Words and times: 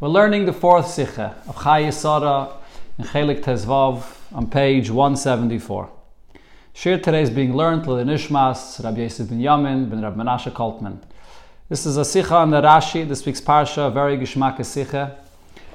We're 0.00 0.08
learning 0.08 0.46
the 0.46 0.54
fourth 0.54 0.86
Sikha 0.86 1.36
of 1.46 1.56
Chayei 1.56 1.92
Sarah 1.92 2.54
in 2.98 3.04
Chelik 3.04 3.42
Tezvav 3.42 4.02
on 4.32 4.46
page 4.46 4.88
174. 4.88 5.90
Shir 6.72 6.96
today 6.96 7.20
is 7.20 7.28
being 7.28 7.54
learned 7.54 7.84
the 7.84 7.90
Nishmas, 7.90 8.82
Rabbi 8.82 9.02
Yosef 9.02 9.28
ben 9.28 9.40
Yamin, 9.40 9.90
ben 9.90 10.00
Rabbi 10.00 10.22
Menashe 10.22 10.50
Koltman. 10.52 11.02
This 11.68 11.84
is 11.84 11.98
a 11.98 12.04
Sikha 12.06 12.34
on 12.34 12.50
the 12.50 12.62
Rashi, 12.62 13.06
this 13.06 13.26
week's 13.26 13.42
Parsha, 13.42 13.92
very 13.92 14.16
Gishmak 14.16 14.64
Sikha. 14.64 15.18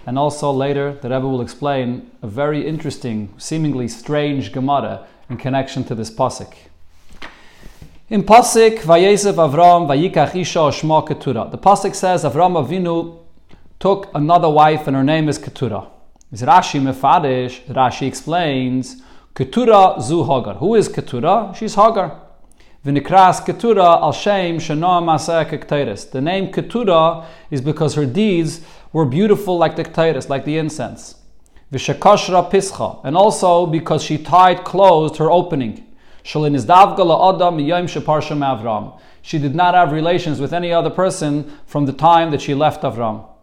And 0.07 0.17
also 0.17 0.49
later, 0.51 0.93
the 0.93 1.09
Rebbe 1.11 1.27
will 1.27 1.41
explain 1.41 2.09
a 2.23 2.27
very 2.27 2.65
interesting, 2.65 3.31
seemingly 3.37 3.87
strange 3.87 4.51
Gemara 4.51 5.05
in 5.29 5.37
connection 5.37 5.83
to 5.83 5.93
this 5.93 6.09
Pasik. 6.09 6.55
In 8.09 8.23
Pasik, 8.23 8.79
Vayesef 8.79 9.35
Avram, 9.35 9.87
Vayikach 9.87 10.35
Isha 10.35 10.57
Shma. 10.57 11.51
The 11.51 11.57
Pasik 11.59 11.93
says 11.93 12.23
Avram 12.23 12.53
Avinu 12.65 13.19
took 13.85 14.09
another 14.15 14.49
wife 14.49 14.87
and 14.87 14.95
her 14.95 15.03
name 15.03 15.29
is 15.29 15.37
Keturah. 15.37 15.87
Is 16.31 16.41
Rashi 16.41 16.81
Mefadish, 16.81 17.61
Rashi 17.67 18.07
explains, 18.07 19.03
Keturah 19.35 20.01
zu 20.01 20.23
Hagar. 20.23 20.55
Who 20.55 20.73
is 20.73 20.89
Keturah? 20.89 21.53
She's 21.55 21.75
Hagar. 21.75 22.19
V'nikras 22.83 23.45
Keturah 23.45 24.01
al 24.01 24.11
Shem 24.11 24.57
Shana 24.57 25.03
Maseh 25.05 26.11
The 26.11 26.19
name 26.19 26.51
Keturah 26.51 27.27
is 27.51 27.61
because 27.61 27.93
her 27.93 28.07
deeds 28.07 28.61
were 28.91 29.05
beautiful 29.05 29.59
like 29.59 29.75
the 29.75 29.83
Ketairis, 29.83 30.29
like 30.29 30.45
the 30.45 30.57
incense. 30.57 31.17
V'shekashra 31.71 32.49
Pischa. 32.49 33.01
And 33.03 33.15
also 33.15 33.67
because 33.67 34.01
she 34.01 34.17
tied 34.17 34.63
closed 34.63 35.17
her 35.17 35.29
opening. 35.29 35.85
She 36.23 36.39
did 36.49 36.65
not 39.55 39.75
have 39.75 39.91
relations 39.91 40.39
with 40.39 40.53
any 40.53 40.73
other 40.73 40.89
person 40.89 41.57
from 41.67 41.85
the 41.85 41.93
time 41.93 42.31
that 42.31 42.41
she 42.41 42.55
left 42.55 42.81
Avram. 42.81 43.34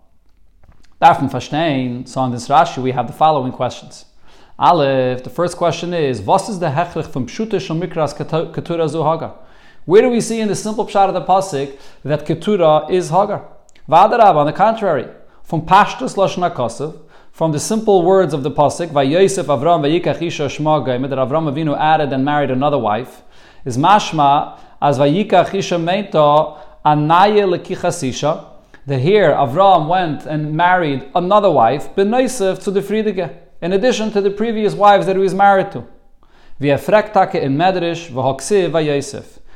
Darfen 1.03 1.29
verstehen, 1.29 2.07
so 2.07 2.21
on 2.21 2.31
this 2.31 2.47
Rashi 2.47 2.81
we 2.81 2.93
have 2.93 3.09
the 3.09 3.13
following 3.13 3.51
questions. 3.51 4.05
Aleph, 4.57 5.25
the 5.25 5.31
first 5.31 5.57
question 5.57 5.93
is, 5.93 6.21
what 6.21 6.49
is 6.49 6.61
the 6.61 6.69
hechrich 6.69 7.09
from 7.09 7.27
Pshute 7.27 7.61
Shal 7.61 7.77
Mikras 7.77 8.15
Ketura 8.15 8.89
Zu 8.89 9.03
Hagar? 9.03 9.35
Where 9.85 10.03
do 10.03 10.09
we 10.09 10.21
see 10.21 10.39
in 10.39 10.47
the 10.47 10.55
simple 10.55 10.87
pshat 10.87 11.09
of 11.09 11.15
the 11.15 11.23
pasuk 11.23 11.77
that 12.05 12.25
Ketura 12.25 12.89
is 12.89 13.11
Hagar? 13.11 13.45
Vadarab, 13.89 14.37
on 14.37 14.47
the 14.47 14.53
contrary, 14.53 15.09
from 15.43 15.63
Pashtus 15.63 16.15
Lashon 16.15 16.49
HaKosev, 16.49 17.01
from 17.33 17.51
the 17.51 17.59
simple 17.59 18.05
words 18.05 18.33
of 18.33 18.45
the 18.45 18.53
pasuk, 18.53 18.91
Vayosef 18.91 19.47
Avram 19.47 19.83
Vayikach 19.83 20.23
Isha 20.23 20.45
Shma 20.45 20.87
that 20.87 21.19
Avram 21.19 21.53
Avinu 21.53 21.77
added 21.77 22.13
and 22.13 22.25
married 22.25 22.53
another 22.53 22.79
wife, 22.79 23.23
is 23.65 23.77
mashma 23.77 24.57
as 24.81 25.01
Vayikach 25.01 25.53
Isha 25.53 25.79
Meito 25.79 26.61
Anaye 26.87 27.43
Lekichas 27.43 28.05
that 28.87 29.01
here 29.01 29.33
Avram 29.33 29.89
went 29.89 30.27
and 30.27 30.55
married 30.55 31.09
another 31.15 31.51
wife, 31.51 31.95
Benoisef 31.95 32.63
to 32.65 32.71
the 32.71 32.81
Friedige, 32.81 33.31
in 33.61 33.73
addition 33.73 34.11
to 34.13 34.21
the 34.21 34.31
previous 34.31 34.75
wives 34.75 35.07
that 35.07 35.17
he 35.17 35.23
was 35.23 35.35
married 35.35 35.71
to. 35.73 35.87
Via 36.59 36.77
frektake 36.77 37.37
in 37.37 37.57
Medrash. 37.57 38.09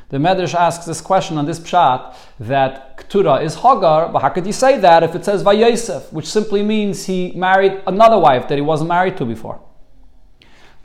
The 0.09 0.17
Medrash 0.17 0.55
asks 0.55 0.85
this 0.85 1.01
question 1.01 1.37
on 1.37 1.45
this 1.45 1.59
pshat 1.59 2.15
that 2.39 2.97
Ketura 2.97 3.43
is 3.43 3.55
Hagar, 3.55 4.09
but 4.09 4.21
how 4.21 4.29
could 4.29 4.45
you 4.45 4.53
say 4.53 4.77
that 4.77 5.03
if 5.03 5.13
it 5.15 5.25
says 5.25 5.43
Vayosef, 5.43 6.13
which 6.13 6.25
simply 6.25 6.63
means 6.63 7.05
he 7.05 7.33
married 7.35 7.81
another 7.85 8.17
wife 8.17 8.47
that 8.47 8.55
he 8.55 8.61
wasn't 8.61 8.87
married 8.87 9.17
to 9.17 9.25
before? 9.25 9.59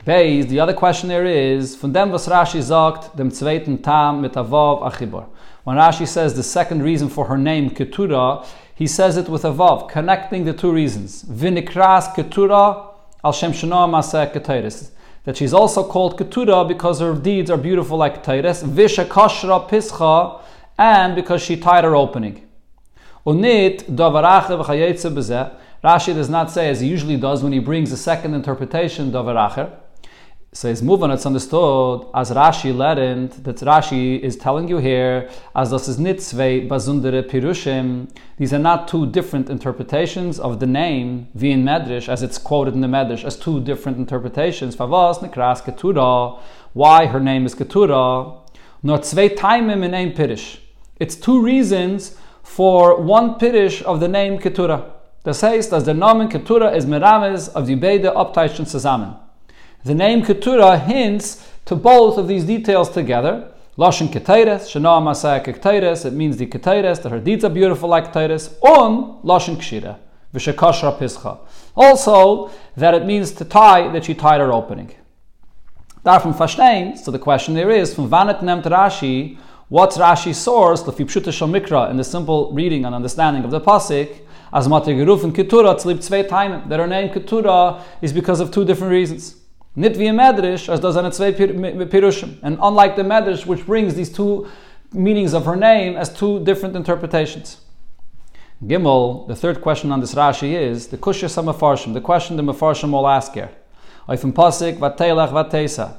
Beis, 0.05 0.49
the 0.49 0.59
other 0.59 0.73
question 0.73 1.07
there 1.07 1.25
is, 1.25 1.77
von 1.77 1.93
dem 1.93 2.11
was 2.11 2.27
Rashi 2.27 2.61
sagt, 2.61 3.15
dem 3.15 3.31
zweiten 3.31 3.81
Tam 3.81 4.21
mit 4.21 4.33
Avav 4.33 4.81
Achibor. 4.83 5.27
When 5.63 5.77
Rashi 5.77 6.07
says 6.07 6.33
the 6.33 6.43
second 6.43 6.83
reason 6.83 7.07
for 7.07 7.25
her 7.25 7.37
name, 7.37 7.69
Ketura, 7.69 8.45
he 8.75 8.85
says 8.85 9.15
it 9.15 9.29
with 9.29 9.45
a 9.45 9.51
vav, 9.51 9.89
connecting 9.89 10.43
the 10.43 10.53
two 10.53 10.71
reasons. 10.71 11.23
Vinikras 11.23 12.13
Ketura 12.13 12.93
al 13.23 13.31
Shem 13.31 13.53
Maseh 13.53 14.89
That 15.23 15.37
she's 15.37 15.53
also 15.53 15.87
called 15.87 16.19
Ketura 16.19 16.67
because 16.67 16.99
her 16.99 17.15
deeds 17.15 17.49
are 17.49 17.57
beautiful 17.57 17.97
like 17.97 18.23
Keteres. 18.23 18.63
Visha 18.63 19.05
Kashra 19.05 19.69
Pischa, 19.69 20.41
and 20.77 21.15
because 21.15 21.41
she 21.41 21.55
tied 21.55 21.85
her 21.85 21.95
opening. 21.95 22.45
Unit 23.25 23.87
Rashi 25.83 26.13
does 26.13 26.29
not 26.29 26.51
say 26.51 26.69
as 26.69 26.81
he 26.81 26.87
usually 26.87 27.17
does 27.17 27.41
when 27.41 27.53
he 27.53 27.59
brings 27.59 27.91
a 27.93 27.97
second 27.97 28.33
interpretation 28.33 29.11
Davaracher 29.11 29.71
says 30.53 30.83
move 30.83 31.01
on 31.01 31.09
it's 31.09 31.25
understood 31.25 32.05
as 32.13 32.29
Rashi 32.29 32.75
learned 32.75 33.31
that 33.43 33.55
Rashi 33.57 34.19
is 34.19 34.37
telling 34.37 34.67
you 34.67 34.77
here 34.77 35.27
as 35.55 35.71
das 35.71 35.87
is 35.87 35.97
nitzvei 35.97 36.67
bazundere 36.67 37.23
pirushim 37.27 38.07
these 38.37 38.53
are 38.53 38.59
not 38.59 38.87
two 38.87 39.07
different 39.07 39.49
interpretations 39.49 40.39
of 40.39 40.59
the 40.59 40.67
name 40.67 41.27
vi 41.33 41.55
medrash 41.55 42.07
as 42.07 42.21
it's 42.21 42.37
quoted 42.37 42.75
in 42.75 42.81
the 42.81 42.87
medrash 42.87 43.23
as 43.23 43.35
two 43.35 43.61
different 43.61 43.97
interpretations. 43.97 44.75
Favas 44.75 45.19
nekras 45.19 45.63
ketura 45.63 46.39
why 46.73 47.07
her 47.07 47.19
name 47.19 47.47
is 47.47 47.55
ketura 47.55 48.37
nor 48.83 48.99
zwei 48.99 49.29
taimim 49.29 49.83
in 49.83 49.89
name 49.89 50.11
pirish 50.11 50.59
it's 50.99 51.15
two 51.15 51.41
reasons 51.41 52.15
for 52.43 53.01
one 53.01 53.39
pirish 53.39 53.81
of 53.81 53.99
the 53.99 54.07
name 54.07 54.37
ketura 54.37 54.91
das 55.23 55.41
heißt 55.41 55.73
as 55.73 55.85
the 55.85 55.95
name 55.95 56.29
ketura 56.29 56.75
is 56.75 56.85
merames 56.85 57.47
of 57.49 57.65
die 57.65 57.75
beide 57.75 58.15
abteichen 58.15 58.67
zusammen 58.67 59.22
the 59.83 59.93
name 59.93 60.23
Ketura 60.23 60.85
hints 60.85 61.49
to 61.65 61.75
both 61.75 62.17
of 62.17 62.27
these 62.27 62.45
details 62.45 62.89
together. 62.89 63.49
Lashon 63.77 64.07
Ketaires, 64.09 64.67
Shana 64.69 65.01
Masaya 65.01 65.43
Ketaires, 65.43 66.05
it 66.05 66.13
means 66.13 66.37
the 66.37 66.45
Ketaires, 66.45 67.01
that 67.01 67.11
her 67.11 67.19
deeds 67.19 67.43
are 67.43 67.49
beautiful 67.49 67.89
like 67.89 68.13
Ketaires, 68.13 68.53
on 68.61 69.21
Lashon 69.23 69.57
Kshira, 69.57 69.97
Vishakashra 70.33 70.97
Pischa. 70.97 71.39
Also, 71.75 72.51
that 72.77 72.93
it 72.93 73.05
means 73.05 73.31
to 73.31 73.45
tie, 73.45 73.91
that 73.91 74.05
she 74.05 74.13
tied 74.13 74.39
her 74.39 74.53
opening. 74.53 74.93
Davon 76.05 76.33
verstehen, 76.33 76.97
so 76.97 77.09
the 77.11 77.19
question 77.19 77.55
there 77.55 77.71
is, 77.71 77.95
from 77.95 78.09
Vanet 78.09 78.39
Nemt 78.41 78.63
Rashi, 78.65 79.37
what's 79.69 79.97
Rashi's 79.97 80.37
source, 80.37 80.83
the 80.83 80.91
Fipshuta 80.91 81.31
Shomikra, 81.31 81.89
in 81.89 81.97
the 81.97 82.03
simple 82.03 82.53
reading 82.53 82.85
and 82.85 82.93
understanding 82.93 83.43
of 83.43 83.51
the 83.51 83.59
Pasik, 83.59 84.19
as 84.51 84.67
Matiguruf 84.67 85.23
and 85.23 85.33
Ketura, 85.33 85.75
tzlib 85.75 86.03
zwei 86.03 86.23
Taimen, 86.23 86.69
that 86.69 86.79
her 86.79 86.85
name 86.85 87.09
Ketura 87.09 87.81
is 88.03 88.13
because 88.13 88.39
of 88.39 88.51
two 88.51 88.63
different 88.63 88.91
reasons. 88.91 89.37
Nit 89.75 89.93
Medrash, 89.93 90.69
as 90.71 90.79
does 90.79 90.95
zwei 91.15 91.31
pirushim. 91.31 92.37
And 92.43 92.59
unlike 92.61 92.95
the 92.95 93.01
Medrash, 93.01 93.45
which 93.45 93.65
brings 93.65 93.95
these 93.95 94.11
two 94.11 94.47
meanings 94.91 95.33
of 95.33 95.45
her 95.45 95.55
name 95.55 95.95
as 95.95 96.13
two 96.13 96.43
different 96.43 96.75
interpretations. 96.75 97.61
Gimel, 98.63 99.27
the 99.27 99.35
third 99.35 99.61
question 99.61 99.91
on 99.91 99.99
this 99.99 100.13
Rashi 100.13 100.53
is 100.53 100.87
the 100.87 100.97
kushya 100.97 101.27
samafarshim, 101.27 101.93
the 101.93 102.01
question 102.01 102.37
the 102.37 102.43
mafarshim 102.43 102.91
will 102.91 103.07
ask 103.07 103.33
here. 103.33 103.49
Oifim 104.07 104.31
pasik 104.31 104.77
vatelach 104.77 105.31
vatesa. 105.31 105.97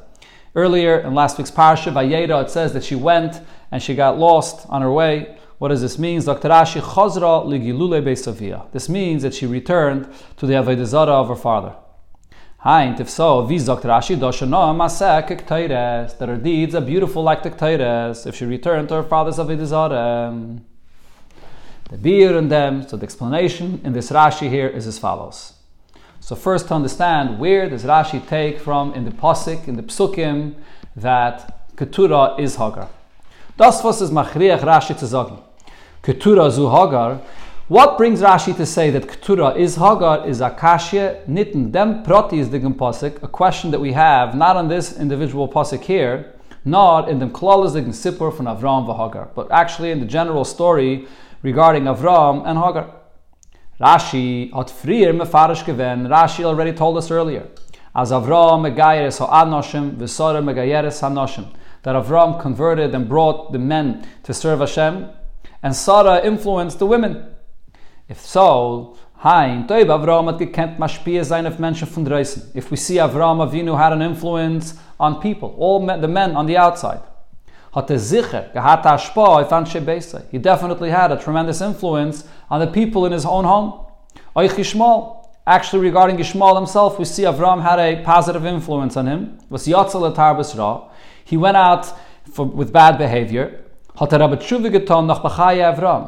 Earlier 0.55 1.01
in 1.01 1.15
last 1.15 1.37
week's 1.37 1.51
parsha, 1.51 1.93
Vayeira, 1.93 2.45
it 2.45 2.51
says 2.51 2.73
that 2.75 2.85
she 2.85 2.95
went 2.95 3.41
and 3.73 3.83
she 3.83 3.97
got 3.97 4.19
lost 4.19 4.67
on 4.69 4.83
her 4.83 4.93
way. 4.93 5.37
What 5.59 5.69
does 5.69 5.83
this 5.83 5.99
mean? 5.99 6.23
Dr. 6.23 6.49
Rashi 6.49 6.81
chazra 6.81 7.45
ligilule 7.45 8.01
beisavia. 8.01 8.71
This 8.71 8.89
means 8.89 9.23
that 9.25 9.35
she 9.35 9.47
returned 9.47 10.09
to 10.37 10.47
the 10.47 10.55
avodah 10.55 11.09
of 11.09 11.29
her 11.29 11.35
father. 11.35 11.75
Haint, 12.65 12.99
if 12.99 13.11
so, 13.11 13.43
wie 13.43 13.59
sagt 13.59 13.85
Rashi, 13.85 14.17
doshano 14.17 14.75
masek 14.75 15.39
kteires, 15.45 16.17
that 16.17 16.31
her 16.31 16.39
deeds 16.39 16.75
are 16.75 16.81
beautiful 16.81 17.23
like 17.23 17.43
the 17.43 18.23
if 18.25 18.35
she 18.35 18.47
returned 18.47 18.89
to 18.89 18.95
her 18.95 19.03
father's 19.03 19.37
avidizarem. 19.37 20.61
The 21.91 21.99
beer 21.99 22.39
and 22.39 22.51
them, 22.51 22.89
so 22.89 22.97
the 22.97 23.05
explanation 23.05 23.83
in 23.85 23.93
this 23.93 24.11
Rashi 24.11 24.49
here 24.49 24.69
is 24.69 24.87
as 24.87 24.99
follows. 24.99 25.53
So 26.21 26.35
first 26.35 26.69
to 26.69 26.75
understand 26.75 27.39
where 27.39 27.69
does 27.69 27.85
Rashi 27.85 28.27
take 28.27 28.59
from 28.59 28.95
in 28.95 29.05
the 29.05 29.11
Pasik, 29.11 29.69
in 29.69 29.77
the 29.77 29.83
Psukim, 29.83 30.55
that 30.97 31.77
Ketura 31.77 32.41
is 32.41 32.57
Hagar. 32.57 32.89
Das 33.59 33.85
was 33.85 34.01
is 34.01 34.11
machriach 34.11 34.61
Rashi 34.61 34.99
zu 34.99 35.05
sagen. 35.05 35.39
Ketura 36.03 36.51
zu 36.51 36.71
Hagar 36.71 37.21
what 37.69 37.97
brings 37.97 38.21
Rashi 38.21 38.55
to 38.57 38.67
say 38.67 38.91
that 38.91 39.05
Ketura 39.05 39.57
is 39.57 39.77
Hagar 39.77 40.29
is 40.29 40.41
Akashya 40.41 41.25
Nitten 41.25 41.73
Dem 41.73 42.03
Proti 42.03 42.39
is 42.39 42.51
the 42.51 42.59
Pasik, 42.59 43.23
a 43.23 43.29
question 43.29 43.71
that 43.71 43.81
we 43.81 43.93
have 43.93 44.35
not 44.35 44.57
on 44.57 44.69
this 44.69 44.99
individual 44.99 45.49
Pasik 45.49 45.81
here, 45.81 46.35
not 46.67 47.09
in 47.09 47.21
the 47.21 47.27
Klalas 47.27 47.73
the 47.73 47.81
Sipur 47.81 48.37
from 48.37 48.45
Avram 48.45 48.85
Hagar, 48.95 49.31
but 49.35 49.51
actually 49.51 49.91
in 49.93 50.01
the 50.01 50.05
general 50.05 50.45
story 50.45 51.09
regarding 51.41 51.85
Avram 51.85 52.47
and 52.47 52.59
Hagar. 52.59 52.95
Rashi 53.81 54.53
hat 54.55 54.67
frier 54.67 55.19
mefarish. 55.19 55.65
Rashi 55.65 56.45
already 56.45 56.75
told 56.75 56.99
us 56.99 57.11
earlier. 57.11 57.49
As 57.95 58.11
Avram 58.11 58.71
megayeres 58.71 59.19
ha'anoshim 59.21 59.97
v'sora 59.97 60.45
megayeres 60.45 61.01
ha'noshim. 61.01 61.49
That 61.83 61.95
Avram 61.95 62.39
converted 62.39 62.95
and 62.95 63.09
brought 63.09 63.53
the 63.53 63.59
men 63.59 64.07
to 64.25 64.35
serve 64.35 64.61
Hashem, 64.61 65.09
and 65.63 65.75
Sarah 65.75 66.23
influenced 66.23 66.79
the 66.79 66.87
women. 66.87 67.34
If 68.09 68.21
so, 68.21 68.97
Hein, 69.25 69.67
Toib 69.67 69.89
Avram 69.89 70.27
hat 70.27 70.39
gekent 70.39 70.79
mashpia 70.79 71.25
sein 71.25 71.47
auf 71.47 71.59
Menschen 71.59 71.89
von 71.89 72.05
draußen. 72.05 72.55
If 72.55 72.71
we 72.71 72.77
see 72.77 72.97
Avram 72.97 73.41
Avinu 73.41 73.75
had 73.75 73.95
an 73.95 74.03
influence 74.03 74.75
on 75.01 75.19
people, 75.19 75.55
all 75.57 75.81
men, 75.81 76.03
the 76.03 76.09
men 76.09 76.37
on 76.37 76.45
the 76.45 76.59
outside. 76.59 77.01
Hat 77.73 77.91
er 77.91 77.99
sicher 77.99 78.53
gehat 78.53 78.83
ashpa 78.83 79.41
auf 79.41 79.49
Anshe 79.49 80.23
He 80.31 80.37
definitely 80.37 80.91
had 80.91 81.11
a 81.11 81.17
tremendous 81.17 81.63
influence 81.63 82.25
on 82.51 82.61
the 82.61 82.67
people 82.67 83.07
in 83.07 83.13
his 83.13 83.25
own 83.25 83.45
home. 83.45 83.87
Oich 84.37 84.51
Yishmael. 84.51 85.25
Actually, 85.47 85.85
regarding 85.85 86.19
Yishmael 86.19 86.57
himself, 86.57 86.99
we 86.99 87.07
see 87.07 87.23
Avram 87.23 87.63
had 87.63 87.79
a 87.79 88.03
positive 88.03 88.45
influence 88.45 88.95
on 88.95 89.07
him. 89.07 89.39
Was 89.49 89.67
Yatzal 89.67 90.59
Ra. 90.59 90.91
He 91.25 91.39
went 91.39 91.57
out 91.57 91.91
for, 92.31 92.45
with 92.45 92.75
bad 92.75 92.99
behavior. 92.99 93.64
Er 94.01 94.09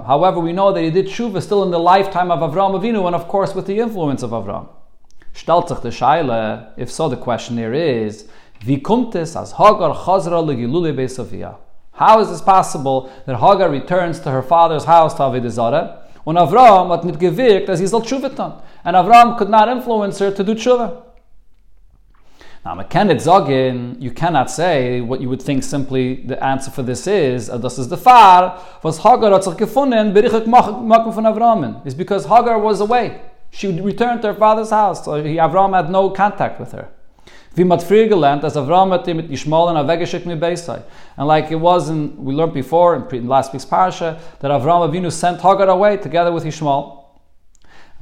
However, 0.06 0.40
we 0.40 0.52
know 0.52 0.72
that 0.72 0.82
he 0.82 0.90
did 0.90 1.06
tshuva 1.06 1.40
still 1.40 1.62
in 1.62 1.70
the 1.70 1.78
lifetime 1.78 2.32
of 2.32 2.40
Avram 2.40 2.74
Avinu, 2.80 3.06
and 3.06 3.14
of 3.14 3.28
course 3.28 3.54
with 3.54 3.66
the 3.66 3.78
influence 3.78 4.24
of 4.24 4.30
Avram. 4.30 4.66
Stellt 5.32 5.68
sich 5.68 5.78
Shaila, 5.78 6.72
if 6.76 6.90
so, 6.90 7.08
the 7.08 7.16
question 7.16 7.56
here 7.56 7.72
is, 7.72 8.26
es, 8.66 9.36
as 9.36 9.52
Hagar 9.52 9.94
chazra 9.94 10.42
legilule 10.42 11.08
Sofia? 11.08 11.58
How 11.92 12.18
is 12.18 12.28
this 12.28 12.40
possible 12.40 13.08
that 13.24 13.36
Hagar 13.36 13.70
returns 13.70 14.18
to 14.20 14.32
her 14.32 14.42
father's 14.42 14.86
house 14.86 15.14
to 15.14 15.22
Avodah 15.22 15.50
Zarah, 15.50 16.02
when 16.24 16.34
Avram 16.34 16.90
hat 16.90 17.04
nicht 17.04 17.20
gewirkt, 17.20 17.68
as 17.68 17.78
he 17.78 17.86
soll 17.86 18.02
tshuva 18.02 18.62
And 18.84 18.96
Avram 18.96 19.38
could 19.38 19.48
not 19.48 19.68
influence 19.68 20.18
her 20.18 20.32
to 20.32 20.42
do 20.42 20.56
tshuva. 20.56 21.04
Now, 22.66 22.74
Mekanet 22.74 23.22
Zogin, 23.22 24.02
you 24.02 24.10
cannot 24.10 24.50
say 24.50 25.00
what 25.00 25.20
you 25.20 25.28
would 25.28 25.40
think 25.40 25.62
simply 25.62 26.24
the 26.24 26.42
answer 26.42 26.68
for 26.68 26.82
this 26.82 27.06
is, 27.06 27.46
this 27.46 27.78
is 27.78 27.86
the 27.86 27.96
far, 27.96 28.60
was 28.82 28.98
Hagar 28.98 29.30
gefunden, 29.38 30.12
berichik 30.12 30.46
makam 30.46 31.14
von 31.14 31.94
because 31.96 32.26
Hagar 32.26 32.58
was 32.58 32.80
away. 32.80 33.20
She 33.50 33.68
returned 33.80 34.22
to 34.22 34.32
her 34.32 34.34
father's 34.34 34.70
house, 34.70 35.04
so 35.04 35.12
Avram 35.12 35.76
had 35.76 35.90
no 35.90 36.10
contact 36.10 36.58
with 36.58 36.72
her. 36.72 36.88
Wie 37.54 37.62
mat 37.62 37.82
as 37.84 38.56
Avram 38.56 38.90
hat 38.90 39.06
and 39.06 40.40
Beisai. 40.40 40.82
And 41.16 41.28
like 41.28 41.52
it 41.52 41.60
was 41.60 41.88
in, 41.88 42.16
we 42.16 42.34
learned 42.34 42.52
before 42.52 42.96
in, 42.96 43.14
in 43.14 43.28
last 43.28 43.52
week's 43.52 43.64
parasha, 43.64 44.20
that 44.40 44.50
Avram 44.50 44.90
Avinu 44.90 45.12
sent 45.12 45.40
Hagar 45.40 45.68
away 45.68 45.98
together 45.98 46.32
with 46.32 46.42
Yishmael. 46.42 47.04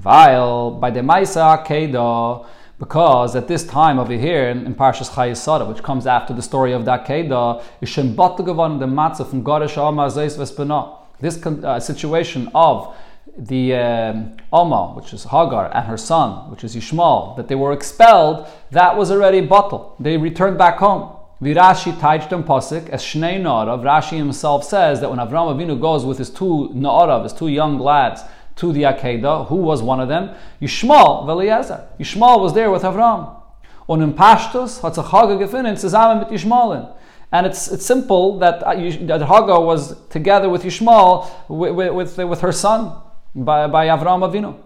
While 0.02 0.70
by 0.70 0.88
the 0.88 1.00
Maisa 1.00 1.62
Akedah, 1.62 2.46
because 2.85 3.35
at 3.35 3.49
this 3.49 3.65
time 3.65 3.99
over 3.99 4.13
here 4.13 4.51
in, 4.51 4.67
in 4.67 4.75
Parshas 4.75 5.09
Chayesara, 5.15 5.67
which 5.67 5.83
comes 5.83 6.07
after 6.07 6.35
the 6.35 6.43
story 6.43 6.73
of 6.73 6.85
that 6.85 7.07
Kedah, 7.07 7.63
is 7.81 7.89
Shem 7.89 8.15
geworden 8.15 8.79
the 8.79 8.85
matzah 8.85 9.27
from 9.27 9.43
Goresh 9.43 9.79
Alma 9.79 10.07
Zeis 10.09 10.37
Vespena. 10.37 10.81
This 11.19 11.37
uh, 11.47 11.81
situation 11.81 12.51
of 12.55 12.95
the 13.39 13.75
um, 13.75 14.37
Oma, 14.53 14.93
which 14.97 15.15
is 15.15 15.25
Hagar, 15.25 15.75
and 15.75 15.87
her 15.87 15.97
son, 15.97 16.51
which 16.51 16.63
is 16.63 16.77
Yishmael, 16.77 17.35
that 17.37 17.49
they 17.49 17.55
were 17.55 17.73
expelled, 17.73 18.47
that 18.71 18.95
was 18.99 19.11
already 19.11 19.41
bottled. 19.41 19.95
They 19.99 20.19
returned 20.19 20.59
back 20.59 20.77
home. 20.77 21.17
Virashi 21.41 22.29
them 22.29 22.45
Pasik, 22.45 22.91
as 22.91 23.03
Shnei 23.03 23.41
Na'arav, 23.41 23.83
Rashi 23.83 24.19
himself 24.19 24.63
says 24.63 25.01
that 25.01 25.09
when 25.09 25.19
Avram 25.19 25.49
Avinu 25.55 25.81
goes 25.81 26.05
with 26.05 26.19
his 26.19 26.29
two 26.29 26.71
Na'arav, 26.75 27.23
his 27.23 27.33
two 27.33 27.49
young 27.49 27.79
lads, 27.79 28.21
to 28.56 28.73
the 28.73 28.83
Akedah. 28.83 29.49
Who 29.49 29.56
was 29.56 29.83
one 29.83 30.01
of 30.01 30.09
them? 30.09 30.35
Yishmael 30.61 31.25
Veliezer. 31.25 31.87
Yishmael 31.99 32.41
was 32.41 32.53
there 32.55 32.71
with 32.71 32.83
Avram. 32.83 33.41
Und 33.89 34.03
in 34.03 34.15
Pashtus 34.15 34.81
hat 34.83 34.95
sich 34.95 35.05
Hagar 35.05 35.37
gefunden 35.37 35.77
zusammen 35.77 36.21
mit 36.21 36.29
Yishmaelin. 36.29 36.91
And 37.33 37.47
it's, 37.47 37.69
it's 37.69 37.85
simple 37.85 38.39
that, 38.39 38.62
uh, 38.62 38.75
that 39.06 39.23
Hagar 39.23 39.61
was 39.61 39.97
together 40.09 40.49
with 40.49 40.62
Yishmael 40.62 41.29
with, 41.49 41.93
with, 41.93 42.19
with 42.19 42.41
her 42.41 42.53
son 42.53 42.93
by, 43.35 43.67
by 43.67 43.89
Avram 43.89 44.21
Avinu. 44.21 44.57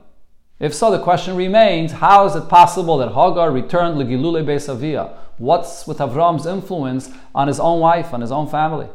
If 0.61 0.75
so, 0.75 0.91
the 0.91 0.99
question 0.99 1.37
remains: 1.37 1.93
How 1.93 2.27
is 2.27 2.35
it 2.35 2.49
possible 2.49 2.99
that 2.99 3.09
Hagar 3.09 3.51
returned 3.53 3.97
legilule 3.97 4.45
beisavia? 4.45 5.15
What's 5.39 5.87
with 5.87 5.99
Avram's 5.99 6.47
influence 6.47 7.11
on 7.35 7.47
his 7.47 7.61
own 7.61 7.81
wife, 7.81 8.13
on 8.13 8.21
his 8.21 8.33
own 8.33 8.49
family? 8.49 8.89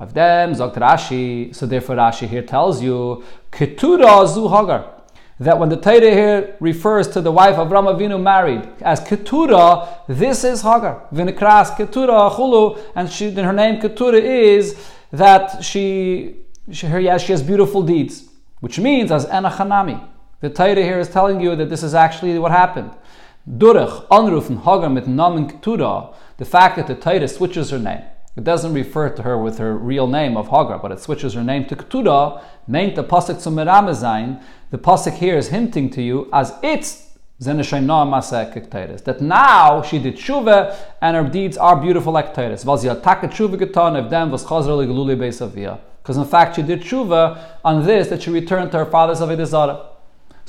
Of 0.00 0.14
them, 0.14 0.54
Zogt 0.54 0.76
Rashi, 0.76 1.54
so 1.54 1.66
therefore 1.66 1.96
Rashi 1.96 2.26
here 2.26 2.40
tells 2.40 2.82
you, 2.82 3.22
Ketura 3.52 4.26
zu 4.26 4.48
Hagar. 4.48 4.94
That 5.38 5.58
when 5.58 5.68
the 5.68 5.76
Torah 5.76 6.00
here 6.00 6.56
refers 6.58 7.06
to 7.08 7.20
the 7.20 7.30
wife 7.30 7.56
of 7.56 7.70
Ram 7.70 7.84
Avinu 7.84 8.20
married 8.20 8.66
as 8.80 9.00
Ketura, 9.02 10.06
this 10.08 10.42
is 10.42 10.62
Hagar. 10.62 11.06
Vinikras 11.12 11.76
Ketura 11.76 12.30
Chulu, 12.34 12.80
and 12.94 13.10
she, 13.10 13.30
her 13.30 13.52
name 13.52 13.78
Ketura 13.78 14.18
is 14.18 14.74
that 15.12 15.62
she, 15.62 16.36
she, 16.72 16.86
her, 16.86 17.18
she 17.18 17.32
has 17.32 17.42
beautiful 17.42 17.82
deeds, 17.82 18.24
which 18.60 18.78
means 18.78 19.12
as 19.12 19.26
Enachanami. 19.26 20.02
The 20.40 20.48
Torah 20.48 20.76
here 20.76 20.98
is 20.98 21.10
telling 21.10 21.42
you 21.42 21.54
that 21.56 21.68
this 21.68 21.82
is 21.82 21.92
actually 21.92 22.38
what 22.38 22.52
happened. 22.52 22.92
Durach, 23.46 24.08
Anrufen, 24.08 24.62
Hagar 24.62 24.88
mit 24.88 25.04
Namen 25.04 25.50
Ketura, 25.50 26.14
the 26.38 26.46
fact 26.46 26.76
that 26.76 26.86
the 26.86 26.94
Torah 26.94 27.28
switches 27.28 27.68
her 27.68 27.78
name. 27.78 28.02
It 28.36 28.44
doesn't 28.44 28.72
refer 28.72 29.08
to 29.10 29.22
her 29.22 29.36
with 29.36 29.58
her 29.58 29.76
real 29.76 30.06
name 30.06 30.36
of 30.36 30.46
Hagar, 30.46 30.78
but 30.78 30.92
it 30.92 31.00
switches 31.00 31.34
her 31.34 31.42
name 31.42 31.64
to 31.66 31.74
Ketura, 31.76 32.42
named 32.68 32.96
the 32.96 33.02
Pasuk 33.02 33.40
zum 33.40 33.56
Meramazain. 33.56 34.40
The 34.70 34.78
Pasuk 34.78 35.14
here 35.14 35.36
is 35.36 35.48
hinting 35.48 35.90
to 35.90 36.02
you 36.02 36.28
as 36.32 36.54
it's 36.62 37.08
that 37.42 37.56
now 39.20 39.82
she 39.82 39.98
did 39.98 40.14
tshuva 40.14 40.76
and 41.00 41.16
her 41.16 41.24
deeds 41.24 41.56
are 41.56 41.80
beautiful 41.80 42.12
like 42.12 42.34
Teres. 42.34 42.62
Because 42.62 42.84
in 46.16 46.24
fact 46.26 46.56
she 46.56 46.62
did 46.62 46.82
tshuva 46.82 47.38
on 47.64 47.86
this 47.86 48.08
that 48.08 48.22
she 48.22 48.30
returned 48.30 48.70
to 48.72 48.78
her 48.78 48.84
father's 48.84 49.20
Avodah 49.20 49.46
Zarah. 49.46 49.89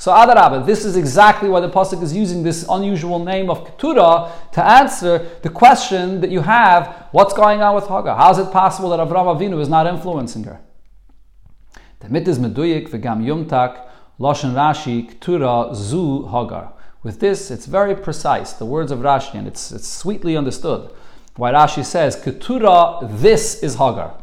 So 0.02 0.10
Adarabah, 0.10 0.66
this 0.66 0.84
is 0.84 0.96
exactly 0.96 1.48
why 1.48 1.60
the 1.60 1.70
pasuk 1.70 2.02
is 2.02 2.12
using 2.12 2.42
this 2.42 2.66
unusual 2.68 3.20
name 3.20 3.48
of 3.48 3.64
Ketura 3.64 4.32
to 4.50 4.60
answer 4.60 5.30
the 5.42 5.48
question 5.48 6.20
that 6.22 6.28
you 6.28 6.40
have: 6.40 7.06
What's 7.12 7.32
going 7.32 7.62
on 7.62 7.76
with 7.76 7.84
Hagar? 7.84 8.16
How 8.16 8.32
is 8.32 8.38
it 8.38 8.50
possible 8.50 8.90
that 8.90 8.98
Avraham 8.98 9.38
Avinu 9.38 9.60
is 9.60 9.68
not 9.68 9.86
influencing 9.86 10.42
her? 10.42 10.60
The 12.00 12.08
mit 12.08 12.26
is 12.26 12.40
meduyik 12.40 12.88
v'gam 12.88 13.22
yumtak 13.22 13.86
loshen 14.18 14.54
Rashi 14.54 15.08
Ketura 15.08 15.72
zu 15.72 16.26
Hagar. 16.26 16.72
With 17.04 17.20
this, 17.20 17.52
it's 17.52 17.66
very 17.66 17.94
precise. 17.94 18.54
The 18.54 18.66
words 18.66 18.90
of 18.90 18.98
Rashi, 18.98 19.34
and 19.34 19.46
it's, 19.46 19.70
it's 19.70 19.86
sweetly 19.86 20.36
understood. 20.36 20.90
Why 21.36 21.52
Rashi 21.52 21.84
says 21.84 22.16
Ketura, 22.16 23.08
this 23.20 23.62
is 23.62 23.76
Hagar. 23.76 24.21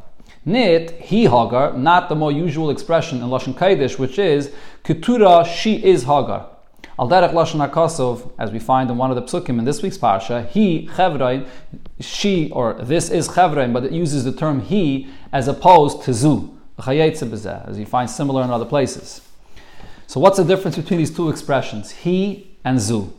Nit, 0.49 0.91
he 0.99 1.23
Hagar, 1.23 1.73
not 1.73 2.09
the 2.09 2.15
more 2.15 2.31
usual 2.31 2.71
expression 2.71 3.19
in 3.19 3.25
Lashon 3.25 3.53
Kodesh, 3.53 3.99
which 3.99 4.17
is 4.17 4.51
Ketura, 4.83 5.45
she 5.45 5.75
is 5.83 6.03
Hagar. 6.03 6.49
Al 6.97 7.07
derech 7.07 7.31
Lashon 7.31 7.69
HaKosov, 7.69 8.31
as 8.39 8.51
we 8.51 8.59
find 8.59 8.89
in 8.89 8.97
one 8.97 9.11
of 9.11 9.15
the 9.15 9.21
psukim 9.21 9.59
in 9.59 9.65
this 9.65 9.81
week's 9.83 9.97
parsha, 9.97 10.47
he, 10.49 10.87
Chevrain, 10.87 11.47
she, 11.99 12.49
or 12.51 12.73
this 12.73 13.09
is 13.09 13.29
Chevrain, 13.29 13.71
but 13.71 13.85
it 13.85 13.91
uses 13.91 14.23
the 14.23 14.33
term 14.33 14.61
he 14.61 15.07
as 15.31 15.47
opposed 15.47 16.01
to 16.03 16.13
zu, 16.13 16.57
as 16.85 17.77
you 17.77 17.85
find 17.85 18.09
similar 18.09 18.43
in 18.43 18.49
other 18.49 18.65
places. 18.65 19.21
So 20.07 20.19
what's 20.19 20.37
the 20.37 20.43
difference 20.43 20.75
between 20.75 20.97
these 20.97 21.15
two 21.15 21.29
expressions, 21.29 21.91
he 21.91 22.57
and 22.65 22.79
zu? 22.79 23.13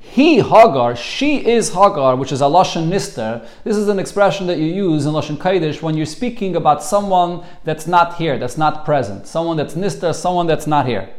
He, 0.00 0.36
Hagar, 0.36 0.96
she 0.96 1.46
is 1.46 1.70
Hagar, 1.70 2.16
which 2.16 2.32
is 2.32 2.40
a 2.40 2.44
Lashon 2.44 2.88
Nister. 2.88 3.46
This 3.64 3.76
is 3.76 3.88
an 3.88 3.98
expression 3.98 4.46
that 4.46 4.58
you 4.58 4.66
use 4.66 5.06
in 5.06 5.12
Lashon 5.12 5.36
Kaidish 5.36 5.82
when 5.82 5.96
you're 5.96 6.06
speaking 6.06 6.56
about 6.56 6.82
someone 6.82 7.44
that's 7.64 7.86
not 7.86 8.16
here, 8.16 8.38
that's 8.38 8.56
not 8.56 8.84
present. 8.84 9.26
Someone 9.26 9.56
that's 9.56 9.74
Nister, 9.74 10.14
someone 10.14 10.46
that's 10.46 10.66
not 10.66 10.86
here. 10.86 11.10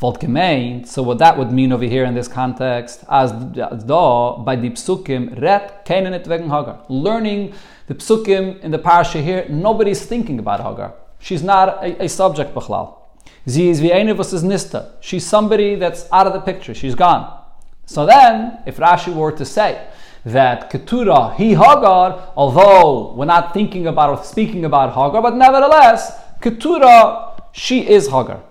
Voltgemein, 0.00 0.86
so 0.86 1.02
what 1.02 1.18
that 1.18 1.36
would 1.36 1.52
mean 1.52 1.72
over 1.72 1.84
here 1.84 2.04
in 2.04 2.14
this 2.14 2.28
context, 2.28 3.04
as 3.10 3.32
da 3.32 4.38
by 4.38 4.56
the 4.56 4.70
psukim, 4.70 5.40
ret 5.40 5.84
keinen 5.84 6.12
it 6.12 6.26
wegen 6.26 6.48
Hagar. 6.48 6.84
Learning 6.88 7.52
the 7.88 7.94
psukim 7.94 8.60
in 8.60 8.70
the 8.70 8.78
parsha 8.78 9.22
here, 9.22 9.44
nobody's 9.48 10.04
thinking 10.04 10.38
about 10.38 10.60
Hagar. 10.60 10.94
She's 11.18 11.42
not 11.42 11.84
a, 11.84 12.04
a 12.04 12.08
subject, 12.08 12.54
b'chlal. 12.54 12.94
Sie 13.46 13.68
is 13.68 13.80
was 13.80 14.32
is 14.32 14.44
Nister. 14.44 14.92
She's 15.00 15.26
somebody 15.26 15.74
that's 15.74 16.06
out 16.12 16.26
of 16.26 16.32
the 16.32 16.40
picture. 16.40 16.74
She's 16.74 16.94
gone. 16.94 17.37
So 17.88 18.04
then, 18.04 18.58
if 18.66 18.76
Rashi 18.76 19.14
were 19.14 19.32
to 19.32 19.46
say 19.46 19.88
that 20.26 20.70
Ketura, 20.70 21.34
he 21.36 21.54
Hagar, 21.54 22.32
although 22.36 23.14
we're 23.14 23.24
not 23.24 23.54
thinking 23.54 23.86
about 23.86 24.10
or 24.10 24.22
speaking 24.22 24.66
about 24.66 24.90
Hagar, 24.90 25.22
but 25.22 25.34
nevertheless, 25.34 26.12
Ketura, 26.42 27.40
she 27.52 27.88
is 27.88 28.08
Hagar. 28.08 28.42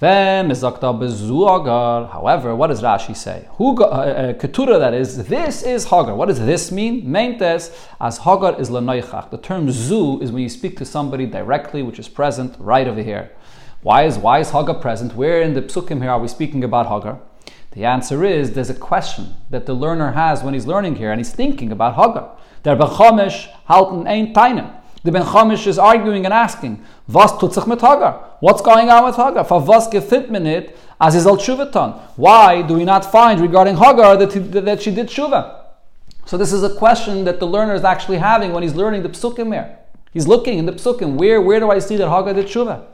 Then 0.00 0.50
Hagar. 0.50 2.08
However, 2.08 2.54
what 2.54 2.66
does 2.66 2.82
Rashi 2.82 3.16
say? 3.16 3.48
Uh, 3.58 3.72
uh, 3.72 4.32
Ketura, 4.34 4.78
that 4.80 4.92
is, 4.92 5.26
this 5.28 5.62
is 5.62 5.86
Hagar. 5.86 6.14
What 6.14 6.26
does 6.26 6.40
this 6.40 6.70
mean? 6.70 7.06
Meintes 7.06 7.74
as 7.98 8.18
Hagar 8.18 8.60
is 8.60 8.68
lenoichach. 8.68 9.30
The 9.30 9.38
term 9.38 9.70
zu 9.70 10.20
is 10.20 10.30
when 10.30 10.42
you 10.42 10.50
speak 10.50 10.76
to 10.76 10.84
somebody 10.84 11.24
directly, 11.24 11.82
which 11.82 11.98
is 11.98 12.06
present 12.06 12.54
right 12.58 12.86
over 12.86 13.02
here. 13.02 13.30
Why 13.80 14.04
is 14.04 14.18
why 14.18 14.40
is 14.40 14.50
Hagar 14.50 14.74
present? 14.74 15.14
Where 15.14 15.40
in 15.40 15.54
the 15.54 15.62
psukim 15.62 16.02
here 16.02 16.10
are 16.10 16.20
we 16.20 16.28
speaking 16.28 16.64
about 16.64 16.86
Hagar? 16.88 17.18
The 17.72 17.84
answer 17.84 18.24
is 18.24 18.52
there's 18.52 18.70
a 18.70 18.74
question 18.74 19.34
that 19.50 19.66
the 19.66 19.74
learner 19.74 20.12
has 20.12 20.42
when 20.42 20.54
he's 20.54 20.66
learning 20.66 20.96
here 20.96 21.10
and 21.10 21.20
he's 21.20 21.32
thinking 21.32 21.70
about 21.70 21.94
Hagar. 21.94 22.36
Der 22.62 22.76
Bechamish 22.76 23.48
halten 23.68 24.06
ein 24.06 24.32
Teine. 24.32 24.72
The 25.06 25.12
Ben 25.12 25.22
Chamish 25.22 25.68
is 25.68 25.78
arguing 25.78 26.24
and 26.24 26.34
asking, 26.34 26.84
Was 27.06 27.38
tut 27.38 27.54
sich 27.54 27.64
mit 27.66 27.80
Hagar? 27.80 28.36
What's 28.40 28.60
going 28.60 28.90
on 28.90 29.04
with 29.04 29.14
Hagar? 29.14 29.44
For 29.44 29.60
was 29.60 29.88
gefit 29.88 30.30
minit 30.30 30.76
as 31.00 31.14
is 31.14 31.26
al 31.28 31.36
Shuvaton? 31.36 31.96
Why 32.16 32.62
do 32.62 32.74
we 32.74 32.84
not 32.84 33.04
find 33.04 33.40
regarding 33.40 33.76
Hagar 33.76 34.16
that, 34.16 34.32
he, 34.32 34.40
that 34.40 34.82
she 34.82 34.90
did 34.90 35.06
tshuva? 35.06 35.62
So 36.24 36.36
this 36.36 36.52
is 36.52 36.64
a 36.64 36.74
question 36.74 37.24
that 37.24 37.38
the 37.38 37.46
learner 37.46 37.74
is 37.74 37.84
actually 37.84 38.18
having 38.18 38.52
when 38.52 38.64
he's 38.64 38.74
learning 38.74 39.04
the 39.04 39.08
psukim 39.10 39.52
here. 39.52 39.78
He's 40.12 40.26
looking 40.26 40.58
in 40.58 40.66
the 40.66 40.72
psukim, 40.72 41.14
where, 41.14 41.40
where 41.40 41.60
do 41.60 41.70
I 41.70 41.78
see 41.78 41.96
that 41.98 42.08
Hagar 42.08 42.34
did 42.34 42.46
tshuva? 42.46 42.84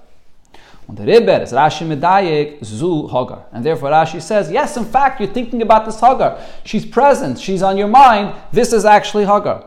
And 0.92 0.98
the 0.98 1.06
Ribber 1.10 1.42
is 1.42 1.52
Rashi 1.52 1.86
Medayik 1.86 2.62
Zu 2.62 3.08
Hagar. 3.08 3.46
And 3.50 3.64
therefore 3.64 3.88
Rashi 3.88 4.20
says, 4.20 4.50
yes, 4.50 4.76
in 4.76 4.84
fact, 4.84 5.20
you're 5.20 5.32
thinking 5.32 5.62
about 5.62 5.86
this 5.86 5.98
Hogar. 5.98 6.38
She's 6.64 6.84
present, 6.84 7.38
she's 7.38 7.62
on 7.62 7.78
your 7.78 7.88
mind. 7.88 8.34
This 8.52 8.74
is 8.74 8.84
actually 8.84 9.24
Hogar. 9.24 9.64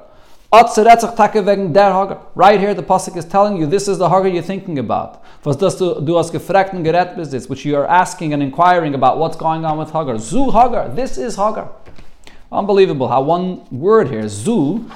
Right 0.53 0.69
here, 2.59 2.75
the 2.75 2.83
Pasuk 2.83 3.17
is 3.17 3.25
telling 3.25 3.57
you 3.57 3.65
this 3.65 3.87
is 3.87 3.97
the 3.97 4.07
Hagar 4.07 4.27
you're 4.27 4.43
thinking 4.43 4.77
about. 4.77 5.23
Was 5.43 5.57
which 7.49 7.65
you 7.65 7.75
are 7.75 7.87
asking 7.87 8.33
and 8.33 8.43
inquiring 8.43 8.93
about 8.93 9.17
what's 9.17 9.35
going 9.35 9.65
on 9.65 9.79
with 9.79 9.91
Hagar. 9.91 10.19
Zu 10.19 10.51
Hagar. 10.51 10.89
This 10.89 11.17
is 11.17 11.37
Hagar. 11.37 11.71
Unbelievable 12.51 13.07
how 13.07 13.23
one 13.23 13.65
word 13.71 14.11
here, 14.11 14.27
Zu, 14.27 14.87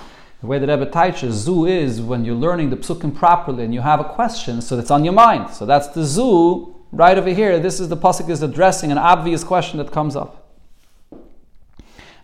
the 0.41 0.47
way 0.47 0.57
that 0.57 0.69
Rebbe 0.69 0.89
teaches 0.89 1.35
Zu 1.35 1.65
is 1.65 2.01
when 2.01 2.23
you're 2.23 2.35
learning 2.35 2.69
the 2.69 2.77
psukim 2.77 3.13
properly 3.13 3.63
and 3.65 3.73
you 3.73 3.81
have 3.81 3.99
a 3.99 4.05
question, 4.05 4.61
so 4.61 4.77
that's 4.77 4.91
on 4.91 5.03
your 5.03 5.13
mind. 5.13 5.53
So 5.53 5.65
that's 5.65 5.89
the 5.89 6.05
Zu 6.05 6.75
right 6.91 7.17
over 7.17 7.29
here. 7.29 7.59
This 7.59 7.79
is 7.79 7.89
the 7.89 7.97
pasuk 7.97 8.29
is 8.29 8.41
addressing 8.41 8.91
an 8.91 8.97
obvious 8.97 9.43
question 9.43 9.79
that 9.79 9.91
comes 9.91 10.15
up. 10.15 10.47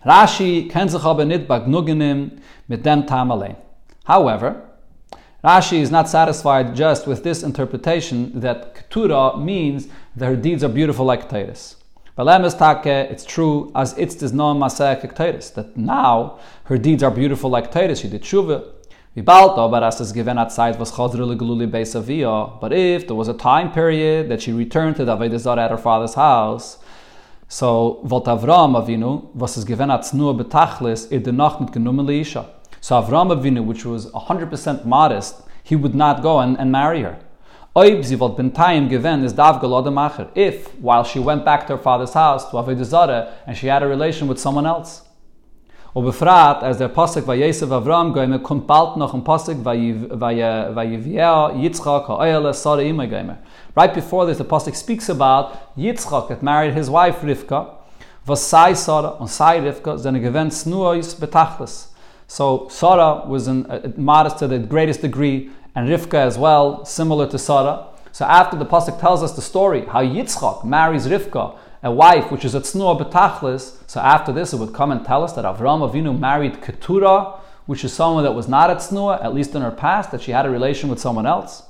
Rashi 0.05 0.69
kennt 0.69 0.91
sich 0.91 1.03
aber 1.03 1.25
nicht 1.25 1.47
mit 2.67 2.83
dem 2.83 3.05
Tam 3.05 3.55
However, 4.05 4.61
Rashi 5.43 5.79
is 5.79 5.91
not 5.91 6.07
satisfied 6.07 6.75
just 6.75 7.07
with 7.07 7.23
this 7.23 7.43
interpretation 7.43 8.39
that 8.39 8.75
Ketura 8.75 9.43
means 9.43 9.87
that 10.15 10.25
her 10.25 10.35
deeds 10.35 10.63
are 10.63 10.69
beautiful 10.69 11.05
like 11.05 11.27
Titus. 11.27 11.75
It's 12.17 13.25
true 13.25 13.71
as 13.75 13.93
it's 13.97 14.15
this 14.15 14.31
no 14.31 14.57
Titus 14.67 15.49
that 15.49 15.75
now 15.75 16.39
her 16.63 16.77
deeds 16.77 17.03
are 17.03 17.11
beautiful 17.11 17.49
like 17.49 17.71
Titus. 17.71 17.99
She 17.99 18.07
did 18.07 18.23
tshuva. 18.23 18.71
But 19.17 19.83
if 22.73 23.07
there 23.07 23.15
was 23.15 23.27
a 23.27 23.33
time 23.33 23.71
period 23.71 24.29
that 24.29 24.41
she 24.41 24.53
returned 24.53 24.95
to 24.97 25.05
the 25.05 25.15
Avodah 25.15 25.57
at 25.57 25.71
her 25.71 25.77
father's 25.77 26.15
house, 26.15 26.77
so 27.47 28.01
volt 28.03 28.25
Avinu, 28.25 29.33
was 29.33 29.57
es 29.57 29.63
given 29.63 29.91
at 29.91 30.13
nur 30.13 30.33
betachlis, 30.33 31.09
der 31.09 31.33
Nacht 31.33 31.61
mit 31.61 31.71
genommen 31.71 32.05
Leisha. 32.05 32.45
So 32.81 33.01
Avram 33.01 33.31
Avinu, 33.31 33.63
which 33.63 33.85
was 33.85 34.11
100% 34.11 34.85
modest, 34.85 35.43
he 35.63 35.75
would 35.75 35.95
not 35.95 36.21
go 36.21 36.39
and 36.39 36.71
marry 36.71 37.01
her. 37.01 37.17
If, 37.77 38.07
while 40.79 41.03
she 41.03 41.19
went 41.19 41.43
back 41.43 41.67
to 41.67 41.75
her 41.75 41.81
father's 41.81 42.13
house, 42.13 42.49
to 42.49 42.55
Avodah 42.55 42.85
Zareh, 42.85 43.33
and 43.45 43.57
she 43.57 43.67
had 43.67 43.83
a 43.83 43.87
relation 43.87 44.29
with 44.29 44.39
someone 44.39 44.65
else. 44.65 45.01
Der 45.93 46.01
Pasuk 46.01 47.37
Yosef 47.37 47.69
Avram 47.69 48.13
noch 48.97 49.13
Pasuk 49.25 49.61
Yitzchak. 51.53 53.37
Right 53.75 53.93
before 53.93 54.25
this, 54.25 54.37
the 54.37 54.45
Pasuk 54.45 54.75
speaks 54.75 55.09
about 55.09 55.75
Yitzchak 55.77 56.29
that 56.29 56.41
married 56.41 56.73
his 56.73 56.89
wife 56.89 57.19
Rivka, 57.19 57.75
Sai 58.25 58.71
Rivka 58.71 60.49
Snuois 60.49 61.19
betachlis. 61.19 61.87
So 62.27 62.67
Sarah 62.69 63.23
was 63.27 63.47
in, 63.47 63.65
uh, 63.65 63.91
modest 63.97 64.39
to 64.39 64.47
the 64.47 64.59
greatest 64.59 65.01
degree, 65.01 65.49
and 65.75 65.89
Rivka 65.89 66.15
as 66.15 66.37
well, 66.37 66.85
similar 66.85 67.27
to 67.27 67.37
Sarah. 67.37 67.87
So 68.11 68.25
after 68.25 68.57
the 68.57 68.65
Pasuk 68.65 68.99
tells 68.99 69.21
us 69.21 69.35
the 69.35 69.41
story, 69.41 69.85
how 69.85 70.01
Yitzchak 70.01 70.63
marries 70.63 71.05
Rivka, 71.05 71.57
a 71.83 71.91
wife 71.91 72.31
which 72.31 72.45
is 72.45 72.55
a 72.55 72.61
tznuah 72.61 72.99
betachlis. 72.99 73.77
So 73.87 73.99
after 73.99 74.31
this, 74.31 74.53
it 74.53 74.57
would 74.57 74.73
come 74.73 74.91
and 74.91 75.05
tell 75.05 75.23
us 75.23 75.33
that 75.33 75.45
Avram 75.45 75.87
Avinu 75.87 76.17
married 76.17 76.61
Keturah, 76.61 77.39
which 77.65 77.83
is 77.83 77.93
someone 77.93 78.23
that 78.23 78.31
was 78.31 78.47
not 78.47 78.69
at 78.69 78.77
tznuah, 78.77 79.23
at 79.23 79.33
least 79.33 79.53
in 79.53 79.61
her 79.61 79.69
past, 79.69 80.11
that 80.11 80.21
she 80.21 80.31
had 80.31 80.45
a 80.45 80.49
relation 80.49 80.89
with 80.89 80.99
someone 80.99 81.25
else. 81.25 81.63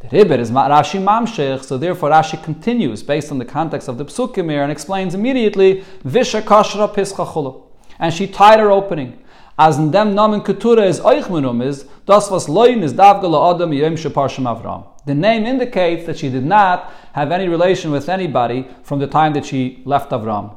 The 0.00 0.08
Ribber 0.08 0.34
is 0.34 0.50
Rashi 0.50 1.02
Mamshech, 1.02 1.64
so 1.64 1.78
therefore 1.78 2.10
Rashi 2.10 2.42
continues 2.42 3.02
based 3.02 3.30
on 3.30 3.38
the 3.38 3.44
context 3.44 3.88
of 3.88 3.96
the 3.96 4.04
Psukim 4.04 4.50
here 4.50 4.62
and 4.62 4.72
explains 4.72 5.14
immediately 5.14 5.84
Visha 6.04 6.42
Kashra 6.42 6.92
Pischa. 6.92 7.62
And 7.98 8.12
she 8.12 8.26
tied 8.26 8.60
her 8.60 8.70
opening. 8.70 9.22
As 9.62 9.78
in 9.78 9.90
dem 9.90 10.14
Namen 10.14 10.42
Keturah 10.42 10.86
is 10.86 11.00
Eichmenum 11.00 11.62
is, 11.62 11.84
das 12.06 12.30
was 12.30 12.48
is 12.48 12.94
Davgala 12.94 13.54
Adam 13.54 13.70
Avram. 13.70 14.86
The 15.04 15.14
name 15.14 15.44
indicates 15.44 16.06
that 16.06 16.16
she 16.16 16.30
did 16.30 16.46
not 16.46 16.90
have 17.12 17.30
any 17.30 17.46
relation 17.46 17.90
with 17.90 18.08
anybody 18.08 18.66
from 18.82 19.00
the 19.00 19.06
time 19.06 19.34
that 19.34 19.44
she 19.44 19.82
left 19.84 20.12
Avram. 20.12 20.56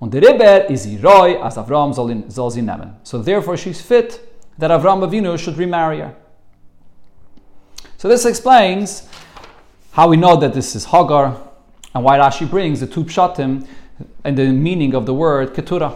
Und 0.00 0.10
der 0.10 0.20
Ribber 0.20 0.66
is 0.68 0.84
Iroi 0.84 1.40
as 1.40 1.58
Avram 1.58 1.94
soll 1.94 2.50
sie 2.50 2.60
nehmen. 2.60 2.94
So 3.04 3.22
therefore 3.22 3.56
she's 3.56 3.80
fit 3.80 4.18
that 4.58 4.72
Avram 4.72 5.08
Avinu 5.08 5.38
should 5.38 5.56
remarry 5.56 6.00
her. 6.00 6.16
So 7.98 8.08
this 8.08 8.26
explains 8.26 9.08
how 9.92 10.08
we 10.08 10.16
know 10.16 10.34
that 10.34 10.54
this 10.54 10.74
is 10.74 10.86
Hagar 10.86 11.40
and 11.94 12.02
why 12.02 12.18
Rashi 12.18 12.50
brings 12.50 12.80
the 12.80 12.88
two 12.88 13.04
pshatim 13.04 13.64
and 14.24 14.36
the 14.36 14.50
meaning 14.50 14.96
of 14.96 15.06
the 15.06 15.14
word 15.14 15.54
keturah. 15.54 15.94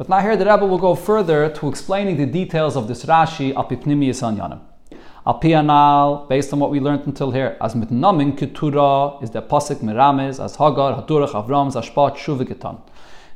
But 0.00 0.08
now 0.08 0.20
here 0.20 0.34
the 0.34 0.46
Rebbe 0.46 0.64
will 0.64 0.78
go 0.78 0.94
further 0.94 1.50
to 1.50 1.68
explaining 1.68 2.16
the 2.16 2.24
details 2.24 2.74
of 2.74 2.88
this 2.88 3.04
Rashi 3.04 3.54
al 3.54 3.68
pipnimiyas 3.68 4.22
anyanim. 4.22 4.62
Al 5.26 5.38
pianal, 5.38 6.26
based 6.26 6.54
on 6.54 6.58
what 6.58 6.70
we 6.70 6.80
learned 6.80 7.06
until 7.06 7.32
here, 7.32 7.58
as 7.60 7.74
mit 7.74 7.90
namin 7.90 8.34
ketura 8.34 9.22
is 9.22 9.30
the 9.32 9.42
pasuk 9.42 9.82
mirames 9.82 10.42
as 10.42 10.56
Hagar 10.56 10.94
hadurach 10.94 11.32
Avram 11.32 11.70
zashpat 11.70 12.16
shuvigetan. 12.16 12.80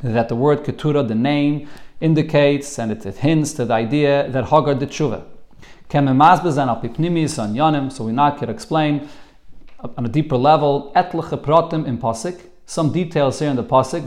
That 0.00 0.30
the 0.30 0.36
word 0.36 0.64
ketura, 0.64 1.06
the 1.06 1.14
name, 1.14 1.68
indicates 2.00 2.78
and 2.78 2.92
it, 2.92 3.04
it, 3.04 3.18
hints 3.18 3.52
to 3.52 3.66
the 3.66 3.74
idea 3.74 4.30
that 4.30 4.46
Hagar 4.46 4.74
did 4.74 4.88
shuvah. 4.88 5.22
so 7.92 8.04
we 8.04 8.12
now 8.12 8.30
can 8.30 8.48
explain 8.48 9.06
on 9.98 10.06
a 10.06 10.08
deeper 10.08 10.38
level 10.38 10.92
etliche 10.96 11.36
pratim 11.42 11.86
in 11.86 11.98
pasuk. 11.98 12.40
Some 12.66 12.92
details 12.92 13.38
here 13.40 13.50
in 13.50 13.56
the 13.56 13.62
pasuk 13.62 14.06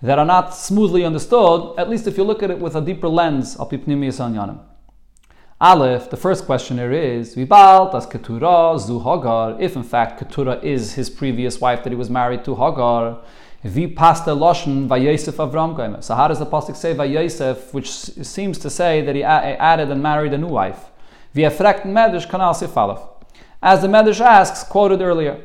that 0.00 0.18
are 0.18 0.24
not 0.24 0.54
smoothly 0.54 1.04
understood, 1.04 1.76
at 1.76 1.90
least 1.90 2.06
if 2.06 2.16
you 2.16 2.22
look 2.22 2.42
at 2.44 2.50
it 2.52 2.60
with 2.60 2.76
a 2.76 2.80
deeper 2.80 3.08
lens. 3.08 3.56
Aleph, 5.60 6.10
the 6.10 6.16
first 6.16 6.46
question 6.46 6.78
here 6.78 6.92
is, 6.92 7.34
Vibal 7.34 7.90
das 7.90 8.06
Keturah 8.06 8.78
zu 8.78 9.00
Hagar, 9.00 9.60
if 9.60 9.74
in 9.74 9.82
fact 9.82 10.20
Keturah 10.20 10.60
is 10.62 10.92
his 10.92 11.10
previous 11.10 11.60
wife 11.60 11.82
that 11.82 11.90
he 11.90 11.96
was 11.96 12.08
married 12.08 12.44
to 12.44 12.54
Hagar, 12.54 13.18
Vi 13.64 13.88
loshen 13.88 14.86
vayosef 14.86 15.34
Avram. 15.34 16.00
So 16.04 16.14
how 16.14 16.28
does 16.28 16.38
the 16.38 16.46
pasuk 16.46 16.76
say 16.76 16.94
vayosef, 16.94 17.74
which 17.74 17.90
seems 17.90 18.56
to 18.60 18.70
say 18.70 19.00
that 19.00 19.16
he 19.16 19.24
added 19.24 19.90
and 19.90 20.00
married 20.00 20.32
a 20.32 20.38
new 20.38 20.46
wife? 20.46 20.92
Vi 21.34 21.42
efrekt 21.42 21.82
kanal. 21.82 23.17
As 23.62 23.82
the 23.82 23.88
medrash 23.88 24.20
asks, 24.20 24.62
quoted 24.64 25.02
earlier. 25.02 25.44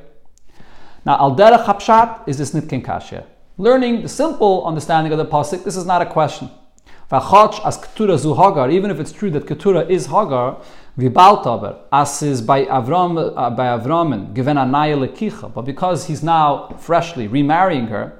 Now 1.05 1.17
al 1.19 1.35
derech 1.35 1.65
hapshat 1.65 2.27
is 2.27 2.37
this 2.37 2.51
nitkin 2.51 2.83
kashya 2.83 3.25
learning 3.57 4.01
the 4.01 4.09
simple 4.09 4.65
understanding 4.65 5.11
of 5.11 5.17
the 5.17 5.25
pasuk, 5.25 5.63
this 5.63 5.75
is 5.75 5.85
not 5.85 6.01
a 6.01 6.05
question. 6.05 6.49
as 7.11 7.77
ketura 7.77 8.17
zu 8.17 8.33
Hagar, 8.33 8.71
even 8.71 8.89
if 8.89 8.99
it's 8.99 9.11
true 9.11 9.29
that 9.31 9.45
ketura 9.45 9.87
is 9.89 10.07
Hagar, 10.07 10.59
vibalt 10.97 11.79
as 11.91 12.21
is 12.23 12.41
by 12.41 12.65
Avram 12.65 13.33
uh, 13.37 13.49
by 13.51 13.65
Avramin 13.65 14.33
given 14.33 14.57
a 14.57 14.65
lekicha, 14.65 15.53
but 15.53 15.63
because 15.63 16.07
he's 16.07 16.23
now 16.23 16.69
freshly 16.79 17.27
remarrying 17.27 17.87
her, 17.87 18.19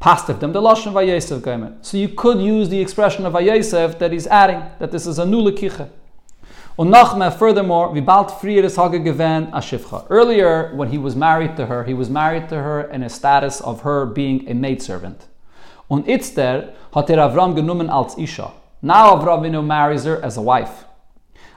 pastiv 0.00 0.40
them 0.40 0.52
the 0.52 0.60
lashon 0.60 0.92
gaimer. 0.92 1.76
So 1.84 1.96
you 1.96 2.08
could 2.08 2.40
use 2.40 2.68
the 2.68 2.80
expression 2.80 3.24
of 3.24 3.34
vayesef 3.34 3.98
that 4.00 4.10
he's 4.10 4.26
adding 4.26 4.62
that 4.80 4.90
this 4.90 5.06
is 5.06 5.20
a 5.20 5.26
new 5.26 5.42
lekicha. 5.42 5.88
Furthermore. 6.76 7.94
Earlier, 10.10 10.74
when 10.74 10.88
he 10.88 10.98
was 10.98 11.16
married 11.16 11.56
to 11.56 11.66
her, 11.66 11.84
he 11.84 11.94
was 11.94 12.08
married 12.08 12.48
to 12.48 12.56
her 12.56 12.80
in 12.90 13.02
a 13.02 13.10
status 13.10 13.60
of 13.60 13.82
her 13.82 14.06
being 14.06 14.48
a 14.48 14.54
maidservant. 14.54 15.28
Und 15.90 16.06
itzter 16.06 16.72
hat 16.94 17.10
er 17.10 17.18
Avram 17.18 17.54
genommen 17.54 17.90
als 17.90 18.16
Isha. 18.16 18.52
Now 18.80 19.14
Avram 19.16 19.66
marries 19.66 20.04
her 20.04 20.24
as 20.24 20.38
a 20.38 20.40
wife. 20.40 20.84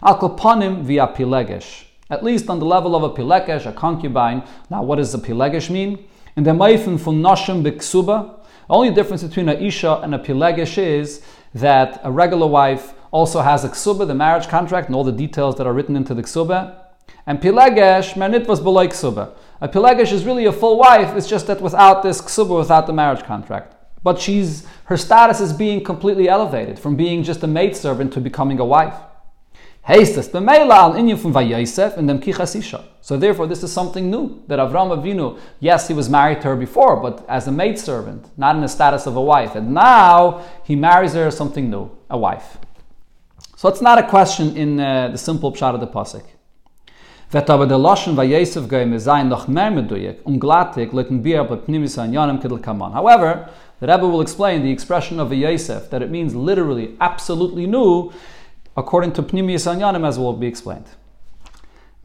Via. 0.01 1.61
At 2.09 2.23
least 2.23 2.49
on 2.49 2.59
the 2.59 2.65
level 2.65 2.95
of 2.95 3.03
a 3.03 3.09
pilegesh, 3.09 3.65
a 3.65 3.71
concubine. 3.71 4.43
Now 4.69 4.83
what 4.83 4.97
does 4.97 5.13
a 5.13 5.17
pilegesh 5.17 5.69
mean? 5.69 6.05
In 6.35 6.43
the 6.43 6.51
Maifen 6.51 6.97
von 6.97 7.21
Noshim 7.21 7.63
Biksuba, 7.63 8.41
the 8.67 8.73
only 8.73 8.91
difference 8.91 9.23
between 9.23 9.47
a 9.47 9.53
Isha 9.53 10.01
and 10.03 10.13
a 10.13 10.19
pilegesh 10.19 10.77
is 10.77 11.21
that 11.53 12.01
a 12.03 12.11
regular 12.11 12.47
wife 12.47 12.93
also 13.15 13.39
has 13.39 13.63
a 13.63 13.69
ksuba, 13.69 14.05
the 14.05 14.13
marriage 14.13 14.49
contract, 14.49 14.87
and 14.87 14.95
all 14.95 15.05
the 15.05 15.11
details 15.11 15.55
that 15.55 15.65
are 15.65 15.71
written 15.71 15.95
into 15.95 16.13
the 16.13 16.21
ksuba. 16.21 16.75
And 17.25 17.39
pilegesh, 17.39 18.15
mernit 18.15 18.45
was 18.45 18.59
beloy 18.59 18.87
ksuba. 18.87 19.29
A 19.61 19.69
pilegesh 19.69 20.11
is 20.11 20.25
really 20.25 20.43
a 20.45 20.51
full 20.51 20.77
wife, 20.77 21.15
it's 21.15 21.25
just 21.25 21.47
that 21.47 21.61
without 21.61 22.03
this 22.03 22.21
ksuba, 22.21 22.57
without 22.57 22.87
the 22.87 22.93
marriage 22.93 23.23
contract. 23.23 23.73
But 24.03 24.19
she's 24.19 24.67
her 24.91 24.97
status 24.97 25.39
is 25.39 25.53
being 25.53 25.81
completely 25.81 26.27
elevated 26.27 26.77
from 26.77 26.97
being 26.97 27.23
just 27.23 27.41
a 27.41 27.47
maidservant 27.47 28.11
to 28.13 28.19
becoming 28.19 28.59
a 28.59 28.65
wife. 28.65 28.97
So 29.87 29.93
therefore, 33.17 33.47
this 33.47 33.63
is 33.63 33.71
something 33.71 34.11
new 34.11 34.43
that 34.47 34.59
Avram 34.59 34.91
Avinu, 34.97 35.39
yes, 35.59 35.87
he 35.87 35.93
was 35.93 36.09
married 36.09 36.41
to 36.41 36.49
her 36.49 36.55
before, 36.55 36.97
but 36.97 37.25
as 37.29 37.47
a 37.47 37.51
maidservant, 37.51 38.29
not 38.35 38.55
in 38.55 38.61
the 38.61 38.67
status 38.67 39.07
of 39.07 39.15
a 39.15 39.21
wife. 39.21 39.55
And 39.55 39.73
now 39.73 40.43
he 40.65 40.75
marries 40.75 41.13
her 41.13 41.31
something 41.31 41.69
new, 41.69 41.89
a 42.09 42.17
wife. 42.17 42.57
So 43.57 43.69
it's 43.69 43.81
not 43.81 43.97
a 43.97 44.03
question 44.03 44.57
in 44.57 44.79
uh, 44.81 45.07
the 45.07 45.17
simple 45.17 45.49
pshat 45.49 45.73
of 45.73 45.79
the 45.79 45.87
pasuk. 45.87 46.23
Vet 47.31 47.49
aber 47.49 47.65
der 47.65 47.77
Loschen 47.77 48.13
bei 48.13 48.25
Yosef 48.25 48.67
goyim 48.67 48.99
sein 48.99 49.29
noch 49.29 49.47
mehr 49.47 49.71
meduyek, 49.71 50.19
um 50.25 50.37
glattig 50.37 50.91
litten 50.91 51.23
bier 51.23 51.45
bei 51.45 51.55
pnimis 51.55 51.97
an 51.97 52.11
yanem 52.11 52.41
kedel 52.41 52.61
kaman. 52.61 52.91
However, 52.91 53.49
the 53.79 53.87
Rebbe 53.87 54.07
will 54.07 54.19
explain 54.19 54.61
the 54.61 54.71
expression 54.71 55.21
of 55.21 55.31
Yosef, 55.31 55.89
that 55.89 56.01
it 56.01 56.11
means 56.11 56.35
literally, 56.35 56.97
absolutely 56.99 57.65
new, 57.65 58.11
according 58.75 59.13
to 59.13 59.23
pnimis 59.23 59.71
an 59.71 59.79
yanem, 59.79 60.05
as 60.05 60.19
will 60.19 60.33
be 60.33 60.47
explained. 60.47 60.87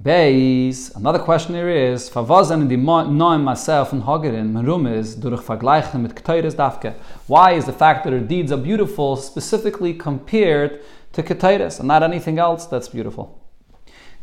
Beis, 0.01 0.95
another 0.95 1.19
question 1.19 1.57
here 1.57 1.69
is, 1.69 2.09
Favazan 2.09 2.63
in 2.63 2.69
the 2.69 2.77
noim 2.77 3.43
myself 3.43 3.93
and 3.93 4.05
Hagarin, 4.05 4.53
Merum 4.53 4.87
is, 4.87 5.17
durch 5.17 5.43
vergleichen 5.43 6.01
mit 6.01 6.15
Ketayres 6.15 6.55
dafke. 6.55 6.95
Why 7.27 7.53
is 7.53 7.67
the 7.67 7.73
fact 7.73 8.05
that 8.05 8.13
her 8.13 8.21
deeds 8.21 8.51
are 8.53 8.57
beautiful 8.57 9.17
specifically 9.17 9.93
compared 9.93 10.81
to 11.13 11.23
Ketayres 11.23 11.79
and 11.79 11.89
not 11.89 12.03
anything 12.03 12.39
else 12.39 12.67
that's 12.67 12.89
beautiful? 12.89 13.41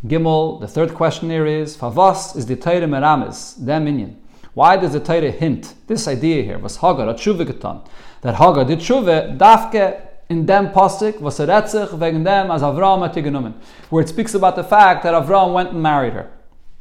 Gimel, 0.06 0.60
the 0.60 0.68
third 0.68 0.94
question 0.94 1.30
here 1.30 1.46
is, 1.46 1.76
Favas 1.76 2.36
is 2.36 2.46
the 2.46 2.56
Torah 2.56 2.88
meramis, 2.88 3.56
the 3.66 3.80
minion. 3.80 4.22
Why 4.54 4.78
does 4.78 4.94
the 4.94 5.00
Torah 5.00 5.32
hint 5.32 5.74
this 5.88 6.08
idea 6.08 6.44
here, 6.44 6.58
was 6.58 6.78
Hagar, 6.78 7.10
a 7.10 7.14
tshuva 7.14 7.88
that 8.22 8.36
Hagar 8.36 8.66
did 8.66 8.80
tshuva, 8.80 9.38
dafke 9.38 10.02
in 10.30 10.46
dem 10.46 10.70
Pasik 10.70 11.22
was 11.22 11.40
a 11.40 11.48
retzich 11.48 11.90
wegen 11.98 12.24
dem 12.24 12.52
as 12.52 12.62
Avram 12.62 13.08
genommen, 13.14 13.54
where 13.90 14.04
it 14.04 14.10
speaks 14.10 14.34
about 14.34 14.56
the 14.56 14.64
fact 14.64 15.04
that 15.04 15.14
Avram 15.14 15.54
went 15.54 15.72
and 15.72 15.82
married 15.82 16.14
her. 16.14 16.30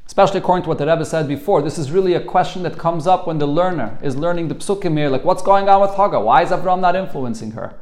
Especially 0.07 0.39
according 0.39 0.63
to 0.63 0.69
what 0.69 0.79
the 0.79 0.87
Rebbe 0.87 1.05
said 1.05 1.27
before, 1.27 1.63
this 1.63 1.79
is 1.79 1.91
really 1.91 2.15
a 2.15 2.21
question 2.21 2.63
that 2.63 2.79
comes 2.79 3.07
up 3.07 3.27
when 3.27 3.39
the 3.39 3.47
learner 3.47 3.99
is 4.03 4.17
learning 4.17 4.49
the 4.49 4.55
psukim 4.55 4.97
here, 4.97 5.09
like 5.09 5.25
what's 5.25 5.43
going 5.43 5.69
on 5.69 5.81
with 5.81 5.91
Hagar? 5.91 6.23
Why 6.23 6.43
is 6.43 6.51
Avram 6.51 6.81
not 6.81 6.97
influencing 6.97 7.53
her? 7.53 7.75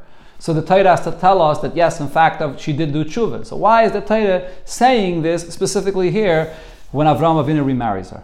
So 0.45 0.53
the 0.53 0.61
Torah 0.61 0.91
has 0.91 1.01
to 1.05 1.11
tell 1.11 1.41
us 1.41 1.57
that 1.61 1.75
yes, 1.75 1.99
in 1.99 2.07
fact, 2.07 2.61
she 2.61 2.71
did 2.71 2.93
do 2.93 3.03
tshuva. 3.03 3.47
So 3.47 3.55
why 3.55 3.85
is 3.85 3.93
the 3.93 4.01
Torah 4.01 4.47
saying 4.63 5.23
this 5.23 5.41
specifically 5.51 6.11
here 6.11 6.53
when 6.91 7.07
Avram 7.07 7.43
Avinu 7.43 7.65
remarries 7.65 8.11
her? 8.11 8.23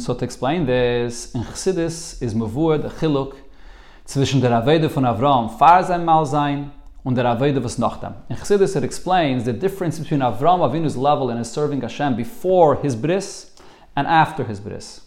So 0.00 0.14
to 0.14 0.24
explain 0.24 0.64
this, 0.64 1.34
in 1.34 1.42
Chassidus 1.42 2.22
is 2.22 2.34
mavur 2.34 2.80
the 2.80 2.88
chiluk 2.88 3.36
zwischen 4.06 4.40
der 4.40 4.52
Avede 4.52 4.88
von 4.88 5.04
Avram 5.04 5.50
far 5.58 5.84
sein 5.84 6.02
mal 6.02 6.24
sein 6.24 6.70
und 7.04 7.16
der 7.16 7.26
Avede 7.26 7.62
was 7.62 7.76
nach 7.76 8.00
dem. 8.00 8.14
In 8.30 8.36
Chassidus 8.36 8.74
it 8.74 8.84
explains 8.84 9.44
the 9.44 9.52
difference 9.52 9.98
between 9.98 10.20
Avram 10.20 10.60
Avinu's 10.60 10.96
level 10.96 11.28
in 11.28 11.36
his 11.36 11.52
serving 11.52 11.82
Hashem 11.82 12.16
before 12.16 12.76
his 12.76 12.96
bris 12.96 13.50
and 13.94 14.06
after 14.06 14.44
his 14.44 14.60
bris. 14.60 15.02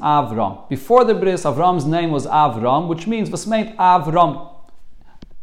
Avram. 0.00 0.68
Before 0.68 1.04
the 1.04 1.14
bris, 1.14 1.42
Avram's 1.42 1.84
name 1.84 2.12
was 2.12 2.28
Avram, 2.28 2.86
which 2.86 3.08
means 3.08 3.28
was 3.28 3.44
meant 3.44 3.76
Avram. 3.76 4.52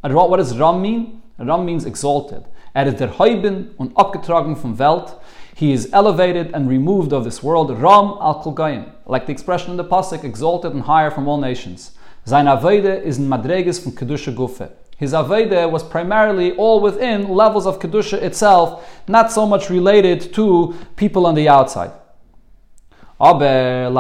And 0.02 0.16
what 0.16 0.38
does 0.38 0.58
Ram 0.58 0.82
mean? 0.82 1.22
Ram 1.38 1.66
means 1.66 1.84
exalted. 1.86 2.46
Er 2.74 2.86
ist 2.88 3.00
der 3.00 3.20
Heuben 3.20 3.72
und 3.78 3.94
abgetragen 3.96 4.56
vom 4.56 4.80
Welt. 4.80 5.20
He 5.54 5.74
is 5.74 5.92
elevated 5.92 6.54
and 6.54 6.70
removed 6.70 7.12
of 7.12 7.26
this 7.26 7.44
world. 7.44 7.72
Ram 7.72 8.16
al 8.22 8.42
Kulgayim. 8.42 8.90
Like 9.06 9.26
the 9.26 9.34
expression 9.34 9.72
in 9.72 9.78
the 9.78 9.84
Pasuk, 9.84 10.24
exalted 10.24 10.72
and 10.72 10.84
higher 10.84 11.12
from 11.12 11.28
all 11.28 11.42
nations. 11.42 11.92
Sein 12.24 12.46
Avede 12.46 13.04
is 13.04 13.18
in 13.18 13.28
Madreges 13.28 13.84
from 13.84 13.92
Kedusha 13.92 14.34
Gufe. 14.34 14.72
His 14.96 15.12
Avede 15.12 15.70
was 15.70 15.84
primarily 15.84 16.54
all 16.54 16.80
within 16.80 17.28
levels 17.28 17.66
of 17.66 17.80
Kedusha 17.80 18.22
itself, 18.22 18.90
not 19.10 19.30
so 19.30 19.46
much 19.46 19.70
related 19.70 20.34
to 20.36 20.74
people 20.96 21.26
on 21.26 21.36
the 21.36 21.50
outside. 21.50 21.92
However, 23.24 23.94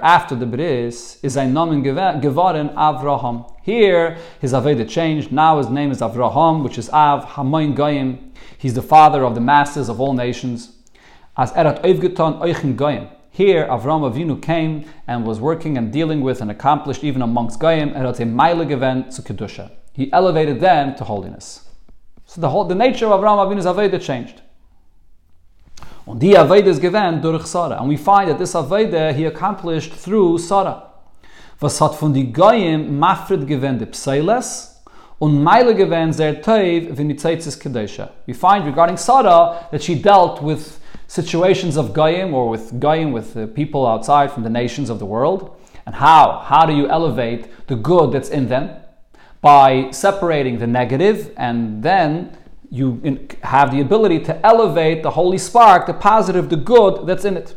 after 0.00 0.36
the 0.36 0.46
bris, 0.46 1.18
is 1.24 1.36
ein 1.36 1.52
Namen 1.52 1.82
geworden 1.82 2.72
Avraham. 2.76 3.52
Here, 3.64 4.16
his 4.40 4.52
Aveda 4.52 4.88
changed. 4.88 5.32
Now 5.32 5.58
his 5.58 5.68
name 5.68 5.90
is 5.90 6.00
Avraham, 6.00 6.62
which 6.62 6.78
is 6.78 6.88
Av 6.90 7.24
Hamoin 7.24 7.74
Goyim. 7.74 8.32
He's 8.56 8.74
the 8.74 8.82
father 8.82 9.24
of 9.24 9.34
the 9.34 9.40
masses 9.40 9.88
of 9.88 10.00
all 10.00 10.12
nations. 10.12 10.76
As 11.36 11.50
erat 11.54 11.82
oivgeton 11.82 12.38
oichin 12.38 12.76
Goyim. 12.76 13.08
Here, 13.28 13.66
Avram 13.66 14.08
Avinu 14.08 14.40
came 14.40 14.84
and 15.08 15.26
was 15.26 15.40
working 15.40 15.76
and 15.76 15.92
dealing 15.92 16.20
with 16.20 16.40
and 16.40 16.52
accomplished 16.52 17.02
even 17.02 17.22
amongst 17.22 17.58
Goyim, 17.58 17.92
erat 17.96 18.20
a 18.20 18.72
event 18.72 19.10
to 19.12 19.22
Kedusha. 19.22 19.72
He 19.92 20.12
elevated 20.12 20.60
them 20.60 20.94
to 20.94 21.02
holiness. 21.02 21.68
So 22.24 22.40
the 22.40 22.50
whole, 22.50 22.66
the 22.66 22.76
nature 22.76 23.06
of 23.06 23.20
Avram 23.20 23.38
Avinu's 23.38 23.66
Aveda 23.66 24.00
changed. 24.00 24.42
Und 26.06 26.22
die 26.22 26.36
Aveda 26.36 26.70
is 26.70 26.80
given 26.80 27.20
durch 27.20 27.46
Sarah. 27.46 27.78
And 27.80 27.88
we 27.88 27.96
find 27.96 28.28
that 28.28 28.38
this 28.38 28.54
Aveda 28.54 29.12
he 29.12 29.26
accomplished 29.26 29.92
through 29.92 30.38
Sarah. 30.38 30.84
Was 31.60 31.80
hat 31.80 31.94
von 31.94 32.14
die 32.14 32.32
Goyim 32.32 32.98
mafred 32.98 33.46
given 33.46 33.78
de 33.78 33.86
Pseiles 33.86 34.80
und 35.18 35.42
Meile 35.42 35.74
given 35.74 36.12
sehr 36.12 36.40
Teiv 36.40 36.94
v'nitzaitzis 36.96 37.58
Kedesha. 37.60 38.10
We 38.26 38.34
find 38.34 38.64
regarding 38.64 38.96
Sarah 38.96 39.66
that 39.70 39.82
she 39.82 39.94
dealt 39.96 40.40
with 40.40 40.80
situations 41.08 41.76
of 41.76 41.92
Goyim 41.92 42.32
or 42.32 42.48
with 42.48 42.78
Goyim, 42.78 43.12
with 43.12 43.34
the 43.34 43.46
people 43.46 43.86
outside 43.86 44.30
from 44.30 44.44
the 44.44 44.50
nations 44.50 44.90
of 44.90 44.98
the 44.98 45.06
world. 45.06 45.56
And 45.84 45.96
how? 45.96 46.42
How 46.44 46.66
do 46.66 46.72
you 46.72 46.88
elevate 46.88 47.66
the 47.66 47.76
good 47.76 48.12
that's 48.12 48.28
in 48.28 48.48
them? 48.48 48.70
By 49.40 49.90
separating 49.90 50.58
the 50.58 50.66
negative 50.66 51.32
and 51.36 51.82
then 51.82 52.36
you 52.70 53.28
have 53.42 53.70
the 53.70 53.80
ability 53.80 54.20
to 54.20 54.46
elevate 54.46 55.02
the 55.02 55.10
holy 55.10 55.38
spark, 55.38 55.86
the 55.86 55.94
positive, 55.94 56.48
the 56.48 56.56
good 56.56 57.06
that's 57.06 57.24
in 57.24 57.36
it. 57.36 57.56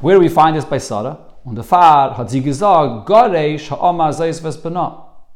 Where 0.00 0.16
do 0.16 0.20
we 0.20 0.28
find 0.28 0.56
this 0.56 0.64
by 0.64 0.78
Sarah? 0.78 1.18
On 1.44 1.54
the 1.54 1.62
Far 1.62 2.14
hat 2.14 2.30
sie 2.30 2.40
gesagt, 2.40 3.06
Goresh 3.06 3.68
ha'oma 3.68 4.10
zeis. 4.10 4.42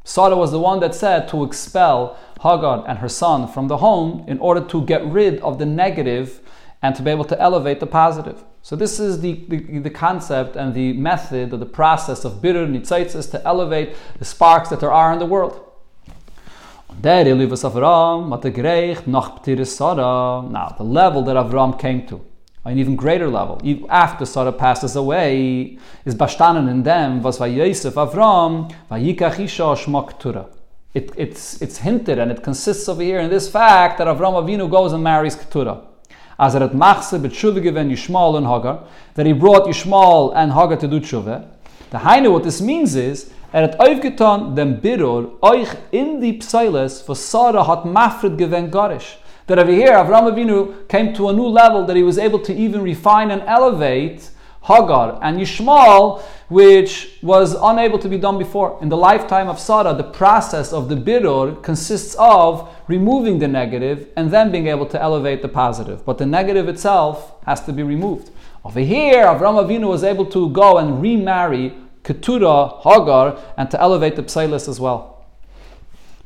Sarah 0.04 0.36
was 0.36 0.50
the 0.50 0.58
one 0.58 0.80
that 0.80 0.94
said 0.94 1.28
to 1.28 1.44
expel 1.44 2.18
Hagar 2.42 2.84
and 2.88 2.98
her 2.98 3.08
son 3.08 3.46
from 3.46 3.68
the 3.68 3.78
home 3.78 4.24
in 4.26 4.38
order 4.38 4.60
to 4.60 4.84
get 4.84 5.04
rid 5.06 5.40
of 5.40 5.58
the 5.58 5.66
negative 5.66 6.40
and 6.82 6.96
to 6.96 7.02
be 7.02 7.10
able 7.10 7.24
to 7.24 7.40
elevate 7.40 7.78
the 7.78 7.86
positive. 7.86 8.44
So 8.62 8.76
this 8.76 9.00
is 9.00 9.20
the, 9.20 9.44
the, 9.48 9.78
the 9.78 9.90
concept 9.90 10.56
and 10.56 10.74
the 10.74 10.92
method 10.92 11.52
or 11.52 11.56
the 11.56 11.66
process 11.66 12.24
of 12.24 12.42
bitter 12.42 12.66
nitzaitzis 12.66 13.30
to 13.30 13.46
elevate 13.46 13.94
the 14.18 14.24
sparks 14.24 14.68
that 14.70 14.80
there 14.80 14.92
are 14.92 15.12
in 15.12 15.18
the 15.18 15.26
world. 15.26 15.71
Der 17.00 17.26
Elivas 17.26 17.64
Avram 17.64 18.32
hat 18.32 18.42
gerecht 18.54 19.06
nach 19.06 19.40
Sarah. 19.64 20.42
Now, 20.48 20.74
the 20.76 20.84
level 20.84 21.22
that 21.24 21.36
Avram 21.36 21.78
came 21.78 22.06
to, 22.06 22.20
an 22.64 22.78
even 22.78 22.96
greater 22.96 23.28
level, 23.28 23.60
after 23.88 24.24
Sarah 24.24 24.52
passes 24.52 24.94
away, 24.94 25.78
is 26.04 26.14
bashtanen 26.14 26.68
in 26.68 26.82
them, 26.82 27.22
was 27.22 27.38
vai 27.38 27.48
Yosef 27.48 27.94
Avram, 27.94 28.72
vayikach 28.90 29.40
isha 29.40 29.62
shmak 29.62 30.18
Tura. 30.18 30.46
It, 30.94 31.10
it's, 31.16 31.60
it's 31.62 31.78
hinted 31.78 32.18
and 32.18 32.30
it 32.30 32.42
consists 32.42 32.88
over 32.88 33.02
here 33.02 33.20
in 33.20 33.30
this 33.30 33.48
fact 33.48 33.98
that 33.98 34.06
Avram 34.06 34.34
Avinu 34.34 34.70
goes 34.70 34.92
and 34.92 35.02
marries 35.02 35.34
Keturah. 35.34 35.80
As 36.38 36.54
machse 36.54 37.18
betshuve 37.18 37.62
given 37.62 37.88
Yishmael 37.88 38.36
and 38.36 38.46
Hagar, 38.46 38.84
that 39.14 39.26
he 39.26 39.32
brought 39.32 39.66
Yishmael 39.66 40.32
and 40.36 40.52
Hagar 40.52 40.76
to 40.76 40.88
do 40.88 41.00
tshuve. 41.00 41.48
The 41.90 41.98
Hainu, 41.98 42.32
what 42.32 42.42
this 42.42 42.60
means 42.60 42.94
is, 42.94 43.30
Er 43.54 43.64
hat 43.64 43.78
aufgetan 43.80 44.56
dem 44.56 44.80
Birur 44.80 45.32
euch 45.42 45.68
in 45.90 46.22
die 46.22 46.32
Pseiles, 46.38 47.06
was 47.06 47.30
Sarah 47.30 47.68
hat 47.68 47.84
mafred 47.84 48.38
gewen 48.38 48.70
garish. 48.70 49.18
That 49.46 49.58
over 49.58 49.70
here, 49.70 49.92
Avram 49.92 50.32
Avinu 50.32 50.88
came 50.88 51.12
to 51.12 51.28
a 51.28 51.34
new 51.34 51.48
level 51.48 51.84
that 51.84 51.94
he 51.94 52.02
was 52.02 52.16
able 52.16 52.38
to 52.38 52.54
even 52.54 52.80
refine 52.82 53.30
and 53.30 53.42
elevate 53.46 54.30
Hagar 54.62 55.18
and 55.20 55.38
Yishmael, 55.38 56.22
which 56.48 57.18
was 57.22 57.54
unable 57.60 57.98
to 57.98 58.08
be 58.08 58.16
done 58.16 58.38
before. 58.38 58.78
In 58.80 58.88
the 58.88 58.96
lifetime 58.96 59.50
of 59.50 59.58
Sarah, 59.58 59.92
the 59.92 60.04
process 60.04 60.72
of 60.72 60.88
the 60.88 60.96
Birur 60.96 61.62
consists 61.62 62.16
of 62.18 62.74
removing 62.88 63.38
the 63.38 63.48
negative 63.48 64.08
and 64.16 64.30
then 64.30 64.50
being 64.50 64.68
able 64.68 64.86
to 64.86 65.02
elevate 65.02 65.42
the 65.42 65.48
positive. 65.48 66.06
But 66.06 66.16
the 66.16 66.24
negative 66.24 66.70
itself 66.70 67.34
has 67.44 67.60
to 67.66 67.72
be 67.74 67.82
removed. 67.82 68.30
Over 68.64 68.80
here, 68.80 69.24
Avram 69.24 69.62
Avinu 69.62 69.88
was 69.88 70.04
able 70.04 70.24
to 70.26 70.48
go 70.48 70.78
and 70.78 71.02
remarry 71.02 71.74
Ketura, 72.04 72.82
Hagar, 72.82 73.38
and 73.56 73.70
to 73.70 73.80
elevate 73.80 74.16
the 74.16 74.22
Psailis 74.22 74.68
as 74.68 74.80
well. 74.80 75.26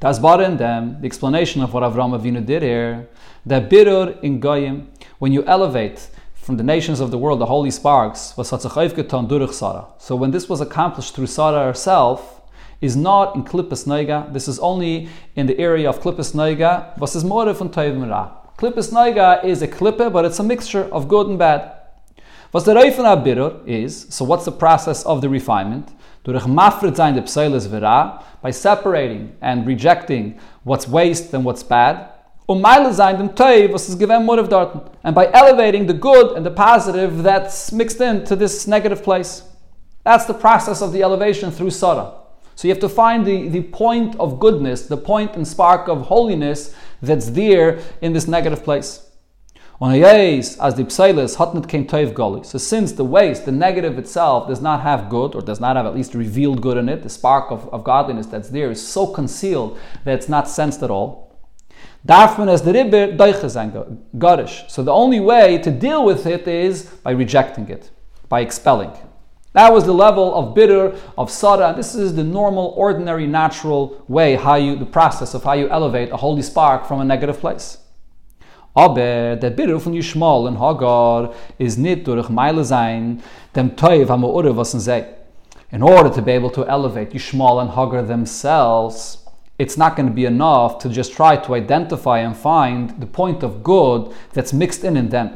War 0.02 0.42
in 0.42 0.56
them, 0.56 0.98
the 1.00 1.06
explanation 1.06 1.62
of 1.62 1.72
what 1.72 1.82
Avram 1.82 2.18
Avinu 2.18 2.44
did 2.44 2.62
here, 2.62 3.08
that 3.44 3.70
birur 3.70 4.20
in 4.22 4.40
Goyim, 4.40 4.90
when 5.18 5.32
you 5.32 5.42
elevate 5.44 6.10
from 6.34 6.56
the 6.56 6.62
nations 6.62 7.00
of 7.00 7.10
the 7.10 7.18
world 7.18 7.40
the 7.40 7.46
holy 7.46 7.70
sparks, 7.70 8.36
was 8.36 8.50
durch 8.50 9.52
Sarah. 9.52 9.86
So 9.98 10.14
when 10.14 10.30
this 10.30 10.48
was 10.48 10.60
accomplished 10.60 11.14
through 11.14 11.26
Sarah 11.26 11.64
herself, 11.64 12.36
is 12.80 12.96
not 12.96 13.34
in 13.34 13.42
Klippus 13.42 13.86
Noiga. 13.86 14.32
This 14.32 14.48
is 14.48 14.58
only 14.58 15.08
in 15.34 15.46
the 15.46 15.58
area 15.58 15.88
of 15.88 16.00
Klippus 16.00 16.34
Noiga. 16.34 16.96
Was 16.98 17.16
is 17.16 17.24
more 17.24 17.50
von 17.52 17.70
Toiv 17.70 18.08
Ra. 18.08 18.30
Klippus 18.58 18.92
Noiga 18.92 19.44
is 19.44 19.62
a 19.62 19.68
klippe, 19.68 20.12
but 20.12 20.24
it's 20.24 20.38
a 20.38 20.42
mixture 20.42 20.84
of 20.92 21.08
good 21.08 21.26
and 21.26 21.38
bad. 21.38 21.72
Was 22.56 22.64
der 22.64 22.74
Reifen 22.74 23.04
Abirur 23.04 23.60
is, 23.66 24.06
so 24.08 24.24
what's 24.24 24.46
the 24.46 24.50
process 24.50 25.04
of 25.04 25.20
the 25.20 25.28
refinement? 25.28 25.90
Durch 26.24 26.46
mafred 26.46 26.96
sein 26.96 27.14
de 27.14 27.20
pseiles 27.20 27.66
vera, 27.66 28.22
by 28.40 28.50
separating 28.50 29.36
and 29.42 29.66
rejecting 29.66 30.38
what's 30.64 30.88
waste 30.88 31.34
and 31.34 31.44
what's 31.44 31.62
bad. 31.62 32.08
Um 32.48 32.62
dem 32.62 33.72
was 33.72 33.94
given 33.96 34.24
more 34.24 34.38
of. 34.38 34.90
And 35.04 35.14
by 35.14 35.30
elevating 35.34 35.84
the 35.84 35.92
good 35.92 36.34
and 36.34 36.46
the 36.46 36.50
positive 36.50 37.22
that's 37.22 37.72
mixed 37.72 38.00
into 38.00 38.34
this 38.34 38.66
negative 38.66 39.02
place. 39.02 39.42
That's 40.02 40.24
the 40.24 40.32
process 40.32 40.80
of 40.80 40.94
the 40.94 41.02
elevation 41.02 41.50
through 41.50 41.72
Sarah. 41.72 42.14
So 42.54 42.68
you 42.68 42.72
have 42.72 42.80
to 42.80 42.88
find 42.88 43.26
the, 43.26 43.50
the 43.50 43.64
point 43.64 44.16
of 44.18 44.40
goodness, 44.40 44.86
the 44.86 44.96
point 44.96 45.36
and 45.36 45.46
spark 45.46 45.88
of 45.88 46.06
holiness 46.06 46.74
that's 47.02 47.28
there 47.28 47.80
in 48.00 48.14
this 48.14 48.26
negative 48.26 48.64
place. 48.64 49.05
As 49.80 50.74
the 50.74 50.86
So 52.44 52.58
since 52.58 52.92
the 52.92 53.04
waste, 53.04 53.44
the 53.44 53.52
negative 53.52 53.98
itself, 53.98 54.48
does 54.48 54.62
not 54.62 54.80
have 54.80 55.10
good, 55.10 55.34
or 55.34 55.42
does 55.42 55.60
not 55.60 55.76
have 55.76 55.84
at 55.84 55.94
least 55.94 56.14
revealed 56.14 56.62
good 56.62 56.78
in 56.78 56.88
it, 56.88 57.02
the 57.02 57.10
spark 57.10 57.50
of, 57.50 57.68
of 57.68 57.84
godliness 57.84 58.26
that's 58.26 58.48
there 58.48 58.70
is 58.70 58.86
so 58.86 59.06
concealed 59.06 59.78
that 60.04 60.14
it's 60.14 60.30
not 60.30 60.48
sensed 60.48 60.82
at 60.82 60.90
all. 60.90 61.36
Darf 62.06 62.38
man 62.38 62.48
as 62.48 62.62
the 62.62 62.72
ribber 62.72 63.12
garish. 64.18 64.64
So 64.68 64.82
the 64.82 64.92
only 64.92 65.20
way 65.20 65.58
to 65.58 65.70
deal 65.70 66.06
with 66.06 66.24
it 66.26 66.48
is 66.48 66.84
by 66.84 67.10
rejecting 67.10 67.68
it, 67.68 67.90
by 68.30 68.40
expelling. 68.40 68.92
That 69.52 69.72
was 69.72 69.84
the 69.84 69.92
level 69.92 70.34
of 70.34 70.54
bitter, 70.54 70.94
of 71.18 71.30
sada. 71.30 71.74
This 71.76 71.94
is 71.94 72.14
the 72.14 72.24
normal, 72.24 72.74
ordinary, 72.76 73.26
natural 73.26 74.04
way, 74.08 74.36
how 74.36 74.54
you, 74.54 74.76
the 74.76 74.86
process 74.86 75.34
of 75.34 75.44
how 75.44 75.54
you 75.54 75.68
elevate 75.68 76.10
a 76.12 76.16
holy 76.16 76.42
spark 76.42 76.86
from 76.86 77.00
a 77.00 77.04
negative 77.04 77.40
place. 77.40 77.78
Aber 78.76 79.36
der 79.36 79.48
bitter 79.48 79.80
von 79.80 79.94
Yishmael 79.94 80.48
and 80.48 80.60
Hagar 80.60 81.22
er, 81.22 81.30
is 81.56 81.78
nit 81.78 82.06
durch 82.06 82.28
Meile 82.28 82.62
sein, 82.62 83.22
dem 83.54 83.74
Toiv 83.74 84.10
am 84.10 84.22
Ure 84.22 84.54
was 84.54 84.74
er 84.74 84.80
sei. 84.80 85.04
In 85.70 85.82
order 85.82 86.10
to 86.10 86.20
be 86.20 86.32
able 86.32 86.50
to 86.50 86.62
elevate 86.64 87.14
Yishmael 87.14 87.62
and 87.62 87.70
Hagar 87.70 88.00
er 88.00 88.06
themselves, 88.06 89.24
it's 89.58 89.78
not 89.78 89.96
going 89.96 90.06
to 90.06 90.12
be 90.12 90.26
enough 90.26 90.76
to 90.80 90.90
just 90.90 91.14
try 91.14 91.38
to 91.38 91.54
identify 91.54 92.18
and 92.18 92.36
find 92.36 93.00
the 93.00 93.06
point 93.06 93.42
of 93.42 93.64
good 93.64 94.12
that's 94.34 94.52
mixed 94.52 94.84
in 94.84 94.98
in 94.98 95.08
them. 95.08 95.30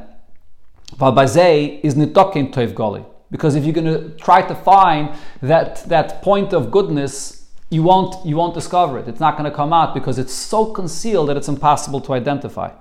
Weil 0.99 1.13
bei 1.13 1.81
is 1.83 1.97
nit 1.97 2.13
dokim 2.13 2.53
Toiv 2.53 2.75
Goli. 2.75 3.07
Because 3.31 3.55
if 3.55 3.65
you're 3.65 3.73
going 3.73 3.87
to 3.87 4.11
try 4.19 4.43
to 4.43 4.55
find 4.55 5.15
that, 5.41 5.89
that 5.89 6.21
point 6.21 6.53
of 6.53 6.71
goodness, 6.71 7.47
you 7.71 7.83
won't, 7.85 8.17
you 8.27 8.37
won't 8.37 8.53
discover 8.53 8.99
it. 8.99 9.09
It's 9.09 9.21
not 9.21 9.39
going 9.39 9.51
to 9.51 9.57
come 9.57 9.73
out 9.73 9.95
because 9.95 10.19
it's 10.19 10.35
so 10.35 10.67
concealed 10.67 11.31
that 11.31 11.39
it's 11.39 11.49
impossible 11.49 12.03
to 12.03 12.13
identify. 12.13 12.73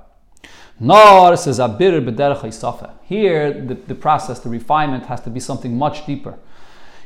Nor 0.80 1.36
says 1.36 1.58
Here, 1.58 3.54
the, 3.54 3.78
the 3.88 3.96
process, 3.96 4.40
the 4.40 4.50
refinement 4.50 5.06
has 5.08 5.22
to 5.22 5.30
be 5.30 5.40
something 5.40 5.78
much 5.78 6.06
deeper. 6.06 6.38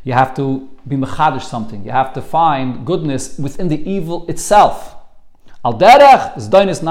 You 0.04 0.14
have 0.14 0.36
to 0.36 0.70
be 0.88 0.96
mechadish 0.96 1.44
something. 1.44 1.84
You 1.84 1.92
have 1.92 2.14
to 2.14 2.22
find 2.22 2.86
goodness 2.86 3.38
within 3.40 3.70
the 3.70 3.90
evil 3.90 4.28
itself. 4.28 4.96
Al 5.66 5.74
derech 5.74 6.38
is 6.38 6.50
dainis 6.50 6.84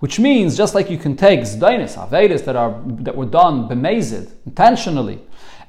which 0.00 0.18
means 0.18 0.56
just 0.56 0.74
like 0.74 0.90
you 0.90 0.98
can 0.98 1.16
take 1.16 1.38
zdainis, 1.42 1.96
avedis 1.96 2.44
that 2.44 2.56
are 2.56 2.82
that 2.86 3.14
were 3.14 3.24
done 3.24 3.68
bemazed 3.68 4.32
intentionally, 4.44 5.20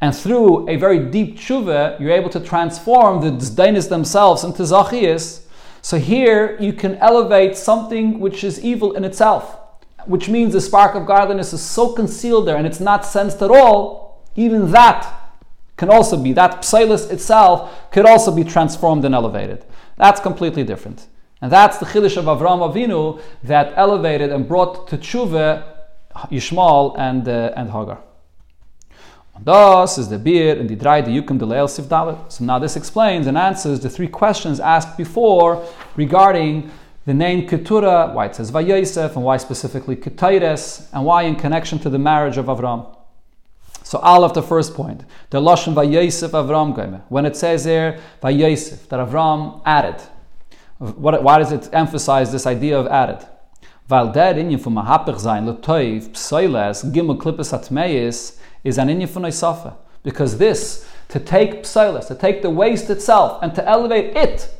and 0.02 0.16
through 0.16 0.68
a 0.68 0.76
very 0.76 0.98
deep 0.98 1.38
tshuva, 1.38 2.00
you're 2.00 2.10
able 2.10 2.32
to 2.32 2.40
transform 2.40 3.22
the 3.22 3.30
zdainis 3.46 3.90
themselves 3.90 4.44
into 4.44 4.64
zachiyas. 4.64 5.43
So 5.84 6.00
here 6.00 6.58
you 6.62 6.72
can 6.72 6.96
elevate 6.96 7.58
something 7.58 8.22
which 8.22 8.46
is 8.46 8.64
evil 8.64 8.94
in 8.94 9.04
itself, 9.04 9.60
which 10.06 10.30
means 10.30 10.54
the 10.54 10.62
spark 10.62 10.96
of 10.96 11.06
godliness 11.06 11.52
is 11.52 11.62
so 11.62 11.92
concealed 11.92 12.48
there 12.48 12.56
and 12.56 12.66
it's 12.66 12.80
not 12.80 13.06
sensed 13.06 13.42
at 13.42 13.52
all. 13.52 14.24
Even 14.38 14.72
that 14.72 15.14
can 15.76 15.90
also 15.90 16.16
be 16.16 16.32
that 16.34 16.62
psilis 16.62 17.12
itself 17.12 17.92
could 17.92 18.06
also 18.06 18.34
be 18.34 18.46
transformed 18.46 19.04
and 19.04 19.14
elevated. 19.14 19.66
That's 19.98 20.22
completely 20.22 20.64
different. 20.64 21.08
And 21.42 21.52
that's 21.52 21.78
the 21.80 21.86
Chiddush 21.86 22.16
of 22.16 22.26
Avram 22.26 22.62
Avinu 22.74 23.22
that 23.44 23.74
elevated 23.76 24.32
and 24.32 24.48
brought 24.48 24.88
to 24.88 24.98
tshuva 24.98 25.66
Yishmael 26.32 26.98
and, 26.98 27.28
uh, 27.28 27.52
and 27.58 27.70
Hagar. 27.70 28.02
Das 29.42 29.98
is 29.98 30.10
the 30.10 30.20
beer 30.20 30.60
and 30.60 30.70
the 30.70 30.76
dry 30.76 31.02
the 31.02 31.10
yukim 31.10 31.40
de 31.40 31.46
leil 31.46 31.68
sif 31.70 31.88
So 32.32 32.46
now 32.46 32.60
this 32.60 32.76
explains 32.76 33.26
and 33.26 33.38
answers 33.38 33.80
the 33.80 33.90
three 33.90 34.08
questions 34.08 34.60
asked 34.60 34.96
before 34.96 35.66
regarding 35.96 36.70
the 37.06 37.14
name 37.14 37.48
Keturah, 37.48 38.12
why 38.14 38.28
it 38.28 38.36
says 38.36 38.52
Vayosef, 38.52 39.16
and 39.16 39.26
why 39.26 39.38
specifically 39.38 39.96
Ketires, 39.96 40.88
and 40.94 41.04
why 41.04 41.24
in 41.24 41.36
connection 41.36 41.80
to 41.80 41.90
the 41.90 42.00
marriage 42.00 42.38
of 42.38 42.46
Avram. 42.46 42.96
So 43.84 44.00
all 44.00 44.24
of 44.24 44.34
the 44.34 44.42
first 44.42 44.74
point, 44.74 45.04
the 45.30 45.42
Lashon 45.42 45.74
Vayosef 45.74 46.30
Avram 46.30 47.02
When 47.10 47.26
it 47.26 47.36
says 47.36 47.66
there 47.66 48.00
Vayosef, 48.22 48.88
that 48.88 49.06
Avram 49.06 49.62
added, 49.66 50.02
what, 50.78 51.22
why 51.24 51.40
does 51.40 51.52
it 51.52 51.70
emphasize 51.74 52.32
this 52.32 52.46
idea 52.46 52.80
of 52.80 52.88
added? 52.88 53.28
Weil 53.90 54.14
der 54.14 54.36
Inyan 54.36 54.62
von 54.62 54.76
Mahapich 54.76 55.20
sein, 55.20 55.46
Letoiv, 55.46 56.14
Psoiles, 56.14 56.86
Gimel 56.94 57.18
Klippes 57.18 57.52
Atmeis, 57.52 58.40
is 58.64 58.78
an 58.78 58.88
Inyan 58.88 59.08
von 59.10 59.24
Isafa. 59.24 59.76
Because 60.04 60.38
this, 60.38 60.88
to 61.10 61.20
take 61.20 61.64
Psoiles, 61.64 62.08
to 62.08 62.16
take 62.16 62.42
the 62.42 62.50
waste 62.50 62.90
itself, 62.90 63.42
and 63.42 63.56
to 63.56 63.68
elevate 63.68 64.16
it, 64.16 64.54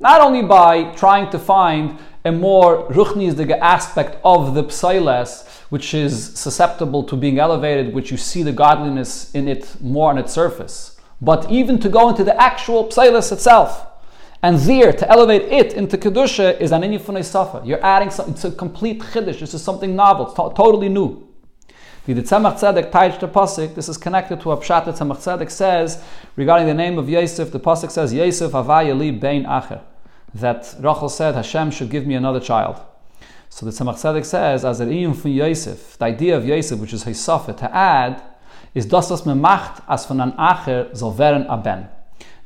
not 0.00 0.20
only 0.20 0.42
by 0.42 0.92
trying 0.94 1.30
to 1.30 1.38
find 1.38 1.98
a 2.24 2.32
more 2.32 2.88
ruchnisdige 2.88 3.58
aspect 3.60 4.18
of 4.24 4.54
the 4.54 4.64
Psoiles, 4.64 5.46
which 5.70 5.94
is 5.94 6.38
susceptible 6.38 7.02
to 7.04 7.16
being 7.16 7.38
elevated, 7.38 7.94
which 7.94 8.10
you 8.10 8.16
see 8.16 8.42
the 8.42 8.52
godliness 8.52 9.32
in 9.34 9.46
it 9.46 9.80
more 9.80 10.10
on 10.10 10.18
its 10.18 10.32
surface, 10.32 10.98
but 11.20 11.50
even 11.50 11.78
to 11.78 11.88
go 11.88 12.08
into 12.08 12.24
the 12.24 12.40
actual 12.40 12.88
Psoiles 12.88 13.30
itself. 13.30 13.86
And 14.42 14.58
there, 14.60 14.92
to 14.92 15.10
elevate 15.10 15.42
it 15.42 15.74
into 15.74 15.98
Kedusha 15.98 16.58
is 16.60 16.72
an 16.72 16.80
Inyafunay 16.82 17.24
Safa. 17.24 17.62
You're 17.64 17.84
adding 17.84 18.10
something, 18.10 18.34
it's 18.34 18.44
a 18.44 18.50
complete 18.50 19.00
Chiddush. 19.00 19.40
This 19.40 19.52
is 19.52 19.62
something 19.62 19.94
novel, 19.94 20.26
it's 20.26 20.34
to- 20.34 20.52
totally 20.56 20.88
new. 20.88 21.29
The 22.06 22.14
Tzemach 22.14 22.58
Tzedek 22.58 22.90
Taich 22.90 23.20
the 23.20 23.28
Pasik, 23.28 23.74
this 23.74 23.86
is 23.86 23.98
connected 23.98 24.40
to 24.40 24.52
a 24.52 24.56
Pshat 24.56 24.86
that 24.86 24.94
Tzemach 24.94 25.18
Tzedek 25.18 25.50
says 25.50 26.02
regarding 26.34 26.66
the 26.66 26.72
name 26.72 26.98
of 26.98 27.10
Yosef. 27.10 27.52
The 27.52 27.60
Pasik 27.60 27.90
says, 27.90 28.14
Yosef 28.14 28.52
Havayali 28.52 29.20
Bein 29.20 29.44
Acher. 29.44 29.82
That 30.34 30.74
Rachel 30.80 31.10
said, 31.10 31.34
Hashem 31.34 31.70
should 31.70 31.90
give 31.90 32.06
me 32.06 32.14
another 32.14 32.40
child. 32.40 32.80
So 33.50 33.66
the 33.66 33.72
Tzemach 33.72 33.96
Tzedek 33.96 34.24
says, 34.24 34.64
as 34.64 34.80
an 34.80 34.88
Iyum 34.88 35.14
from 35.14 35.32
Yosef, 35.32 35.98
the 35.98 36.06
idea 36.06 36.38
of 36.38 36.46
Yosef, 36.46 36.80
which 36.80 36.94
is 36.94 37.04
Hisafa, 37.04 37.54
to 37.58 37.76
add, 37.76 38.22
is 38.74 38.86
das 38.86 39.10
was 39.10 39.22
memacht 39.22 39.84
as 39.86 40.06
von 40.06 40.22
an 40.22 40.32
Acher 40.32 40.96
soll 40.96 41.12
aben. 41.20 41.86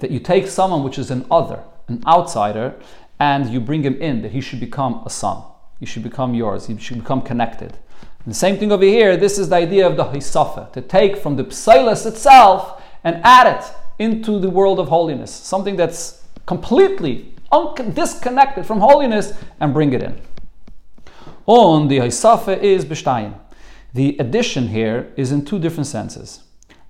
That 0.00 0.10
you 0.10 0.18
take 0.18 0.48
someone 0.48 0.82
which 0.82 0.98
is 0.98 1.12
an 1.12 1.26
other, 1.30 1.62
an 1.86 2.02
outsider, 2.08 2.74
and 3.20 3.48
you 3.50 3.60
bring 3.60 3.84
him 3.84 3.94
in, 4.02 4.22
that 4.22 4.32
he 4.32 4.40
should 4.40 4.58
become 4.58 5.02
a 5.06 5.10
son. 5.10 5.44
He 5.78 5.86
should 5.86 6.02
become 6.02 6.34
yours. 6.34 6.66
He 6.66 6.76
should 6.78 6.98
become 6.98 7.22
connected. 7.22 7.78
The 8.26 8.34
same 8.34 8.56
thing 8.56 8.72
over 8.72 8.84
here, 8.84 9.18
this 9.18 9.38
is 9.38 9.50
the 9.50 9.56
idea 9.56 9.86
of 9.86 9.96
the 9.96 10.04
Hisafa, 10.04 10.72
to 10.72 10.80
take 10.80 11.18
from 11.18 11.36
the 11.36 11.44
Psilas 11.44 12.06
itself 12.06 12.82
and 13.04 13.20
add 13.22 13.58
it 13.58 13.64
into 13.98 14.38
the 14.38 14.48
world 14.48 14.80
of 14.80 14.88
holiness, 14.88 15.30
something 15.30 15.76
that's 15.76 16.22
completely 16.46 17.34
un- 17.52 17.92
disconnected 17.92 18.64
from 18.64 18.80
holiness, 18.80 19.34
and 19.60 19.74
bring 19.74 19.92
it 19.92 20.02
in. 20.02 20.18
On 21.46 21.88
the 21.88 21.98
Hisafa 21.98 22.58
is 22.62 22.86
B'shtayim. 22.86 23.34
The 23.92 24.16
addition 24.18 24.68
here 24.68 25.12
is 25.16 25.30
in 25.30 25.44
two 25.44 25.58
different 25.58 25.86
senses. 25.86 26.40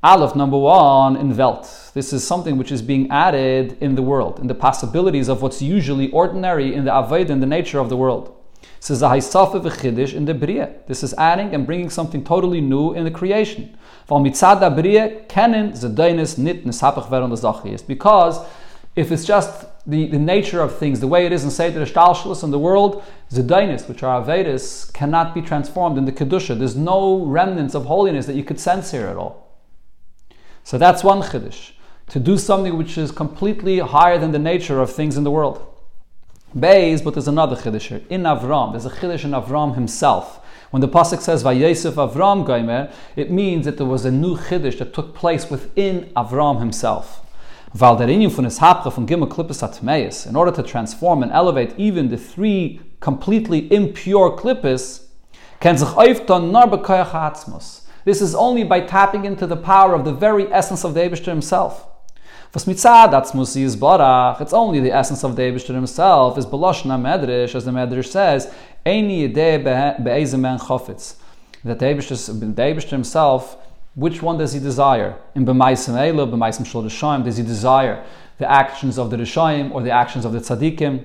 Aleph, 0.05 0.37
number 0.37 0.57
one, 0.57 1.17
in 1.17 1.37
Welt. 1.37 1.91
This 1.95 2.13
is 2.13 2.25
something 2.25 2.57
which 2.57 2.71
is 2.71 2.81
being 2.81 3.11
added 3.11 3.77
in 3.81 3.97
the 3.97 4.03
world, 4.03 4.39
in 4.39 4.47
the 4.47 4.55
possibilities 4.55 5.29
of 5.29 5.43
what's 5.43 5.61
usually 5.61 6.11
ordinary 6.13 6.75
in 6.75 6.85
the 6.85 6.93
Aved, 6.93 7.29
in 7.29 7.41
the 7.41 7.47
nature 7.47 7.81
of 7.81 7.89
the 7.89 7.97
world. 7.97 8.37
This 8.81 8.91
is 8.91 9.03
a 9.03 9.09
Haisafa 9.09 9.61
v'chidish 9.63 10.13
in 10.15 10.25
the 10.27 10.35
Bria. 10.35 10.75
This 10.87 11.03
is 11.03 11.15
adding 11.15 11.55
and 11.55 11.67
bringing 11.67 11.91
something 11.91 12.23
totally 12.23 12.61
new 12.61 12.93
in 12.93 13.05
the 13.05 13.11
creation. 13.11 13.77
Because 17.87 18.41
if 18.97 19.11
it's 19.11 19.25
just 19.25 19.67
the, 19.87 20.07
the 20.07 20.19
nature 20.19 20.61
of 20.61 20.79
things, 20.79 21.01
the 21.01 21.09
way 21.09 21.27
it 21.27 21.33
is 21.33 21.45
in 21.45 21.51
Seder 21.51 21.85
Ishtalshalis 21.85 22.45
in 22.45 22.51
the 22.51 22.59
world, 22.59 23.03
Zedainis, 23.31 23.89
which 23.89 24.03
are 24.03 24.23
Avedis, 24.23 24.93
cannot 24.93 25.35
be 25.35 25.43
transformed 25.43 25.99
into 25.99 26.13
Kedusha. 26.13 26.59
There's 26.59 26.77
no 26.77 27.25
remnants 27.25 27.75
of 27.75 27.87
holiness 27.87 28.27
that 28.27 28.37
you 28.37 28.45
could 28.45 28.61
sense 28.61 28.93
here 28.93 29.07
at 29.07 29.17
all. 29.17 29.59
So 30.63 30.79
that's 30.79 31.03
one 31.03 31.21
chiddush, 31.23 31.73
to 32.09 32.21
do 32.21 32.39
something 32.39 32.79
which 32.79 32.97
is 32.97 33.11
completely 33.11 33.81
higher 33.81 34.19
than 34.19 34.33
the 34.33 34.39
nature 34.39 34.81
of 34.81 34.91
things 34.93 35.17
in 35.17 35.25
the 35.25 35.31
world. 35.31 35.74
Beis, 36.57 37.03
but 37.03 37.15
there's 37.15 37.27
another 37.27 37.57
chiddush. 37.57 38.07
In 38.09 38.23
Avram, 38.23 38.73
there's 38.73 38.87
a 38.87 38.91
chiddush 38.91 39.25
in 39.25 39.33
Avram 39.33 39.75
himself. 39.75 40.41
When 40.71 40.81
the 40.81 40.89
pasuk 40.89 41.21
says 41.21 41.43
Vayosef 41.43 41.95
Avram 41.95 42.47
Gaimer, 42.47 42.93
it 43.17 43.31
means 43.31 43.65
that 43.65 43.77
there 43.77 43.87
was 43.87 44.05
a 44.05 44.11
new 44.11 44.37
chiddush 44.37 44.79
that 44.79 44.95
took 44.95 45.15
place 45.15 45.51
within 45.51 46.13
Avram 46.17 46.61
himself. 46.61 47.21
In 47.75 47.83
order 50.37 50.53
to 50.53 50.63
transform 50.63 51.23
and 51.25 51.33
elevate 51.33 51.75
even 51.77 52.09
the 52.09 52.17
three 52.17 52.81
completely 53.01 53.73
impure 53.73 54.31
nar 55.61 56.67
this 58.05 58.21
is 58.21 58.35
only 58.35 58.65
by 58.65 58.81
tapping 58.81 59.25
into 59.25 59.47
the 59.47 59.57
power 59.57 59.95
of 59.95 60.05
the 60.05 60.13
very 60.13 60.53
essence 60.53 60.85
of 60.85 60.95
the 60.95 61.01
Eibishter 61.01 61.27
himself. 61.27 61.89
Was 62.55 62.67
mitzad 62.67 63.11
atzmusi 63.11 63.63
is 63.63 63.77
barach, 63.77 64.41
it's 64.41 64.53
only 64.53 64.79
the 64.79 64.93
essence 64.93 65.25
of 65.25 65.35
the 65.35 65.43
Eibishter 65.43 65.75
himself, 65.75 66.39
is 66.39 66.47
beloshna 66.47 66.97
medrish, 66.97 67.55
as 67.57 67.65
the 67.65 67.73
medrish 67.73 68.07
says, 68.07 68.53
eini 68.87 69.29
yedeh 69.29 69.65
be'ezemen 70.03 70.61
chofetz. 70.61 71.17
That 71.65 71.81
the 71.81 71.87
Eibishter 71.87 72.91
himself 72.91 73.57
Which 73.95 74.23
one 74.23 74.39
does 74.39 74.53
he 74.53 74.59
desire? 74.59 75.17
In 75.37 75.47
B'maisim 75.47 75.95
Eilu, 75.95 76.29
B'maisim 76.29 76.67
Shal 76.67 76.83
Rishayim, 76.83 77.25
does 77.25 77.37
he 77.37 77.45
desire 77.45 78.05
the 78.39 78.51
actions 78.51 78.99
of 78.99 79.11
the 79.11 79.17
Rishayim 79.17 79.71
or 79.73 79.83
the 79.83 79.93
actions 79.93 80.25
of 80.25 80.33
the 80.33 80.41
Tzaddikim? 80.41 81.05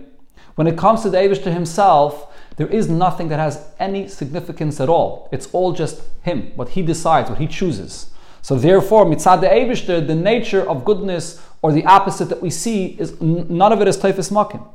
When 0.55 0.65
it 0.65 0.75
comes 0.75 1.03
to 1.03 1.09
the 1.11 1.17
Abishter 1.17 1.53
himself, 1.53 2.33
there 2.57 2.67
is 2.67 2.89
nothing 2.89 3.27
that 3.29 3.39
has 3.39 3.63
any 3.79 4.07
significance 4.07 4.79
at 4.79 4.89
all. 4.89 5.29
It's 5.31 5.47
all 5.53 5.71
just 5.71 6.01
him, 6.23 6.51
what 6.55 6.69
he 6.69 6.81
decides, 6.81 7.29
what 7.29 7.39
he 7.39 7.47
chooses. 7.47 8.09
So 8.41 8.55
therefore, 8.55 9.05
mitzad 9.05 9.41
the 9.41 10.01
the 10.01 10.15
nature 10.15 10.67
of 10.67 10.85
goodness 10.85 11.41
or 11.61 11.71
the 11.71 11.85
opposite 11.85 12.29
that 12.29 12.41
we 12.41 12.49
see 12.49 12.97
is 12.99 13.19
none 13.21 13.73
of 13.73 13.81
it 13.81 13.87
is 13.87 13.97
teifes 13.97 14.31
makim. 14.31 14.65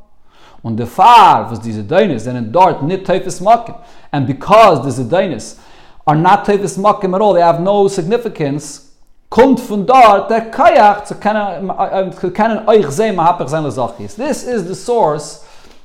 Und 0.62 0.78
the 0.78 0.86
far 0.86 1.50
was 1.50 1.58
diese 1.58 1.82
Deinis, 1.82 2.26
and 2.26 2.52
dort 2.52 2.82
nit 2.82 3.04
teifes 3.04 3.40
makim. 3.40 3.78
And 4.12 4.26
because 4.26 4.82
the 4.82 5.02
Zedainis 5.02 5.58
are 6.06 6.16
not 6.16 6.44
teifes 6.46 6.78
makim 6.78 7.14
at 7.14 7.20
all, 7.20 7.34
they 7.34 7.40
have 7.40 7.60
no 7.60 7.88
significance, 7.88 8.92
kommt 9.30 9.60
von 9.60 9.84
dort 9.84 10.30
der 10.30 10.50
Kayach 10.50 11.04
zu 11.04 11.14
kennen 11.16 12.68
euch 12.68 12.90
sehen, 12.90 13.16
mahapach 13.16 13.48
sein 13.48 13.64
This 13.64 14.44
is 14.44 14.66
the 14.66 14.74
source 14.74 15.44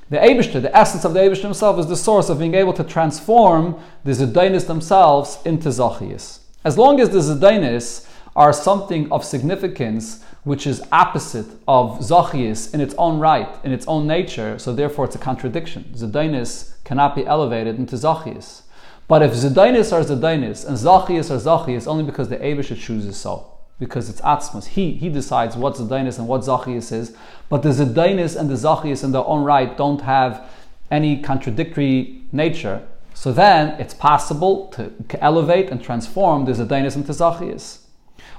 the 0.10 0.18
Abishter, 0.18 0.60
the 0.60 0.76
essence 0.76 1.06
of 1.06 1.14
the 1.14 1.20
Abishter 1.20 1.44
himself, 1.44 1.78
is 1.80 1.88
the 1.88 1.96
source 1.96 2.30
of 2.30 2.40
being 2.40 2.56
able 2.56 2.74
to 2.74 2.84
transform 2.84 3.80
the 4.04 4.12
Zedainis 4.12 4.66
themselves 4.66 5.38
into 5.46 5.70
Zachias. 5.70 6.40
As 6.64 6.78
long 6.78 7.00
as 7.00 7.10
the 7.10 7.20
Zedainis 7.20 8.08
are 8.36 8.54
something 8.54 9.12
of 9.12 9.24
significance 9.24 10.24
which 10.44 10.66
is 10.66 10.82
opposite 10.92 11.48
of 11.68 12.00
Zachias 12.00 12.74
in 12.74 12.82
its 12.82 12.96
own 12.98 13.20
right, 13.20 13.50
in 13.64 13.72
its 13.72 13.88
own 13.88 14.08
nature, 14.08 14.58
so 14.58 14.74
therefore 14.74 15.06
it's 15.06 15.16
a 15.16 15.20
contradiction. 15.20 15.92
Zedainis 15.96 16.76
cannot 16.84 17.16
be 17.16 17.26
elevated 17.26 17.78
into 17.78 17.96
Zachias. 17.96 18.64
But 19.08 19.22
if 19.22 19.34
Zedainis 19.34 19.92
are 19.92 20.04
Zedainis 20.04 20.68
and 20.68 20.78
Zachias 20.78 21.32
are 21.32 21.40
Zachias, 21.40 21.88
only 21.88 22.04
because 22.04 22.30
the 22.30 22.38
Abishter 22.38 22.78
chooses 22.78 23.18
so 23.18 23.60
because 23.80 24.10
it's 24.10 24.22
Atzmas. 24.22 24.68
He, 24.68 24.92
he 24.92 25.10
decides 25.10 25.56
what 25.56 25.76
Zedainis 25.76 26.20
and 26.20 26.28
what 26.28 26.42
Zachias 26.42 26.92
is. 26.92 27.16
But 27.48 27.64
the 27.64 27.70
Zedainis 27.70 28.36
and 28.36 28.50
the 28.50 28.56
Zachias 28.56 29.04
in 29.04 29.14
their 29.14 29.26
own 29.26 29.44
right 29.44 29.76
don't 29.78 30.02
have 30.02 30.50
any 30.92 31.22
contradictory 31.22 32.24
nature. 32.32 32.86
So 33.20 33.34
then 33.34 33.78
it's 33.82 33.94
possible 33.94 34.68
to, 34.68 34.94
elevate 35.20 35.72
and 35.72 35.84
transform 35.84 36.46
the 36.46 36.54
Zedainis 36.54 36.96
into 36.96 37.12
Zachias. 37.12 37.80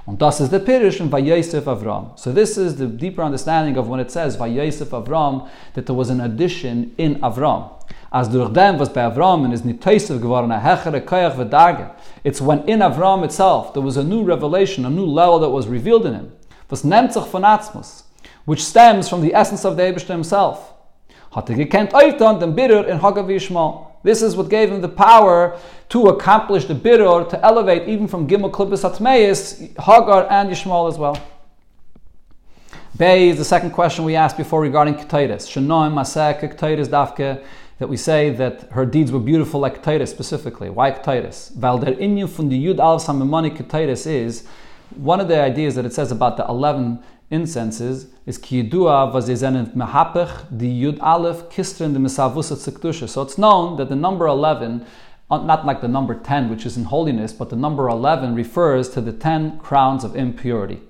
And 0.07 0.17
thus 0.17 0.41
is 0.41 0.49
the 0.49 0.59
Pirish 0.59 0.99
in 0.99 1.07
Vayesef 1.07 1.65
Avram. 1.65 2.17
So 2.17 2.31
this 2.31 2.57
is 2.57 2.77
the 2.77 2.87
deeper 2.87 3.21
understanding 3.21 3.77
of 3.77 3.87
when 3.87 3.99
it 3.99 4.09
says 4.09 4.37
Vayesef 4.37 4.87
Avram, 4.87 5.47
that 5.75 5.85
there 5.85 5.93
was 5.93 6.09
an 6.09 6.19
addition 6.19 6.95
in 6.97 7.17
Avram. 7.17 7.69
As 8.11 8.27
durch 8.29 8.49
was 8.79 8.89
bei 8.89 9.01
Avram 9.07 9.45
and 9.45 9.53
is 9.53 9.61
nitaisev 9.61 10.19
geworden, 10.19 10.51
a 10.51 10.57
hechere 10.57 10.99
koyach. 11.05 11.95
It's 12.23 12.41
when 12.41 12.67
in 12.67 12.79
Avram 12.79 13.23
itself 13.23 13.75
there 13.75 13.83
was 13.83 13.97
a 13.97 14.03
new 14.03 14.23
revelation, 14.23 14.83
a 14.83 14.89
new 14.89 15.05
level 15.05 15.37
that 15.41 15.51
was 15.51 15.67
revealed 15.67 16.07
in 16.07 16.15
him. 16.15 16.31
Was 16.71 16.81
nimmt 16.81 17.13
sich 17.13 17.25
von 17.25 17.43
Atzmus, 17.43 18.05
which 18.45 18.65
stems 18.65 19.07
from 19.07 19.21
the 19.21 19.35
essence 19.35 19.63
of 19.63 19.77
the 19.77 19.83
Ebershter 19.83 20.13
himself. 20.13 20.73
Hat 21.35 21.51
er 21.51 21.55
oiftan 21.55 22.39
den 22.39 22.57
in 22.57 22.99
Hagav. 22.99 23.90
This 24.03 24.21
is 24.21 24.35
what 24.35 24.49
gave 24.49 24.71
him 24.71 24.81
the 24.81 24.89
power 24.89 25.59
to 25.89 26.07
accomplish 26.07 26.65
the 26.65 26.75
Bitter, 26.75 27.25
to 27.29 27.45
elevate 27.45 27.87
even 27.87 28.07
from 28.07 28.27
Gimel 28.27 28.51
Klippus 28.51 28.89
Atmeis, 28.89 29.59
Hagar 29.79 30.27
and 30.29 30.49
Yishmael 30.49 30.89
as 30.89 30.97
well. 30.97 31.19
Bay 32.97 33.29
is 33.29 33.37
the 33.37 33.45
second 33.45 33.71
question 33.71 34.05
we 34.05 34.15
asked 34.15 34.37
before 34.37 34.61
regarding 34.61 34.95
Ketaitis. 34.95 35.47
Shanoim 35.47 35.93
Masek 35.93 36.39
Ketaitis 36.41 36.87
Dafke 36.87 37.43
that 37.79 37.87
we 37.87 37.97
say 37.97 38.29
that 38.29 38.69
her 38.71 38.85
deeds 38.85 39.11
were 39.11 39.19
beautiful 39.19 39.59
like 39.59 39.81
Titus 39.81 40.11
specifically. 40.11 40.69
Why 40.69 40.91
Titus? 40.91 41.51
Weil 41.55 41.79
der 41.79 41.95
from 42.27 42.49
the 42.49 42.65
Yud 42.65 42.77
Al 42.77 42.99
Samimani 42.99 43.67
Titus 43.67 44.05
is 44.05 44.45
one 44.95 45.19
of 45.19 45.27
the 45.27 45.41
ideas 45.41 45.73
that 45.73 45.85
it 45.85 45.91
says 45.91 46.11
about 46.11 46.37
the 46.37 46.45
11 46.45 47.01
incenses 47.31 48.07
is 48.25 48.37
ki 48.37 48.63
yidua 48.63 49.11
was 49.11 49.29
zezenent 49.29 49.75
mehapech 49.75 50.45
the 50.51 50.69
Yud 50.83 51.01
Aleph 51.01 51.49
kistrin 51.49 51.93
the 51.93 51.99
Mesavusat 51.99 52.57
Sekdusha. 52.69 53.09
So 53.09 53.21
it's 53.21 53.37
known 53.37 53.77
that 53.77 53.89
the 53.89 53.95
number 53.95 54.27
11 54.27 54.85
uh, 55.31 55.37
not 55.37 55.65
like 55.65 55.79
the 55.79 55.87
number 55.87 56.13
10, 56.13 56.49
which 56.49 56.65
is 56.65 56.75
in 56.75 56.83
holiness, 56.83 57.31
but 57.31 57.49
the 57.49 57.55
number 57.55 57.87
11 57.87 58.35
refers 58.35 58.89
to 58.89 58.99
the 58.99 59.13
10 59.13 59.59
crowns 59.59 60.03
of 60.03 60.13
impurity. 60.13 60.81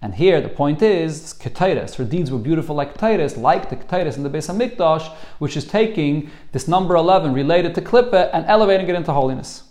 And 0.00 0.14
here 0.14 0.40
the 0.40 0.48
point 0.48 0.80
is 0.80 1.34
Ketaitis. 1.34 1.96
Her 1.96 2.04
deeds 2.04 2.30
were 2.30 2.38
beautiful 2.38 2.76
like 2.76 2.96
Ketaitis, 2.96 3.36
like 3.36 3.68
the 3.68 3.76
Ketaitis 3.76 4.16
in 4.16 4.22
the 4.22 4.30
Beis 4.30 4.48
Hamikdash, 4.48 5.12
which 5.40 5.56
is 5.56 5.66
taking 5.66 6.30
this 6.52 6.68
number 6.68 6.94
11 6.94 7.34
related 7.34 7.74
to 7.74 7.82
Klippah 7.82 8.30
and 8.32 8.46
elevating 8.46 8.88
it 8.88 8.94
into 8.94 9.12
holiness. 9.12 9.64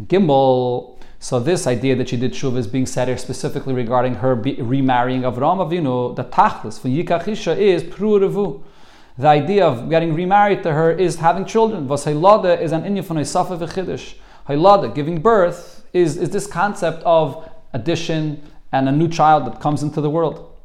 Gimel, 0.00 0.97
so 1.20 1.40
this 1.40 1.66
idea 1.66 1.96
that 1.96 2.08
she 2.08 2.16
did 2.16 2.32
Shuv 2.32 2.56
is 2.56 2.66
being 2.66 2.86
said 2.86 3.08
here 3.08 3.18
specifically 3.18 3.74
regarding 3.74 4.16
her 4.16 4.36
be- 4.36 4.54
remarrying 4.54 5.24
of 5.24 5.38
Ram 5.38 5.58
Avinu, 5.58 6.14
the 6.14 6.24
Tachlis 6.24 6.78
for 6.78 6.88
Yikachisha 6.88 7.56
is 7.56 7.82
Prurevu. 7.82 8.62
The 9.18 9.26
idea 9.26 9.66
of 9.66 9.90
getting 9.90 10.14
remarried 10.14 10.62
to 10.62 10.72
her 10.72 10.92
is 10.92 11.16
having 11.16 11.44
children. 11.44 11.88
Was 11.88 12.06
is 12.06 12.12
an 12.12 12.82
inyan 12.82 13.04
from 13.04 13.16
Isafa 13.16 13.58
v'chidish. 13.58 14.14
Haylada, 14.48 14.94
giving 14.94 15.20
birth, 15.20 15.84
is, 15.92 16.16
is 16.16 16.30
this 16.30 16.46
concept 16.46 17.02
of 17.02 17.50
addition 17.72 18.40
and 18.70 18.88
a 18.88 18.92
new 18.92 19.08
child 19.08 19.44
that 19.46 19.60
comes 19.60 19.82
into 19.82 20.00
the 20.00 20.10
world. 20.10 20.56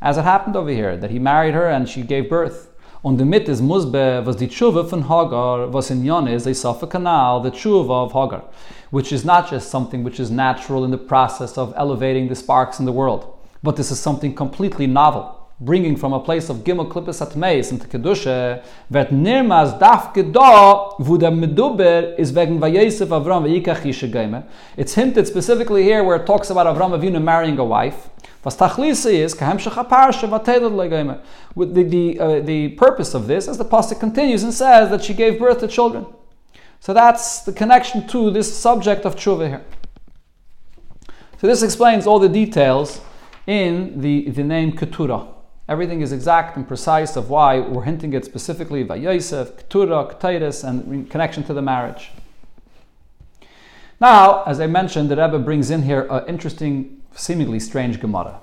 As 0.00 0.18
it 0.18 0.22
happened 0.22 0.54
over 0.54 0.70
here, 0.70 0.96
that 0.96 1.10
he 1.10 1.18
married 1.18 1.54
her 1.54 1.68
and 1.68 1.88
she 1.88 2.02
gave 2.02 2.30
birth. 2.30 2.72
Und 3.02 3.18
damit 3.18 3.48
is 3.48 3.60
Musbe 3.60 4.22
was 4.24 4.36
die 4.36 4.48
Tshuva 4.48 4.84
von 4.84 5.08
Hagar, 5.08 5.72
was 5.72 5.90
in 5.90 6.04
Yon 6.04 6.28
is 6.28 6.46
a 6.46 6.54
Safa 6.54 6.86
Canal, 6.86 7.40
the 7.40 7.50
Tshuva 7.50 8.06
of 8.06 8.12
Hagar, 8.12 8.42
which 8.90 9.12
is 9.12 9.24
not 9.24 9.48
just 9.48 9.70
something 9.70 10.02
which 10.02 10.18
is 10.18 10.30
natural 10.30 10.84
in 10.84 10.90
the 10.90 10.98
process 10.98 11.58
of 11.58 11.72
elevating 11.76 12.28
the 12.28 12.34
sparks 12.34 12.80
in 12.80 12.86
the 12.86 12.92
world, 12.92 13.26
but 13.62 13.76
this 13.76 13.90
is 13.90 14.00
something 14.00 14.34
completely 14.34 14.86
novel 14.86 15.45
bringing 15.58 15.96
from 15.96 16.12
a 16.12 16.20
place 16.20 16.50
of 16.50 16.58
Gimel 16.58 16.90
Klippus 16.90 17.26
Atmeis 17.26 17.72
into 17.72 17.86
Kedusha, 17.86 18.62
wird 18.90 19.08
nirmaz 19.08 19.78
dafke 19.80 20.30
da, 20.30 20.94
wo 20.98 21.16
der 21.16 21.30
Meduber 21.30 22.14
is 22.18 22.32
wegen 22.32 22.60
Vayesef 22.60 23.08
Avram 23.08 23.44
v'yikach 23.44 23.80
Yishe 23.82 24.44
It's 24.76 24.94
hinted 24.94 25.26
specifically 25.26 25.82
here 25.82 26.04
where 26.04 26.16
it 26.16 26.26
talks 26.26 26.50
about 26.50 26.66
Avram 26.66 26.98
Avinu 26.98 27.22
marrying 27.22 27.58
a 27.58 27.64
wife. 27.64 28.10
Was 28.44 28.54
is, 29.06 29.34
kahem 29.34 29.56
shechaparsha 29.56 30.28
v'telad 30.28 30.72
legayme. 30.72 31.20
With 31.54 31.74
the, 31.74 31.82
the, 31.84 32.20
uh, 32.20 32.40
the 32.40 32.68
purpose 32.70 33.14
of 33.14 33.26
this, 33.26 33.48
as 33.48 33.56
the 33.56 33.64
pasuk 33.64 33.98
continues 33.98 34.42
and 34.42 34.52
says 34.52 34.90
that 34.90 35.02
she 35.02 35.14
gave 35.14 35.38
birth 35.38 35.60
to 35.60 35.68
children. 35.68 36.06
So 36.80 36.92
that's 36.92 37.40
the 37.40 37.52
connection 37.52 38.06
to 38.08 38.30
this 38.30 38.54
subject 38.54 39.06
of 39.06 39.16
tshuva 39.16 39.48
here. 39.48 39.64
So 41.40 41.46
this 41.46 41.62
explains 41.62 42.06
all 42.06 42.18
the 42.18 42.28
details 42.28 43.00
in 43.46 44.02
the, 44.02 44.28
the 44.30 44.44
name 44.44 44.76
Keturah. 44.76 45.35
Everything 45.68 46.00
is 46.00 46.12
exact 46.12 46.56
and 46.56 46.68
precise 46.68 47.16
of 47.16 47.28
why 47.28 47.58
we're 47.58 47.82
hinting 47.82 48.12
it 48.12 48.24
specifically 48.24 48.84
by 48.84 48.94
Yosef, 48.96 49.56
Keturah, 49.56 50.16
Titus, 50.20 50.62
and 50.62 50.86
in 50.92 51.06
connection 51.06 51.42
to 51.44 51.52
the 51.52 51.62
marriage. 51.62 52.10
Now, 54.00 54.44
as 54.44 54.60
I 54.60 54.68
mentioned, 54.68 55.10
the 55.10 55.16
Rebbe 55.16 55.40
brings 55.40 55.70
in 55.70 55.82
here 55.82 56.06
an 56.08 56.24
interesting, 56.28 57.02
seemingly 57.14 57.58
strange 57.58 57.98
Gemara. 57.98 58.40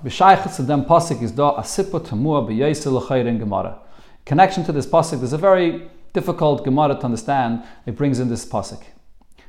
Connection 4.25 4.63
to 4.65 4.71
this 4.71 4.87
pasuk 4.87 5.23
is 5.23 5.33
a 5.33 5.37
very 5.37 5.89
difficult 6.11 6.65
Gemara 6.65 6.95
to 6.95 7.05
understand. 7.05 7.63
It 7.85 7.95
brings 7.95 8.19
in 8.19 8.29
this 8.29 8.45
pasuk. 8.45 8.83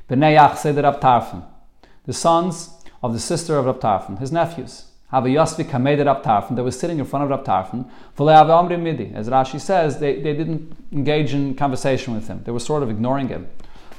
The 0.07 2.13
sons 2.13 2.69
of 3.01 3.13
the 3.13 3.19
sister 3.19 3.57
of 3.57 3.65
Rab 3.65 4.19
his 4.19 4.31
nephews. 4.31 4.85
Yosvi 5.23 5.69
Kamed 5.69 6.05
Rab 6.05 6.23
Tarfon, 6.23 6.55
they 6.55 6.61
were 6.61 6.71
sitting 6.71 6.99
in 6.99 7.05
front 7.05 7.23
of 7.23 7.29
Rab 7.29 7.45
Tarfon, 7.45 8.79
Midi. 8.81 9.11
As 9.15 9.29
Rashi 9.29 9.59
says, 9.59 9.99
they, 9.99 10.21
they 10.21 10.33
didn't 10.33 10.75
engage 10.91 11.33
in 11.33 11.55
conversation 11.55 12.13
with 12.13 12.27
him. 12.27 12.41
They 12.43 12.51
were 12.51 12.59
sort 12.59 12.83
of 12.83 12.89
ignoring 12.89 13.29
him. 13.29 13.47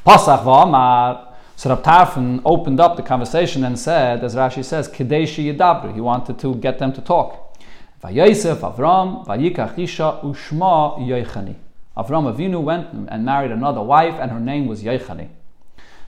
Pasach 0.06 0.44
V'amar, 0.44 1.34
so 1.56 1.70
Rab 1.70 1.82
Tarfon 1.82 2.42
opened 2.44 2.80
up 2.80 2.96
the 2.96 3.02
conversation 3.02 3.64
and 3.64 3.78
said, 3.78 4.22
as 4.22 4.34
Rashi 4.34 4.64
says, 4.64 4.88
Kedeshi 4.88 5.52
Yidabri. 5.52 5.94
He 5.94 6.00
wanted 6.00 6.38
to 6.40 6.54
get 6.56 6.78
them 6.78 6.92
to 6.92 7.00
talk. 7.00 7.56
Vayosef 8.02 8.56
Avram, 8.56 9.26
Vayikach 9.26 9.78
Isha 9.78 10.20
Ushma 10.22 10.98
Yoichani. 10.98 11.56
Avram 11.96 12.30
Avinu 12.30 12.62
went 12.62 12.92
and 12.92 13.24
married 13.24 13.50
another 13.50 13.80
wife, 13.80 14.14
and 14.20 14.30
her 14.30 14.40
name 14.40 14.66
was 14.66 14.82
Yoichani. 14.82 15.28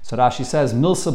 So 0.08 0.16
Rashi 0.16 0.42
says, 0.42 0.72
Milsa. 0.72 1.12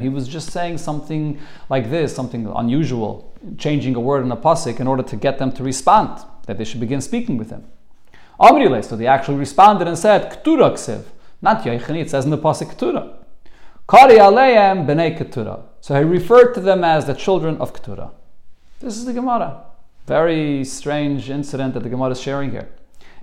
He 0.00 0.08
was 0.08 0.28
just 0.28 0.52
saying 0.52 0.78
something 0.78 1.40
like 1.68 1.90
this, 1.90 2.14
something 2.14 2.46
unusual, 2.46 3.34
changing 3.58 3.96
a 3.96 4.00
word 4.00 4.24
in 4.24 4.30
a 4.30 4.36
pasuk 4.36 4.78
in 4.78 4.86
order 4.86 5.02
to 5.02 5.16
get 5.16 5.38
them 5.38 5.50
to 5.54 5.64
respond, 5.64 6.24
that 6.46 6.56
they 6.56 6.62
should 6.62 6.78
begin 6.78 7.00
speaking 7.00 7.36
with 7.36 7.50
him. 7.50 7.64
Amrile, 8.38 8.84
so 8.84 8.94
they 8.94 9.08
actually 9.08 9.38
responded 9.38 9.88
and 9.88 9.98
said, 9.98 10.30
Ktura 10.30 10.70
ksiv. 10.74 11.02
Not 11.42 11.64
Yechani, 11.64 12.02
it 12.02 12.10
says 12.10 12.26
in 12.26 12.30
the 12.30 12.38
pasuk 12.38 12.72
Ktura. 12.76 13.12
Kari 13.88 14.18
aleim 14.18 14.86
b'nei 14.86 15.18
Ketura. 15.18 15.62
So 15.80 15.96
he 15.96 16.04
referred 16.04 16.54
to 16.54 16.60
them 16.60 16.84
as 16.84 17.06
the 17.06 17.14
children 17.14 17.56
of 17.56 17.72
Ketura. 17.72 18.12
This 18.78 18.96
is 18.96 19.04
the 19.04 19.12
Gemara. 19.12 19.64
Very 20.06 20.64
strange 20.64 21.28
incident 21.28 21.74
that 21.74 21.82
the 21.82 21.88
Gemara 21.88 22.10
is 22.10 22.20
sharing 22.20 22.52
here 22.52 22.68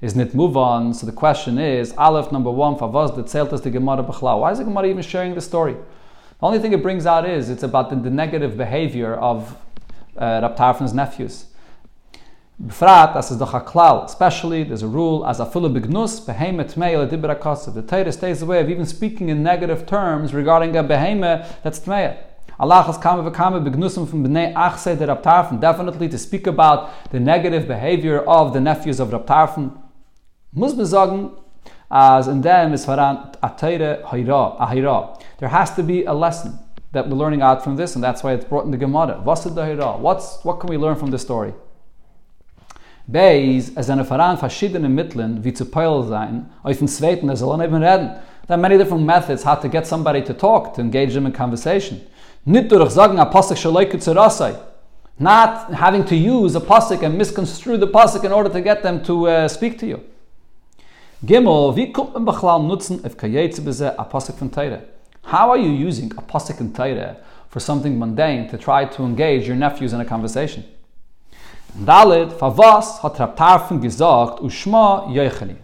is 0.01 0.15
nit 0.15 0.33
move 0.33 0.57
on. 0.57 0.93
So 0.93 1.05
the 1.05 1.11
question 1.11 1.57
is, 1.57 1.93
Aleph 1.97 2.31
number 2.31 2.51
one, 2.51 2.75
Favaz 2.75 3.15
the 3.15 3.23
Tzeltas 3.23 3.61
the 3.63 3.69
Gemara 3.69 4.03
Bechlau. 4.03 4.39
Why 4.39 4.51
is 4.51 4.57
the 4.57 4.63
Gemara 4.63 4.87
even 4.87 5.03
sharing 5.03 5.35
the 5.35 5.41
story? 5.41 5.73
The 5.73 6.47
only 6.47 6.59
thing 6.59 6.73
it 6.73 6.81
brings 6.81 7.05
out 7.05 7.29
is 7.29 7.49
it's 7.49 7.63
about 7.63 7.89
the, 7.91 7.95
the 7.95 8.09
negative 8.09 8.57
behavior 8.57 9.13
of 9.13 9.55
uh, 10.17 10.39
Rab 10.41 10.93
nephews. 10.93 11.45
Befrat, 12.61 13.15
as 13.15 13.31
is 13.31 13.39
the 13.39 13.45
a 13.45 13.61
klal. 13.61 14.05
Especially, 14.05 14.63
there's 14.63 14.83
a 14.83 14.87
rule, 14.87 15.25
as 15.25 15.39
a 15.39 15.45
full 15.47 15.67
bignus, 15.69 16.19
behemoth 16.23 16.77
me'el 16.77 17.07
dibra 17.07 17.73
The 17.73 17.81
Torah 17.81 18.11
stays 18.11 18.41
away 18.43 18.59
of 18.59 18.69
even 18.69 18.85
speaking 18.85 19.29
in 19.29 19.41
negative 19.41 19.87
terms 19.87 20.33
regarding 20.33 20.75
a 20.75 20.83
behemoth 20.83 21.57
that's 21.63 21.79
tmeya. 21.79 22.17
Allah 22.59 22.83
has 22.83 22.99
come 22.99 23.25
v'kame 23.25 23.67
begnusum 23.67 24.07
from 24.07 24.23
bnei 24.23 24.53
achse 24.53 24.95
der 24.97 25.07
Rab 25.07 25.23
Tarfon. 25.23 25.59
Definitely 25.59 26.07
to 26.09 26.17
speak 26.19 26.45
about 26.45 27.09
the 27.09 27.19
negative 27.19 27.67
behavior 27.67 28.19
of 28.19 28.53
the 28.53 28.59
nephews 28.59 28.99
of 28.99 29.11
Rab 29.11 29.25
Tarfon. 29.25 29.80
Muss 30.53 30.75
man 30.75 30.85
sagen, 30.85 31.31
as 31.89 32.27
in 32.27 32.41
them 32.41 32.73
is 32.73 32.85
faran 32.85 33.33
a 33.41 33.49
teire 33.49 34.03
hayra, 34.03 35.19
There 35.37 35.49
has 35.49 35.73
to 35.75 35.83
be 35.83 36.03
a 36.05 36.13
lesson 36.13 36.59
that 36.91 37.07
we're 37.07 37.15
learning 37.15 37.41
out 37.41 37.63
from 37.63 37.77
this, 37.77 37.95
and 37.95 38.03
that's 38.03 38.21
why 38.21 38.33
it's 38.33 38.45
brought 38.45 38.65
in 38.65 38.71
the 38.71 38.77
Gemara. 38.77 39.21
What's 39.23 39.45
what 40.43 40.59
can 40.59 40.69
we 40.69 40.77
learn 40.77 40.95
from 40.95 41.11
this 41.11 41.21
story? 41.21 41.53
Beis, 43.09 43.75
as 43.75 43.89
eine 43.89 44.05
Verein 44.05 44.37
verschiedene 44.37 44.89
Mitteln, 44.89 45.43
wie 45.43 45.53
zu 45.53 45.65
Peil 45.65 46.03
sein, 46.03 46.49
auf 46.63 46.77
dem 46.77 46.87
Zweiten, 46.87 47.29
er 47.29 47.35
soll 47.37 47.59
reden. 47.59 47.81
There 48.47 48.57
are 48.57 48.57
many 48.57 48.77
different 48.77 49.05
methods 49.05 49.43
how 49.43 49.55
to 49.55 49.69
get 49.69 49.87
somebody 49.87 50.21
to 50.21 50.33
talk, 50.33 50.73
to 50.75 50.81
engage 50.81 51.13
them 51.13 51.25
in 51.25 51.33
conversation. 51.33 52.01
Nicht 52.45 52.71
durch 52.71 52.91
sagen, 52.91 53.19
a 53.19 53.25
Pasuk 53.25 53.57
shaloike 53.57 53.99
zu. 53.99 54.13
Not 55.17 55.73
having 55.73 56.05
to 56.05 56.15
use 56.15 56.55
a 56.55 56.59
Pasuk 56.59 57.03
and 57.03 57.17
misconstrue 57.17 57.77
the 57.77 57.87
Pasuk 57.87 58.23
in 58.25 58.31
order 58.31 58.49
to 58.49 58.61
get 58.61 58.81
them 58.83 59.01
to 59.03 59.27
uh, 59.27 59.47
speak 59.47 59.77
to 59.79 59.85
you. 59.85 60.01
Gimel, 61.23 61.75
wie 61.75 61.93
kommt 61.93 62.15
man 62.15 62.67
nutzen 62.67 63.05
auf 63.05 63.15
kayetze 63.15 63.61
a? 63.95 64.07
How 65.23 65.51
are 65.51 65.57
you 65.59 65.87
using 65.87 66.11
a 66.17 66.21
Pasuk 66.21 66.59
in 66.59 66.73
Teire 66.73 67.17
for 67.47 67.59
something 67.59 67.99
mundane 67.99 68.49
to 68.49 68.57
try 68.57 68.85
to 68.85 69.03
engage 69.03 69.47
your 69.47 69.55
nephews 69.55 69.93
in 69.93 70.01
a 70.01 70.05
conversation? 70.05 70.63
Hat 71.85 72.07
gesagt. 73.81 74.41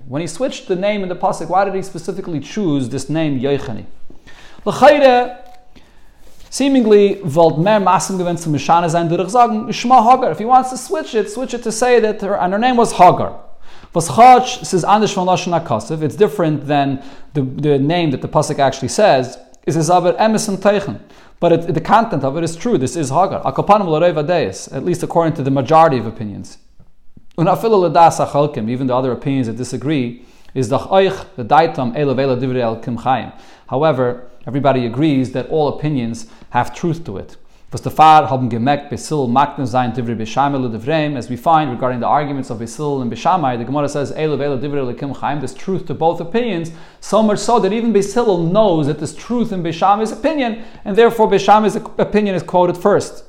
When 0.08 0.22
he 0.22 0.28
switched 0.28 0.68
the 0.68 0.76
name 0.76 1.02
in 1.02 1.10
the 1.10 1.16
Pasuk, 1.16 1.50
why 1.50 1.66
did 1.66 1.74
he 1.74 1.82
specifically 1.82 2.40
choose 2.40 2.88
this 2.88 3.10
name 3.10 3.40
Yoichani? 3.40 3.86
L'chayre, 4.64 5.40
seemingly, 6.52 7.20
wollt 7.24 7.58
mehr 7.58 7.80
Massen 7.80 8.20
gewinnt 8.20 8.40
zum 8.40 8.52
Mishane 8.52 8.92
sein, 8.92 9.10
durch 9.10 9.30
sagen, 9.30 9.68
Ushma 9.68 10.04
Hagar. 10.06 10.30
If 10.34 10.38
he 10.38 10.46
wants 10.46 10.70
to 10.70 10.78
switch 10.78 11.16
it, 11.16 11.32
switch 11.32 11.56
it 11.56 11.64
to 11.64 11.72
say 11.72 12.00
that 12.00 12.22
her, 12.22 12.40
and 12.40 12.54
her 12.54 12.60
name 12.60 12.78
was 12.78 13.00
Hagar. 13.00 13.47
Was 13.98 14.10
Chach 14.10 14.64
says 14.64 14.86
Anish 14.86 15.16
von 15.16 15.26
Lashon 15.26 15.52
it's 16.04 16.16
different 16.16 16.68
than 16.68 17.04
the, 17.34 17.42
the 17.42 17.80
name 17.80 18.12
that 18.12 18.22
the 18.22 18.28
Pasuk 18.28 18.60
actually 18.60 18.90
says, 18.90 19.40
is 19.66 19.74
his 19.74 19.90
aber 19.90 20.14
Emes 20.14 20.48
and 20.48 20.60
Teichen. 20.60 21.00
But 21.40 21.52
it, 21.52 21.74
the 21.74 21.82
content 21.82 22.24
of 22.24 22.38
it 22.38 22.44
is 22.44 22.56
true. 22.56 22.78
This 22.78 22.96
is 22.96 23.10
Hagar. 23.10 23.42
At 23.44 24.86
least 24.86 25.02
according 25.02 25.34
to 25.34 25.42
the 25.42 25.50
majority 25.50 25.98
of 25.98 26.06
opinions. 26.06 26.60
Even 27.40 27.48
the 27.48 28.96
other 28.96 29.12
opinions 29.12 29.48
that 29.48 29.58
disagree, 29.58 30.24
is 30.54 30.70
the 30.70 30.78
the 31.36 31.44
daitam 31.44 33.00
Chaim. 33.00 33.32
However, 33.68 34.30
everybody 34.46 34.86
agrees 34.86 35.32
that 35.32 35.50
all 35.50 35.70
opinions 35.70 36.28
have 36.52 36.76
truth 36.76 37.04
to 37.06 37.18
it. 37.18 37.36
Was 37.70 37.82
the 37.82 37.92
Far 37.92 38.30
haben 38.30 38.48
gemerkt, 38.48 38.98
sein 38.98 39.92
Devreim, 39.94 41.18
as 41.18 41.30
we 41.30 41.36
find 41.36 41.70
regarding 41.70 42.00
the 42.00 42.08
arguments 42.08 42.50
of 42.50 42.60
Besil 42.60 43.02
and 43.02 43.12
Beshamai, 43.12 43.58
the 43.58 43.66
Gemara 43.66 43.90
says, 43.90 44.14
Eilu 44.14 44.38
Vela 44.38 44.58
Divri 44.58 44.96
Lekim 44.96 45.14
Chaim, 45.18 45.40
there's 45.40 45.54
truth 45.54 45.86
to 45.88 45.94
both 45.94 46.22
opinions, 46.22 46.72
so 47.02 47.22
much 47.22 47.40
so 47.40 47.60
that 47.60 47.74
even 47.74 47.92
Besil 47.92 48.50
knows 48.50 48.88
that 48.88 49.00
there's 49.00 49.14
truth 49.14 49.52
in 49.52 49.64
Beshamai's 49.64 50.14
opinion, 50.14 50.64
and 50.86 50.96
therefore 50.96 51.30
Beshamai's 51.30 51.76
opinion 51.76 52.36
is 52.36 52.44
quoted 52.44 52.78
first. 52.78 53.26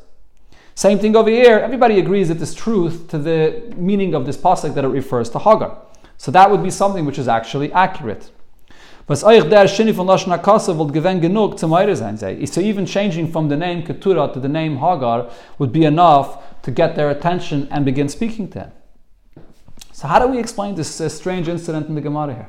Same 0.77 1.01
thing 1.01 1.17
over 1.17 1.31
here, 1.31 1.59
everybody 1.59 1.99
agrees 1.99 2.29
that 2.29 2.35
there's 2.35 2.55
truth 2.55 3.09
to 3.09 3.19
the 3.19 3.75
meaning 3.77 4.15
of 4.15 4.25
this 4.25 4.37
pasuk 4.37 4.73
that 4.77 4.85
it 4.85 4.89
refers 4.89 5.29
to 5.31 5.41
Hagar. 5.41 5.77
So 6.17 6.31
that 6.31 6.49
would 6.49 6.63
be 6.63 6.71
something 6.71 7.05
which 7.05 7.19
is 7.19 7.27
actually 7.27 7.73
accurate. 7.73 8.31
Was 9.09 9.25
euch 9.25 9.43
der 9.49 9.67
Shini 9.67 9.95
von 9.95 10.07
Lashon 10.07 10.35
HaKasa 10.35 10.77
wollt 10.77 10.93
gewen 10.93 11.19
genug 11.19 11.59
zum 11.59 11.73
Eire 11.73 11.97
sein 11.97 12.19
sei. 12.19 12.45
So 12.45 12.61
even 12.61 12.85
changing 12.85 13.33
from 13.33 13.49
the 13.49 13.57
name 13.57 13.83
Keturah 13.83 14.31
to 14.35 14.39
the 14.39 14.49
name 14.49 14.77
Hagar 14.77 15.31
would 15.59 15.73
be 15.73 15.87
enough 15.87 16.37
to 16.63 16.71
get 16.71 16.95
their 16.95 17.09
attention 17.09 17.67
and 17.71 17.87
begin 17.87 18.11
speaking 18.11 18.51
to 18.51 18.59
him. 18.59 18.73
So 19.93 20.09
how 20.09 20.19
do 20.19 20.29
we 20.29 20.39
explain 20.39 20.75
this 20.75 21.01
uh, 21.01 21.09
strange 21.09 21.49
incident 21.49 21.89
in 21.89 21.95
the 21.95 22.03
Gemara 22.03 22.35
here? 22.35 22.49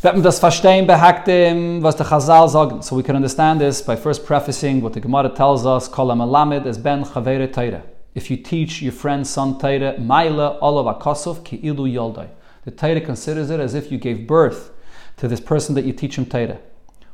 Wird 0.00 0.14
man 0.14 0.22
das 0.22 0.38
verstehen 0.38 0.86
behagt 0.86 1.26
dem, 1.26 1.82
was 1.82 1.96
the 1.96 2.04
Chazal 2.04 2.48
sagen? 2.48 2.82
So 2.82 2.96
we 2.96 3.02
can 3.02 3.16
understand 3.16 3.60
this 3.60 3.82
by 3.82 3.94
first 3.94 4.24
prefacing 4.24 4.80
what 4.80 4.94
the 4.94 5.00
Gemara 5.00 5.28
tells 5.28 5.66
us, 5.66 5.86
Kol 5.86 6.08
HaMelamed 6.08 6.64
es 6.64 6.78
ben 6.78 7.04
chavere 7.04 7.52
teire. 7.52 7.82
If 8.14 8.30
you 8.30 8.38
teach 8.38 8.80
your 8.80 8.92
friend's 8.92 9.28
son 9.28 9.58
teire, 9.58 9.98
maila 9.98 10.56
olav 10.62 10.86
akosov 10.98 11.44
ki 11.44 11.58
ilu 11.58 11.86
yoldai. 11.86 12.28
The 12.64 12.70
Torah 12.70 13.00
considers 13.00 13.50
it 13.50 13.60
as 13.60 13.74
if 13.74 13.90
you 13.90 13.98
gave 13.98 14.26
birth 14.26 14.70
to 15.16 15.28
this 15.28 15.40
person 15.40 15.74
that 15.74 15.84
you 15.84 15.92
teach 15.92 16.16
him 16.16 16.26
Torah. 16.26 16.58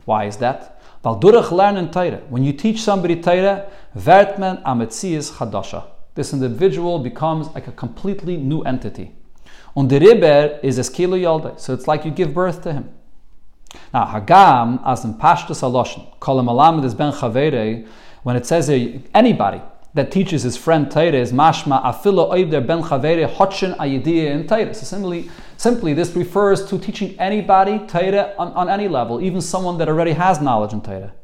Why 0.04 0.24
is 0.24 0.36
that? 0.38 0.80
When 1.02 2.42
you 2.42 2.52
teach 2.52 2.82
somebody 2.82 3.20
Torah, 3.20 3.70
Vertman 3.96 4.62
Ametzias 4.64 5.32
Chadasha. 5.32 5.84
This 6.14 6.32
individual 6.32 6.98
becomes 6.98 7.48
like 7.48 7.68
a 7.68 7.72
completely 7.72 8.36
new 8.36 8.62
entity. 8.62 9.12
Und 9.76 9.90
the 9.90 10.00
Riber 10.00 10.58
is 10.62 10.78
Eskilu 10.78 11.20
Yalda. 11.20 11.60
So 11.60 11.74
it's 11.74 11.86
like 11.86 12.04
you 12.04 12.10
give 12.10 12.32
birth 12.32 12.62
to 12.62 12.72
him. 12.72 12.88
Now, 13.92 14.06
Hagam, 14.06 14.80
as 14.86 15.04
in 15.04 15.14
Pashtus 15.14 15.60
Aloshin, 15.62 16.18
Kolam 16.18 16.48
Alamid 16.48 16.84
is 16.84 16.94
Ben 16.94 17.12
Chavere, 17.12 17.86
when 18.22 18.36
it 18.36 18.46
says 18.46 18.70
anybody, 19.14 19.60
that 19.96 20.12
teaches 20.12 20.42
his 20.42 20.58
friend 20.58 20.90
Torah 20.90 21.24
mashma 21.42 21.82
afilo 21.82 22.30
oivder 22.30 22.64
ben 22.64 22.82
chavere 22.82 23.26
hotchen 23.26 23.74
ayidiyah 23.78 24.30
in 24.30 24.46
Torah. 24.46 24.74
So 24.74 24.84
simply, 24.84 25.30
simply 25.56 25.94
this 25.94 26.14
refers 26.14 26.66
to 26.66 26.78
teaching 26.78 27.18
anybody 27.18 27.78
Torah 27.86 28.34
on, 28.38 28.52
on, 28.52 28.68
any 28.68 28.88
level, 28.88 29.22
even 29.22 29.40
someone 29.40 29.78
that 29.78 29.88
already 29.88 30.12
has 30.12 30.38
knowledge 30.38 30.74
in 30.74 30.82
Torah. 30.82 31.14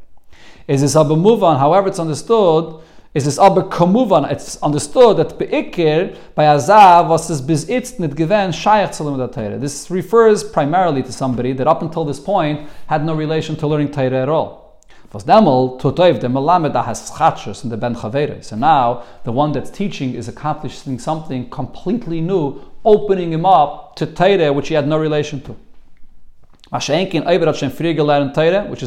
Is 0.67 0.81
this 0.81 0.97
abba 0.97 1.15
muvan? 1.15 1.59
However, 1.59 1.89
it's 1.89 1.99
understood. 1.99 2.83
Is 3.13 3.27
this 3.27 3.39
abba 3.39 3.65
kamuvan? 3.65 4.33
It's 4.33 4.57
understood 4.63 5.19
that 5.19 5.39
beikir 5.39 6.17
by 6.35 6.45
azav 6.45 7.09
was 7.09 7.29
this 7.29 7.43
bizitz 7.43 8.01
nit 8.01 8.17
given 8.17 8.53
shayach 8.53 8.97
Torah. 9.35 9.59
This 9.59 9.91
refers 9.91 10.43
primarily 10.43 11.03
to 11.03 11.13
somebody 11.13 11.53
that 11.53 11.67
up 11.67 11.83
until 11.83 12.07
this 12.07 12.19
point 12.19 12.71
had 12.87 13.05
no 13.05 13.15
relation 13.15 13.55
to 13.57 13.67
learning 13.67 13.91
Torah 13.91 14.23
at 14.23 14.31
all. 14.31 14.62
Was 15.13 15.25
demol 15.25 15.79
tutoiv 15.79 16.23
the 16.23 16.29
melamed 16.29 16.75
has 16.87 17.11
chatshus 17.11 17.65
in 17.65 17.71
the 17.71 17.77
ben 17.77 17.95
chavere. 17.95 18.43
So 18.43 18.57
now 18.57 19.03
the 19.25 19.33
one 19.33 19.53
that's 19.53 19.69
teaching 19.69 20.15
is 20.15 20.27
accomplishing 20.27 20.99
something 20.99 21.51
completely 21.51 22.23
new, 22.23 22.63
opening 22.83 23.35
him 23.35 23.45
up 23.45 23.95
to 23.97 24.07
Torah 24.07 24.55
which 24.55 24.69
he 24.69 24.75
had 24.75 24.89
no 24.89 24.97
relation 24.97 25.43
to. 25.43 25.55
Which 26.71 26.89
is 26.89 27.13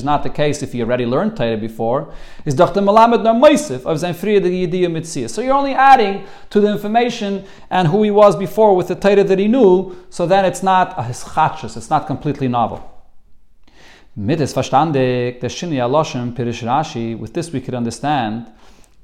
not 0.03 0.23
the 0.23 0.31
case 0.33 0.63
if 0.63 0.73
he 0.73 0.81
already 0.81 1.05
learned 1.05 1.37
Torah 1.37 1.57
before, 1.57 2.11
is 2.43 2.55
the 2.55 2.65
melamed 2.65 3.21
no 3.21 3.35
meisif 3.35 3.85
of 3.85 3.99
sein 3.99 4.15
friede 4.15 4.45
yediyah 4.45 4.91
mitzvah. 4.91 5.29
So 5.29 5.43
you're 5.43 5.53
only 5.53 5.75
adding 5.75 6.25
to 6.49 6.59
the 6.59 6.71
information 6.71 7.45
and 7.69 7.89
who 7.89 8.01
he 8.01 8.09
was 8.09 8.35
before 8.35 8.75
with 8.75 8.87
the 8.87 8.95
Torah 8.95 9.23
that 9.23 9.37
he 9.37 9.47
knew, 9.47 9.95
so 10.09 10.25
then 10.25 10.45
it's 10.45 10.63
not 10.63 10.97
a 10.97 11.03
hischatshus, 11.03 11.77
it's 11.77 11.91
not 11.91 12.07
completely 12.07 12.47
novel. 12.47 12.94
Aloshem 14.17 14.93
Pirish 16.33 16.63
Rashi, 16.63 17.19
with 17.19 17.33
this 17.33 17.51
we 17.51 17.59
could 17.59 17.73
understand 17.73 18.49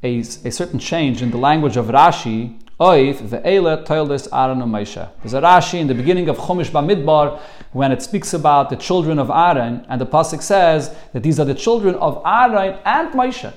a, 0.01 0.19
a 0.19 0.51
certain 0.51 0.79
change 0.79 1.21
in 1.21 1.31
the 1.31 1.37
language 1.37 1.75
of 1.75 1.87
Rashi, 1.87 2.57
the 2.77 2.85
ve'ele 2.85 3.85
toildes 3.85 4.29
Aaron 4.31 4.59
Moshe. 4.59 5.09
There's 5.21 5.33
a 5.33 5.41
Rashi 5.41 5.81
in 5.81 5.87
the 5.87 5.93
beginning 5.93 6.29
of 6.29 6.37
Chumash 6.37 6.69
Bamidbar 6.69 7.41
when 7.73 7.91
it 7.91 8.01
speaks 8.01 8.33
about 8.33 8.69
the 8.69 8.77
children 8.77 9.19
of 9.19 9.29
Aaron, 9.29 9.85
and 9.89 9.99
the 9.99 10.05
pasuk 10.05 10.41
says 10.41 10.95
that 11.11 11.23
these 11.23 11.41
are 11.41 11.45
the 11.45 11.55
children 11.55 11.95
of 11.95 12.21
Aaron 12.25 12.79
and 12.85 13.09
Moshe, 13.09 13.51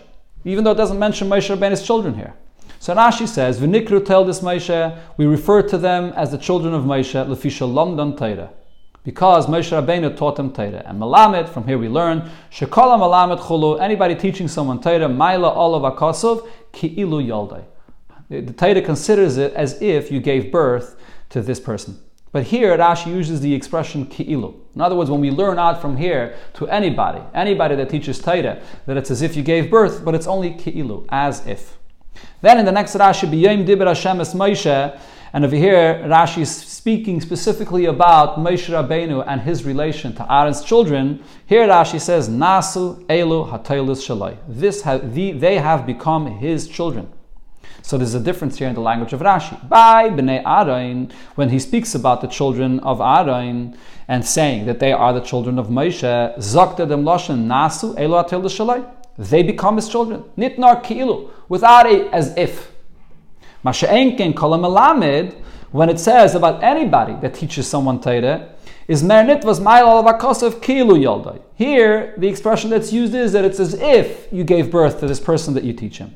even 0.45 0.65
though 0.65 0.73
it 0.73 0.77
doesn't 0.77 0.99
mention 0.99 1.29
Moshe 1.29 1.57
Rabbeinu's 1.57 1.87
children 1.87 2.15
here. 2.15 2.35
So 2.81 2.97
Rashi 2.97 3.29
says, 3.29 3.61
"V'nikru 3.61 4.01
toildes 4.01 4.43
Moshe." 4.43 4.99
We 5.19 5.27
refer 5.27 5.63
to 5.63 5.79
them 5.79 6.13
as 6.17 6.33
the 6.33 6.39
children 6.39 6.75
of 6.75 6.83
Moshe, 6.83 7.15
lefisha 7.15 7.73
lomdan 7.73 8.19
Torah 8.19 8.51
because 9.05 9.47
Moshe 9.47 9.71
Rabbeinu 9.71 10.17
taught 10.17 10.37
them 10.37 10.53
Torah. 10.53 10.83
And 10.87 10.99
Malamed, 11.01 11.49
from 11.49 11.67
here 11.67 11.79
we 11.79 11.89
learn, 11.89 12.31
Shekala 12.51 12.99
Malamed 12.99 13.39
Chulu, 13.39 13.81
anybody 13.81 14.15
teaching 14.15 14.49
someone 14.49 14.81
Torah, 14.81 15.01
Maila 15.01 15.55
Olav 15.55 15.97
Akosov, 15.97 16.49
Ki'ilu 16.73 17.25
Yaldai. 17.25 17.65
The 18.31 18.53
Torah 18.53 18.81
considers 18.81 19.37
it 19.37 19.53
as 19.53 19.81
if 19.83 20.11
you 20.11 20.21
gave 20.21 20.51
birth 20.51 20.97
to 21.29 21.43
this 21.43 21.61
person. 21.61 22.01
But 22.33 22.45
here 22.45 22.77
Rashi 22.77 23.15
uses 23.15 23.43
the 23.43 23.55
expression 23.55 24.07
ki'ilu. 24.07 24.57
In 24.75 24.81
other 24.81 24.97
words, 24.97 25.09
when 25.09 25.21
we 25.21 25.31
learn 25.31 25.57
out 25.57 25.81
from 25.81 25.97
here 25.97 26.35
to 26.55 26.67
anybody, 26.67 27.23
anybody 27.33 27.77
that 27.77 27.91
teaches 27.91 28.19
Torah, 28.19 28.61
that 28.87 28.97
it's 28.97 29.11
as 29.13 29.23
if 29.23 29.37
you 29.37 29.43
gave 29.45 29.71
birth, 29.71 30.05
but 30.05 30.17
it's 30.17 30.27
only 30.27 30.51
ki'ilu, 30.55 31.07
as 31.11 31.47
if. 31.47 31.77
Then 32.41 32.59
in 32.59 32.65
the 32.65 32.73
next 32.73 32.97
Rashi, 32.97 33.29
B'yom 33.29 33.65
Dibra 33.65 33.89
Hashem 33.89 34.21
es 34.21 34.35
Moshe, 34.35 34.99
And 35.35 35.45
over 35.45 35.57
here, 35.57 36.01
Rashi 36.07 36.43
is 36.43 36.57
speaking 36.57 37.21
specifically 37.21 37.87
about 37.87 38.39
Moshe 38.39 38.73
Rabbeinu 38.73 39.25
and 39.27 39.41
his 39.41 39.65
relation 39.65 40.15
to 40.15 40.33
Aaron's 40.33 40.63
children. 40.63 41.25
Here 41.47 41.67
Rashi 41.67 42.01
says, 42.01 42.29
Nasu 42.29 43.05
Elu 43.07 43.51
Hatailus 43.51 44.01
Shalai. 44.07 44.37
This 44.47 44.83
the, 44.83 45.33
they 45.33 45.59
have 45.59 45.87
become 45.87 46.27
his 46.39 46.69
children. 46.69 47.13
So 47.83 47.99
there's 47.99 48.15
a 48.15 48.21
difference 48.21 48.59
here 48.59 48.69
in 48.69 48.77
the 48.77 48.81
language 48.81 49.13
of 49.13 49.19
Rashi. 49.19 49.69
By 49.69 50.09
Bnei 50.09 50.41
Aaron, 50.47 51.11
when 51.35 51.49
he 51.49 51.59
speaks 51.59 51.97
about 51.97 52.21
the 52.21 52.29
children 52.29 52.79
of 52.81 53.01
Aaron 53.01 53.77
and 54.07 54.25
saying 54.25 54.67
that 54.67 54.79
they 54.79 54.93
are 54.93 55.13
the 55.13 55.21
children 55.21 55.59
of 55.59 55.67
Moshe, 55.67 56.39
Zakta 56.39 56.89
dem 56.89 57.03
Loshen 57.03 57.47
Nasu 57.47 57.93
Elu 57.97 58.25
Hatailus 58.25 58.57
Shalai. 58.57 58.89
They 59.19 59.43
become 59.43 59.75
his 59.75 59.89
children. 59.89 60.23
Nitnar 60.39 60.85
Ki'ilu, 60.85 61.29
without 61.49 61.87
a 61.87 62.09
as 62.15 62.37
if. 62.37 62.74
Masha'enken 63.65 64.35
kolam 64.35 65.35
when 65.71 65.89
it 65.89 65.99
says 65.99 66.35
about 66.37 66.63
anybody 66.63 67.15
that 67.21 67.35
teaches 67.35 67.67
someone 67.67 68.01
Torah, 68.01 68.55
is 68.87 69.03
mernit 69.03 69.45
was 69.45 69.59
ma'il 69.59 70.05
kilu 70.61 70.97
yoldai. 71.03 71.41
Here, 71.57 72.15
the 72.19 72.29
expression 72.29 72.71
that's 72.71 72.93
used 72.93 73.15
is 73.15 73.33
that 73.33 73.45
it's 73.45 73.59
as 73.59 73.75
if 73.75 74.29
you 74.33 74.45
gave 74.45 74.71
birth 74.71 75.01
to 75.01 75.09
this 75.09 75.19
person 75.19 75.55
that 75.55 75.65
you 75.65 75.73
teach 75.73 75.99
him. 75.99 76.15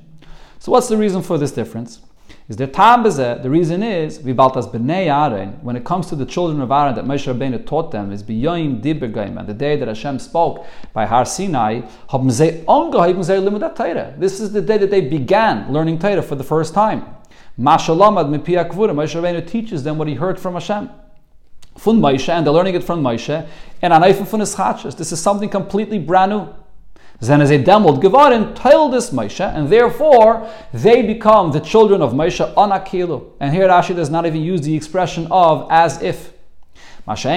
So 0.61 0.71
what's 0.71 0.89
the 0.89 0.97
reason 0.97 1.23
for 1.23 1.39
this 1.39 1.51
difference? 1.51 2.01
Is 2.49 2.57
there 2.57 2.67
tam 2.67 3.03
The 3.03 3.51
reason 3.51 3.83
is 3.83 4.19
vibaltas 4.19 4.71
b'nei 4.73 5.07
Aaron. 5.07 5.59
When 5.63 5.77
it 5.77 5.85
comes 5.85 6.07
to 6.09 6.17
the 6.17 6.25
children 6.27 6.61
of 6.61 6.71
Aaron 6.71 6.95
that 6.95 7.05
Moshe 7.05 7.27
Rabbeinu 7.33 7.67
taught 7.67 7.91
them 7.91 8.13
is 8.13 8.23
b'yoyim 8.23 8.83
dibergaim, 8.83 9.39
and 9.39 9.49
the 9.49 9.55
day 9.55 9.77
that 9.77 9.89
Hashem 9.89 10.19
spoke 10.19 10.67
by 10.93 11.05
Har 11.05 11.25
Sinai, 11.25 11.81
This 14.19 14.41
is 14.41 14.53
the 14.53 14.63
day 14.63 14.79
that 14.79 14.91
they 14.91 15.01
began 15.01 15.73
learning 15.73 15.99
Torah 15.99 16.23
for 16.23 16.37
the 16.37 16.45
first 16.45 16.75
time. 16.75 17.17
Mashalamad 17.59 18.29
mipi 18.29 18.55
akvura. 18.55 18.93
Moshe 18.93 19.21
Rabbeinu 19.21 19.47
teaches 19.47 19.83
them 19.83 19.99
what 19.99 20.09
he 20.09 20.15
heard 20.15 20.39
from 20.39 20.55
Hashem. 20.55 20.91
Fun 21.77 22.01
Moshe, 22.01 22.29
and 22.29 22.47
they're 22.47 22.53
learning 22.53 22.75
it 22.75 22.85
from 22.85 23.03
Moshe. 23.03 23.47
And 23.83 23.93
anayfim 23.93 24.27
fun 24.27 24.41
This 24.97 25.13
is 25.13 25.21
something 25.21 25.49
completely 25.49 25.99
brand 25.99 26.31
new. 26.33 26.49
Then 27.21 27.41
as 27.41 27.51
a 27.51 27.59
demold 27.59 28.01
Gevarin 28.01 28.55
told 28.55 28.93
this 28.93 29.11
Moshe, 29.11 29.41
and 29.41 29.69
therefore 29.69 30.49
they 30.73 31.03
become 31.03 31.51
the 31.51 31.59
children 31.59 32.01
of 32.01 32.13
Moshe 32.13 32.55
anakilu. 32.55 33.33
And 33.41 33.53
here 33.53 33.67
Rashi 33.69 33.95
does 33.97 34.09
not 34.09 34.25
even 34.25 34.41
use 34.41 34.61
the 34.61 34.77
expression 34.77 35.27
of 35.31 35.67
as 35.71 36.01
if. 36.01 36.33
But 37.07 37.25
when 37.25 37.35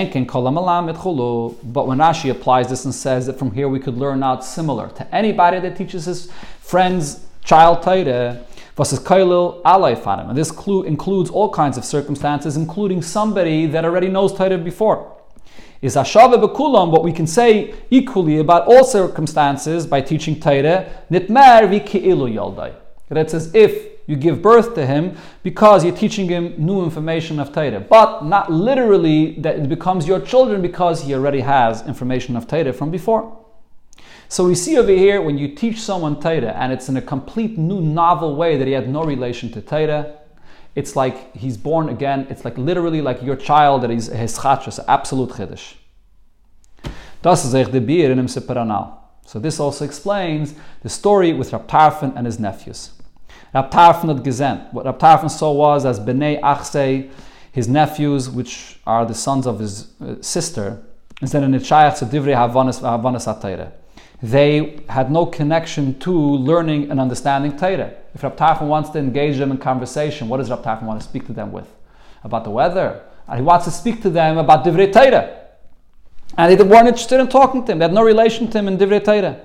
Rashi 1.97 2.29
applies 2.29 2.69
this 2.69 2.85
and 2.85 2.93
says 2.93 3.25
that 3.25 3.39
from 3.39 3.51
here 3.51 3.69
we 3.69 3.79
could 3.79 3.97
learn 3.97 4.21
out 4.21 4.43
similar 4.43 4.89
to 4.89 5.15
anybody 5.15 5.59
that 5.59 5.75
teaches 5.77 6.05
his 6.05 6.29
friend's 6.59 7.25
child 7.43 7.81
Torah, 7.81 8.45
versus 8.81 8.99
kailil 8.99 9.61
alay 9.61 9.95
farim. 9.95 10.29
And 10.29 10.37
this 10.37 10.49
clue 10.49 10.83
includes 10.83 11.29
all 11.29 11.49
kinds 11.49 11.77
of 11.77 11.85
circumstances, 11.85 12.57
including 12.57 13.03
somebody 13.03 13.67
that 13.67 13.85
already 13.85 14.07
knows 14.07 14.33
Torah 14.33 14.57
before 14.57 14.99
is 15.81 15.95
Ashava 15.95 16.41
Bekulam, 16.41 16.91
what 16.91 17.03
we 17.03 17.11
can 17.11 17.25
say 17.25 17.73
equally 17.89 18.37
about 18.37 18.67
all 18.67 18.83
circumstances 18.83 19.87
by 19.87 19.99
teaching 19.99 20.39
Torah, 20.39 20.91
Nitmer 21.09 21.67
Viki'ilu 21.71 22.31
Yaldai. 22.31 22.75
That's 23.09 23.33
as 23.33 23.53
if 23.55 23.87
you 24.07 24.15
give 24.15 24.41
birth 24.41 24.75
to 24.75 24.85
him 24.85 25.17
because 25.43 25.83
you're 25.83 25.95
teaching 25.95 26.27
him 26.27 26.53
new 26.57 26.83
information 26.83 27.39
of 27.39 27.51
Torah. 27.51 27.79
But 27.79 28.23
not 28.25 28.51
literally 28.51 29.39
that 29.39 29.55
it 29.55 29.69
becomes 29.69 30.07
your 30.07 30.19
children 30.19 30.61
because 30.61 31.01
he 31.01 31.13
already 31.15 31.41
has 31.41 31.85
information 31.87 32.35
of 32.35 32.47
Torah 32.47 32.73
from 32.73 32.91
before. 32.91 33.40
So 34.31 34.45
we 34.45 34.55
see 34.55 34.77
over 34.77 34.93
here 34.93 35.21
when 35.21 35.37
you 35.37 35.49
teach 35.49 35.81
someone 35.81 36.17
Torah 36.17 36.53
and 36.55 36.71
it's 36.71 36.87
in 36.87 36.95
a 36.95 37.01
complete 37.01 37.57
new 37.57 37.81
novel 37.81 38.37
way 38.37 38.55
that 38.55 38.65
he 38.65 38.71
had 38.71 38.87
no 38.87 39.03
relation 39.03 39.51
to 39.51 39.61
Torah, 39.61 40.19
it's 40.73 40.95
like 40.95 41.35
he's 41.35 41.57
born 41.57 41.89
again. 41.89 42.27
It's 42.29 42.45
like 42.45 42.57
literally 42.57 43.01
like 43.01 43.21
your 43.21 43.35
child 43.35 43.81
that 43.81 43.91
is 43.91 44.07
his 44.07 44.39
chachas, 44.39 44.79
absolute 44.87 45.31
chiddush. 45.31 45.73
Das 47.21 47.43
is 47.43 47.51
the 47.51 47.77
in. 47.77 48.29
So 49.25 49.37
this 49.37 49.59
also 49.59 49.83
explains 49.83 50.55
the 50.81 50.87
story 50.87 51.33
with 51.33 51.51
Rab 51.51 51.67
and 52.15 52.25
his 52.25 52.39
nephews. 52.39 52.91
Rab 53.53 53.69
Tarfon 53.69 54.15
had 54.15 54.23
gesehen. 54.23 54.71
What 54.71 54.85
Rab 54.85 55.29
saw 55.29 55.51
was 55.51 55.85
as 55.85 55.99
Bnei 55.99 56.39
Achsei, 56.39 57.11
his 57.51 57.67
nephews, 57.67 58.29
which 58.29 58.79
are 58.87 59.05
the 59.05 59.13
sons 59.13 59.45
of 59.45 59.59
his 59.59 59.91
uh, 59.99 60.21
sister, 60.21 60.81
instead 61.21 61.43
of 61.43 61.49
Nitshayach 61.49 62.09
Divrei 62.09 62.33
Havanas 62.33 63.80
They 64.21 64.83
had 64.87 65.11
no 65.11 65.25
connection 65.25 65.97
to 65.99 66.11
learning 66.11 66.91
and 66.91 66.99
understanding 66.99 67.57
Torah. 67.57 67.93
If 68.13 68.23
Rab 68.23 68.37
Tarfon 68.37 68.67
wants 68.67 68.89
to 68.91 68.99
engage 68.99 69.37
them 69.37 69.51
in 69.51 69.57
conversation, 69.57 70.29
what 70.29 70.37
does 70.37 70.49
Rab 70.49 70.63
Tarfon 70.63 70.83
want 70.83 71.01
to 71.01 71.07
speak 71.07 71.25
to 71.27 71.33
them 71.33 71.51
with? 71.51 71.67
About 72.23 72.43
the 72.43 72.51
weather. 72.51 73.03
And 73.27 73.39
he 73.39 73.43
wants 73.43 73.65
to 73.65 73.71
speak 73.71 74.01
to 74.03 74.09
them 74.09 74.37
about 74.37 74.63
Divrei 74.63 74.91
Torah. 74.93 75.39
And 76.37 76.57
they 76.57 76.63
weren't 76.63 76.87
interested 76.87 77.19
in 77.19 77.27
talking 77.29 77.65
to 77.65 77.71
him. 77.71 77.79
They 77.79 77.85
had 77.85 77.93
no 77.93 78.03
relation 78.03 78.49
to 78.51 78.59
him 78.59 78.67
in 78.67 78.77
Divrei 78.77 79.03
Torah. 79.03 79.41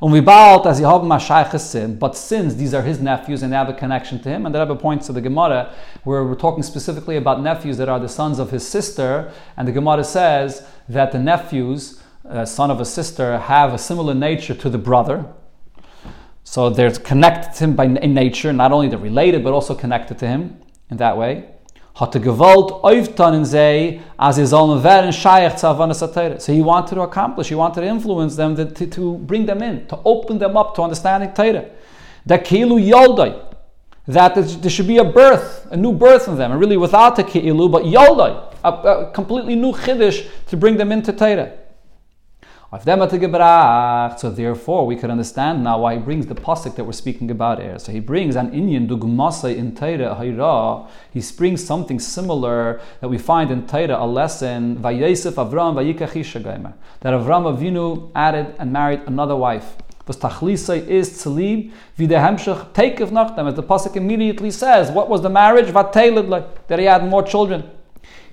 And 0.00 0.12
we 0.12 0.20
bought 0.20 0.64
as 0.64 1.70
sin, 1.70 1.98
but 1.98 2.16
since 2.16 2.54
these 2.54 2.72
are 2.72 2.82
his 2.82 3.00
nephews 3.00 3.42
and 3.42 3.52
they 3.52 3.56
have 3.56 3.68
a 3.68 3.74
connection 3.74 4.20
to 4.22 4.28
him, 4.28 4.46
and 4.46 4.54
the 4.54 4.60
Rebbe 4.60 4.76
points 4.76 5.08
to 5.08 5.12
the 5.12 5.20
Gemara 5.20 5.74
where 6.04 6.22
we're 6.22 6.36
talking 6.36 6.62
specifically 6.62 7.16
about 7.16 7.42
nephews 7.42 7.78
that 7.78 7.88
are 7.88 7.98
the 7.98 8.08
sons 8.08 8.38
of 8.38 8.52
his 8.52 8.66
sister, 8.66 9.32
and 9.56 9.66
the 9.66 9.72
Gemara 9.72 10.04
says 10.04 10.64
that 10.88 11.10
the 11.10 11.18
nephews, 11.18 12.00
uh, 12.28 12.44
son 12.44 12.70
of 12.70 12.80
a 12.80 12.84
sister, 12.84 13.38
have 13.38 13.74
a 13.74 13.78
similar 13.78 14.14
nature 14.14 14.54
to 14.54 14.68
the 14.68 14.78
brother, 14.78 15.24
so 16.44 16.70
they're 16.70 16.90
connected 16.90 17.54
to 17.58 17.64
him 17.64 17.76
by 17.76 17.84
in 17.84 18.14
nature, 18.14 18.52
not 18.52 18.72
only 18.72 18.88
they're 18.88 18.98
related, 18.98 19.44
but 19.44 19.52
also 19.52 19.74
connected 19.74 20.18
to 20.18 20.26
him 20.26 20.60
in 20.90 20.96
that 20.96 21.16
way. 21.16 21.44
As 22.00 22.12
So 24.36 24.52
he 26.52 26.62
wanted 26.62 26.94
to 26.94 27.00
accomplish, 27.02 27.48
he 27.48 27.54
wanted 27.54 27.80
to 27.80 27.86
influence 27.86 28.36
them, 28.36 28.56
to, 28.56 28.86
to, 28.86 29.18
bring 29.18 29.46
them 29.46 29.62
in, 29.62 29.86
to 29.88 29.98
open 30.04 30.38
them 30.38 30.56
up 30.56 30.76
to 30.76 30.82
understanding 30.82 31.32
Torah. 31.34 31.68
The 32.24 32.38
Kilu 32.38 32.80
Yoldai, 32.80 33.44
that 34.06 34.36
there 34.36 34.70
should 34.70 34.86
be 34.86 34.98
a 34.98 35.04
birth, 35.04 35.66
a 35.70 35.76
new 35.76 35.92
birth 35.92 36.28
in 36.28 36.36
them, 36.36 36.52
and 36.52 36.60
really 36.60 36.76
without 36.76 37.16
the 37.16 37.24
Kilu, 37.24 37.70
but 37.70 37.82
Yoldai, 37.82 38.54
a, 38.64 38.70
a 38.70 39.10
completely 39.10 39.56
new 39.56 39.72
Chiddush 39.72 40.28
to 40.46 40.56
bring 40.56 40.76
them 40.76 40.92
into 40.92 41.12
Torah. 41.12 41.52
So 42.70 44.30
therefore, 44.30 44.86
we 44.86 44.96
could 44.96 45.08
understand 45.10 45.64
now 45.64 45.78
why 45.78 45.94
he 45.94 46.00
brings 46.00 46.26
the 46.26 46.34
pasuk 46.34 46.76
that 46.76 46.84
we're 46.84 46.92
speaking 46.92 47.30
about 47.30 47.62
here. 47.62 47.78
So 47.78 47.92
he 47.92 48.00
brings 48.00 48.36
an 48.36 48.52
Indian 48.52 48.86
dugmasa 48.86 49.56
in 49.56 49.74
Taira 49.74 50.14
Hayra. 50.14 50.86
He 51.10 51.22
brings 51.34 51.64
something 51.64 51.98
similar 51.98 52.82
that 53.00 53.08
we 53.08 53.16
find 53.16 53.50
in 53.50 53.66
Taira, 53.66 53.96
a 53.98 54.06
lesson 54.06 54.76
Vayesef 54.76 55.32
Avram 55.32 55.76
Vayikachisha 55.76 56.74
That 57.00 57.14
Avram 57.14 57.56
Avinu 57.56 58.10
added 58.14 58.54
and 58.58 58.70
married 58.70 59.00
another 59.06 59.34
wife. 59.34 59.76
Was 60.06 60.18
tachlisa 60.18 60.86
is 60.86 61.08
tzalib 61.08 61.72
videhemshach 61.98 62.74
takef 62.74 63.10
nachdem. 63.10 63.48
As 63.48 63.54
the 63.54 63.62
pasuk 63.62 63.96
immediately 63.96 64.50
says, 64.50 64.90
what 64.90 65.08
was 65.08 65.22
the 65.22 65.30
marriage? 65.30 65.68
Vatelid 65.68 66.28
that 66.66 66.78
he 66.78 66.84
had 66.84 67.02
more 67.08 67.22
children. 67.22 67.70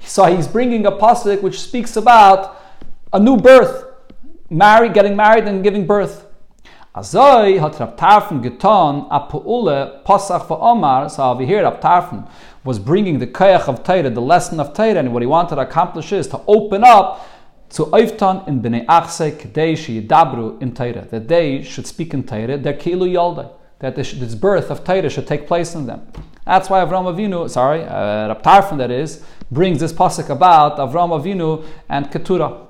So 0.01 0.25
he's 0.25 0.49
bringing 0.49 0.85
a 0.85 0.91
pasuk 0.91 1.41
which 1.41 1.61
speaks 1.61 1.95
about 1.95 2.61
a 3.13 3.19
new 3.19 3.37
birth 3.37 3.94
married, 4.49 4.93
getting 4.93 5.15
married 5.15 5.45
and 5.45 5.63
giving 5.63 5.85
birth. 5.85 6.25
Azoi 6.95 7.59
hat 7.59 7.77
Rab 7.79 7.97
Tarfon 7.97 8.41
getan 8.41 9.07
a 9.11 9.19
pu'ule 9.29 10.03
pasach 10.05 10.47
va'omar, 10.47 11.11
so 11.11 11.23
over 11.31 11.43
here 11.43 11.63
Tarfon 11.63 12.29
was 12.63 12.79
bringing 12.79 13.19
the 13.19 13.27
kayach 13.27 13.67
of 13.67 13.83
Torah, 13.83 14.09
the 14.09 14.21
lesson 14.21 14.59
of 14.59 14.73
Torah, 14.73 14.95
and 14.95 15.11
what 15.11 15.21
he 15.21 15.27
wanted 15.27 15.55
to 15.55 15.61
accomplish 15.61 16.13
is 16.13 16.27
to 16.27 16.39
open 16.47 16.83
up 16.85 17.27
to 17.69 17.83
Oiftan 17.87 18.47
in 18.47 18.61
Bnei 18.61 18.85
Achse 18.85 19.37
Kedei 19.37 19.73
Yidabru 19.73 20.61
in 20.61 20.73
Torah, 20.73 21.05
that 21.11 21.27
they 21.27 21.61
should 21.63 21.85
speak 21.85 22.13
in 22.13 22.23
Torah, 22.23 22.57
their 22.57 22.73
Kilu 22.73 23.11
Yaldai, 23.11 23.51
that 23.79 23.95
this, 23.97 24.13
birth 24.35 24.71
of 24.71 24.85
Torah 24.85 25.09
should 25.09 25.27
take 25.27 25.47
place 25.47 25.75
in 25.75 25.85
them. 25.87 26.07
That's 26.45 26.69
why 26.69 26.85
Avram 26.85 27.13
Avinu, 27.13 27.49
sorry, 27.49 27.83
uh, 27.83 28.35
Tarfon 28.35 28.77
that 28.77 28.91
is, 28.91 29.25
brings 29.51 29.81
this 29.81 29.91
pasuk 29.91 30.29
about 30.29 30.77
Avram 30.77 31.09
Avinu 31.09 31.65
and 31.89 32.09
Keturah. 32.09 32.67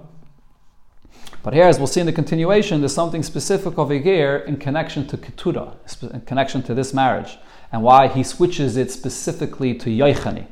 But 1.46 1.54
here, 1.54 1.66
as 1.66 1.78
we'll 1.78 1.86
see 1.86 2.00
in 2.00 2.08
the 2.08 2.12
continuation, 2.12 2.82
there's 2.82 2.96
something 2.96 3.22
specific 3.22 3.78
over 3.78 3.94
here 3.94 4.38
in 4.48 4.58
connection 4.58 5.06
to 5.06 5.16
Ketura, 5.16 5.76
in 6.12 6.22
connection 6.22 6.64
to 6.64 6.74
this 6.74 6.92
marriage, 6.92 7.38
and 7.72 7.84
why 7.84 8.08
he 8.08 8.24
switches 8.24 8.78
it 8.78 8.90
specifically 8.90 9.76
to 9.76 9.92
Yoichani. 9.92 10.48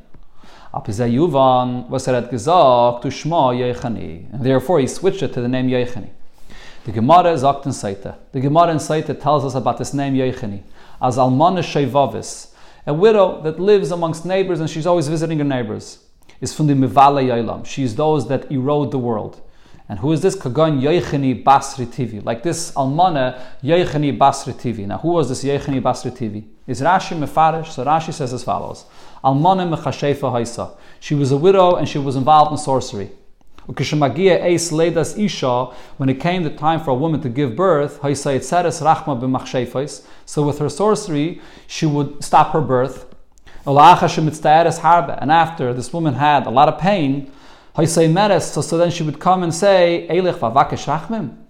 And 4.32 4.46
therefore, 4.46 4.80
he 4.80 4.86
switched 4.86 5.24
it 5.24 5.34
to 5.34 5.42
the 5.42 5.48
name 5.48 5.68
Yoichani. 5.68 6.12
The 6.86 6.92
Gemara 6.92 7.32
is 7.32 7.42
in 7.42 7.50
Saita. 7.72 8.16
The 8.32 8.40
Gemara 8.40 8.70
in 8.70 8.78
Saita 8.78 9.20
tells 9.20 9.46
us 9.46 9.56
about 9.56 9.80
this 9.80 9.96
name 9.96 10.14
Yoichani 10.14 10.62
as 11.02 11.18
Almana 11.18 11.64
Shevavis, 11.64 12.54
a 12.86 12.94
widow 12.94 13.42
that 13.42 13.60
lives 13.60 13.90
amongst 13.90 14.28
neighbors 14.28 14.60
and 14.60 14.70
she's 14.70 14.86
always 14.86 15.08
visiting 15.08 15.40
her 15.40 15.44
neighbors. 15.44 16.04
Is 16.40 16.54
from 16.54 16.68
the 16.68 16.74
Mivale 16.74 17.26
Yailam. 17.26 17.66
She's 17.66 17.96
those 17.96 18.28
that 18.28 18.52
erode 18.52 18.92
the 18.92 19.00
world 19.00 19.42
And 19.90 20.00
who 20.00 20.14
is 20.14 20.22
this? 20.22 20.36
Kagan 20.36 20.82
Yechani 20.82 21.44
Basri 21.44 21.86
TV. 21.86 22.24
Like 22.24 22.42
this 22.42 22.72
Almana 22.72 23.40
Yechani 23.62 24.18
Basri 24.18 24.54
TV. 24.54 24.88
Now, 24.88 25.00
who 25.00 25.10
was 25.10 25.30
this 25.30 25.44
Yechani 25.44 25.82
Basri 25.82 26.12
TV? 26.12 26.46
Is 26.68 26.82
Rashi 26.82 27.18
Mefarish? 27.18 27.68
So 27.68 27.84
Rashi 27.84 28.14
says 28.14 28.34
as 28.34 28.44
follows 28.44 28.86
Almana 29.24 29.76
Mechashefa 29.76 30.32
Haisa. 30.32 30.72
She 31.00 31.16
was 31.16 31.32
a 31.32 31.38
widow 31.38 31.76
and 31.76 31.88
she 31.88 31.98
was 31.98 32.16
involved 32.16 32.52
in 32.52 32.58
sorcery. 32.58 33.12
When 33.66 33.78
it 33.78 33.86
came 36.20 36.44
the 36.44 36.50
time 36.50 36.82
for 36.82 36.92
a 36.92 36.96
woman 36.96 37.22
to 37.22 37.30
give 37.30 37.56
birth, 37.56 38.02
so 40.26 40.44
with 40.44 40.60
her 40.60 40.70
sorcery, 40.70 41.42
she 41.66 41.86
would 41.86 42.22
stop 42.22 42.52
her 42.52 42.60
birth. 42.60 43.06
And 43.66 45.32
after 45.32 45.74
this 45.74 45.94
woman 45.94 46.16
had 46.16 46.46
a 46.46 46.50
lot 46.50 46.68
of 46.68 46.78
pain, 46.78 47.32
so, 47.76 48.62
so 48.62 48.78
then 48.78 48.92
she 48.92 49.04
would 49.04 49.20
come 49.20 49.44
and 49.44 49.54
say, 49.54 50.08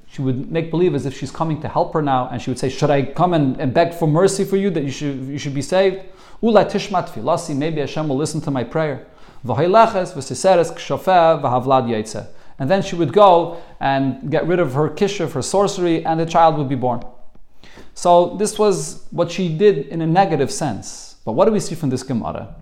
She 0.07 0.21
would 0.21 0.51
make 0.51 0.71
believe 0.71 0.95
as 0.95 1.05
if 1.05 1.17
she's 1.17 1.32
coming 1.32 1.61
to 1.61 1.67
help 1.67 1.93
her 1.93 2.01
now, 2.01 2.30
and 2.30 2.41
she 2.41 2.49
would 2.49 2.59
say, 2.59 2.69
Should 2.69 2.89
I 2.89 3.03
come 3.03 3.34
and, 3.34 3.59
and 3.59 3.74
beg 3.74 3.93
for 3.93 4.07
mercy 4.07 4.45
for 4.45 4.57
you 4.57 4.69
that 4.69 4.84
you 4.84 4.91
should, 4.91 5.28
you 5.28 5.38
should 5.38 5.53
be 5.53 5.61
saved? 5.61 6.01
Ula 6.41 6.65
tishmat 6.65 7.09
filasi, 7.09 7.55
Maybe 7.55 7.82
Hashem 7.82 8.07
will 8.07 8.17
listen 8.17 8.41
to 8.41 8.51
my 8.51 8.63
prayer. 8.63 9.07
And 9.45 9.74
then 12.69 12.82
she 12.82 12.95
would 12.95 13.11
go 13.11 13.61
and 13.82 14.32
get 14.32 14.47
rid 14.47 14.59
of 14.59 14.74
her 14.74 14.89
kishuv, 14.89 15.34
her 15.34 15.41
sorcery, 15.41 16.05
and 16.05 16.19
the 16.19 16.26
child 16.26 16.57
would 16.57 16.69
be 16.69 16.76
born. 16.76 17.03
So 17.93 18.38
this 18.38 18.57
was 18.57 19.05
what 19.11 19.30
she 19.30 19.57
did 19.57 19.88
in 19.88 20.01
a 20.01 20.07
negative 20.07 20.51
sense. 20.51 21.17
But 21.26 21.34
what 21.34 21.45
do 21.45 21.51
we 21.51 21.59
see 21.59 21.76
from 21.76 21.89
this 21.89 22.03
Gemara? 22.03 22.55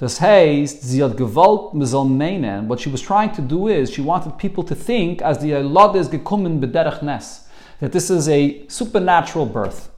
Das 0.00 0.18
heißt, 0.18 0.82
sie 0.82 1.04
hat 1.04 1.14
gewollt, 1.14 1.74
meinen. 1.74 2.70
What 2.70 2.80
she 2.80 2.90
was 2.90 3.02
trying 3.02 3.34
to 3.34 3.42
do 3.42 3.68
is, 3.68 3.92
she 3.92 4.00
wanted 4.00 4.38
people 4.38 4.64
to 4.64 4.74
think, 4.74 5.20
as 5.20 5.40
the 5.40 5.52
Elad 5.52 5.94
is 5.94 6.08
gekommen 6.08 6.58
bederach 6.58 7.02
nes, 7.02 7.46
that 7.80 7.92
this 7.92 8.08
is 8.08 8.26
a 8.26 8.64
supernatural 8.66 9.44
birth. 9.44 9.90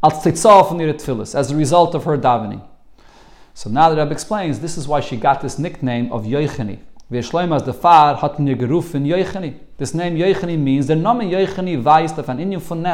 Als 0.00 0.24
titzal 0.24 0.64
von 0.64 0.80
ihrer 0.80 0.96
Tfilis, 0.96 1.36
as 1.36 1.52
a 1.52 1.56
result 1.56 1.94
of 1.94 2.04
her 2.04 2.18
davening. 2.18 2.62
So 3.54 3.70
now 3.70 3.90
the 3.90 3.96
Rebbe 3.96 4.10
explains, 4.10 4.58
this 4.58 4.76
is 4.76 4.88
why 4.88 4.98
she 5.00 5.16
got 5.16 5.40
this 5.40 5.56
nickname 5.56 6.10
of 6.10 6.24
Yoichani. 6.24 6.80
as 7.08 7.62
the 7.62 7.72
far 7.72 8.16
hat 8.16 8.40
mir 8.40 8.56
gerufen. 8.56 9.04
This 9.78 9.94
name 9.94 10.16
Yoichani 10.16 10.58
means, 10.58 10.88
the 10.88 10.96
Name 10.96 11.30
Yoichani 11.30 11.84
weist 11.84 12.18
auf 12.18 12.28
ein 12.28 12.40
Indium 12.40 12.60
von. 12.60 12.84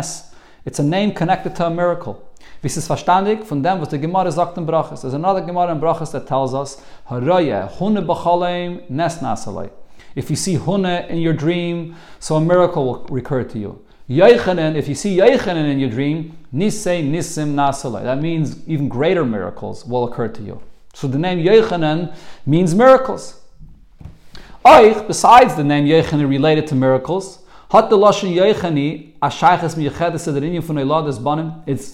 It's 0.66 0.78
a 0.78 0.82
name 0.82 1.14
connected 1.14 1.56
to 1.56 1.64
a 1.64 1.70
miracle. 1.70 2.27
Wie 2.60 2.66
ist 2.66 2.76
es 2.76 2.86
verstandig 2.86 3.44
von 3.44 3.62
dem, 3.62 3.80
was 3.80 3.88
der 3.90 4.00
Gemara 4.00 4.30
sagt 4.30 4.58
in 4.58 4.66
Brachas? 4.66 5.02
There's 5.02 5.14
another 5.14 5.40
Gemara 5.40 5.72
in 5.72 5.80
Brachas 5.80 6.10
that 6.10 6.26
tells 6.26 6.54
us, 6.54 6.82
Haraya, 7.08 7.70
Hune 7.78 8.04
b'chalem, 8.04 8.82
nes 8.88 9.18
nasalei. 9.18 9.70
If 10.16 10.30
you 10.30 10.36
see 10.36 10.56
Hune 10.56 11.08
in 11.08 11.18
your 11.18 11.34
dream, 11.34 11.94
so 12.18 12.36
a 12.36 12.40
miracle 12.40 12.84
will 12.84 13.06
recur 13.10 13.44
to 13.44 13.58
you. 13.58 13.80
Yochanan, 14.08 14.74
if 14.74 14.88
you 14.88 14.94
see 14.94 15.18
Yochanan 15.18 15.70
in 15.70 15.78
your 15.78 15.90
dream, 15.90 16.36
Nisei 16.52 17.04
Nisim 17.08 17.54
Nasalei. 17.54 18.02
That 18.02 18.20
means 18.20 18.66
even 18.66 18.88
greater 18.88 19.24
miracles 19.24 19.84
will 19.84 20.04
occur 20.04 20.28
to 20.28 20.42
you. 20.42 20.62
So 20.94 21.06
the 21.06 21.18
name 21.18 21.38
Yochanan 21.44 22.16
means 22.46 22.74
miracles. 22.74 23.40
Oich, 24.64 25.06
besides 25.06 25.56
the 25.56 25.64
name 25.64 25.84
Yochanan 25.84 26.28
related 26.28 26.66
to 26.68 26.74
miracles, 26.74 27.40
It's 27.70 27.84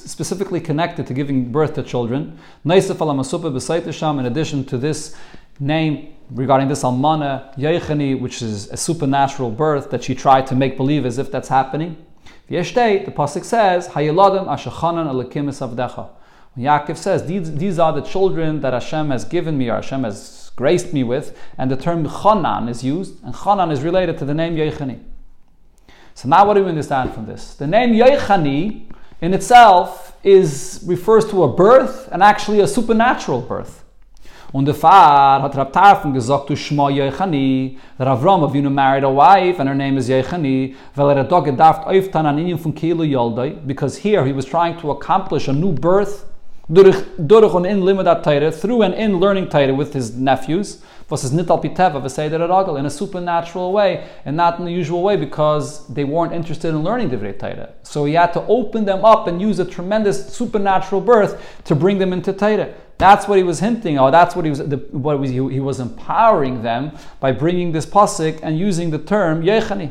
specifically 0.08 0.60
connected 0.60 1.06
to 1.08 1.14
giving 1.14 1.50
birth 1.50 1.74
to 1.74 1.82
children. 1.82 2.38
In 2.64 2.70
addition 2.70 4.64
to 4.66 4.78
this 4.78 5.16
name 5.58 6.14
regarding 6.30 6.68
this 6.68 6.84
Almana 6.84 7.58
Yechani, 7.58 8.20
which 8.20 8.40
is 8.40 8.70
a 8.70 8.76
supernatural 8.76 9.50
birth 9.50 9.90
that 9.90 10.04
she 10.04 10.14
tried 10.14 10.46
to 10.46 10.54
make 10.54 10.76
believe 10.76 11.04
as 11.04 11.18
if 11.18 11.32
that's 11.32 11.48
happening. 11.48 11.96
The 12.48 12.58
Pasuk 12.58 13.42
says, 13.44 13.88
Hayiladim 13.88 14.46
Ashachanan 14.46 15.10
Alakim 15.10 15.48
Avdecha. 15.48 16.08
When 16.54 16.66
Yaakov 16.66 16.96
says, 16.96 17.26
these, 17.26 17.52
these 17.52 17.80
are 17.80 17.92
the 17.92 18.02
children 18.02 18.60
that 18.60 18.74
Hashem 18.74 19.10
has 19.10 19.24
given 19.24 19.58
me, 19.58 19.70
or 19.70 19.74
Hashem 19.74 20.04
has 20.04 20.52
graced 20.54 20.92
me 20.92 21.02
with, 21.02 21.36
and 21.58 21.68
the 21.68 21.76
term 21.76 22.06
Chanan 22.06 22.68
is 22.68 22.84
used, 22.84 23.20
and 23.24 23.34
Chanan 23.34 23.72
is 23.72 23.82
related 23.82 24.18
to 24.18 24.24
the 24.24 24.34
name 24.34 24.54
Yechani. 24.54 25.00
So 26.14 26.28
now 26.28 26.46
what 26.46 26.54
do 26.54 26.62
we 26.62 26.68
understand 26.68 27.12
from 27.12 27.26
this? 27.26 27.54
The 27.54 27.66
name 27.66 27.92
Yoichani 27.92 28.84
in 29.20 29.34
itself 29.34 30.16
is 30.22 30.82
refers 30.86 31.28
to 31.30 31.42
a 31.42 31.52
birth 31.52 32.08
and 32.12 32.22
actually 32.22 32.60
a 32.60 32.68
supernatural 32.68 33.42
birth. 33.42 33.84
Und 34.52 34.66
der 34.66 34.74
Fahr 34.74 35.42
hat 35.42 35.56
Rab 35.56 35.72
Tarfon 35.72 36.14
gesagt 36.14 36.46
to 36.46 36.54
Shema 36.54 36.88
Yoichani, 36.88 37.76
that 37.98 38.06
Avram 38.06 38.48
Avinu 38.48 38.72
married 38.72 39.02
a 39.02 39.10
wife 39.10 39.58
and 39.58 39.68
her 39.68 39.74
name 39.74 39.96
is 39.98 40.08
Yoichani, 40.08 40.76
weil 40.94 41.10
er 41.10 41.24
da 41.24 41.40
gedacht 41.40 41.88
öftan 41.88 42.26
an 42.26 42.38
ihnen 42.38 42.56
von 42.56 42.72
because 43.66 43.96
here 43.96 44.24
he 44.24 44.32
was 44.32 44.44
trying 44.44 44.78
to 44.78 44.92
accomplish 44.92 45.48
a 45.48 45.52
new 45.52 45.72
birth 45.72 46.26
durch, 46.72 46.96
durch 47.18 47.52
und 47.52 47.64
in 47.64 47.82
Limudat 47.82 48.22
Torah, 48.22 48.52
through 48.52 48.82
and 48.82 48.94
in 48.94 49.18
learning 49.18 49.48
Torah 49.48 49.74
with 49.74 49.92
his 49.92 50.14
nephews, 50.16 50.82
was 51.10 51.24
is 51.24 51.32
nit 51.32 51.50
al 51.50 51.60
piteva 51.60 52.00
v'seder 52.00 52.78
in 52.78 52.86
a 52.86 52.90
supernatural 52.90 53.72
way 53.72 54.08
and 54.24 54.36
not 54.36 54.58
in 54.58 54.64
the 54.64 54.72
usual 54.72 55.02
way 55.02 55.16
because 55.16 55.86
they 55.88 56.04
weren't 56.04 56.32
interested 56.32 56.68
in 56.68 56.82
learning 56.82 57.10
divrei 57.10 57.38
Torah. 57.38 57.72
So 57.82 58.04
he 58.04 58.14
had 58.14 58.32
to 58.32 58.42
open 58.46 58.84
them 58.84 59.04
up 59.04 59.26
and 59.26 59.40
use 59.40 59.58
a 59.58 59.64
tremendous 59.64 60.34
supernatural 60.34 61.00
birth 61.00 61.60
to 61.64 61.74
bring 61.74 61.98
them 61.98 62.12
into 62.12 62.32
Torah. 62.32 62.72
That's 62.96 63.26
what 63.26 63.38
he 63.38 63.44
was 63.44 63.60
hinting, 63.60 63.98
or 63.98 64.10
that's 64.10 64.36
what 64.36 64.44
he 64.44 64.50
was. 64.50 64.60
The, 64.60 64.76
what 64.92 65.18
was 65.18 65.30
he, 65.30 65.36
he, 65.36 65.60
was 65.60 65.80
empowering 65.80 66.62
them 66.62 66.96
by 67.18 67.32
bringing 67.32 67.72
this 67.72 67.86
pasuk 67.86 68.38
and 68.42 68.56
using 68.56 68.90
the 68.90 68.98
term 68.98 69.42
yechani. 69.42 69.90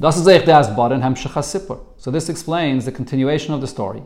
So 0.00 2.10
this 2.10 2.28
explains 2.28 2.84
the 2.84 2.92
continuation 2.92 3.54
of 3.54 3.60
the 3.60 3.66
story. 3.66 4.02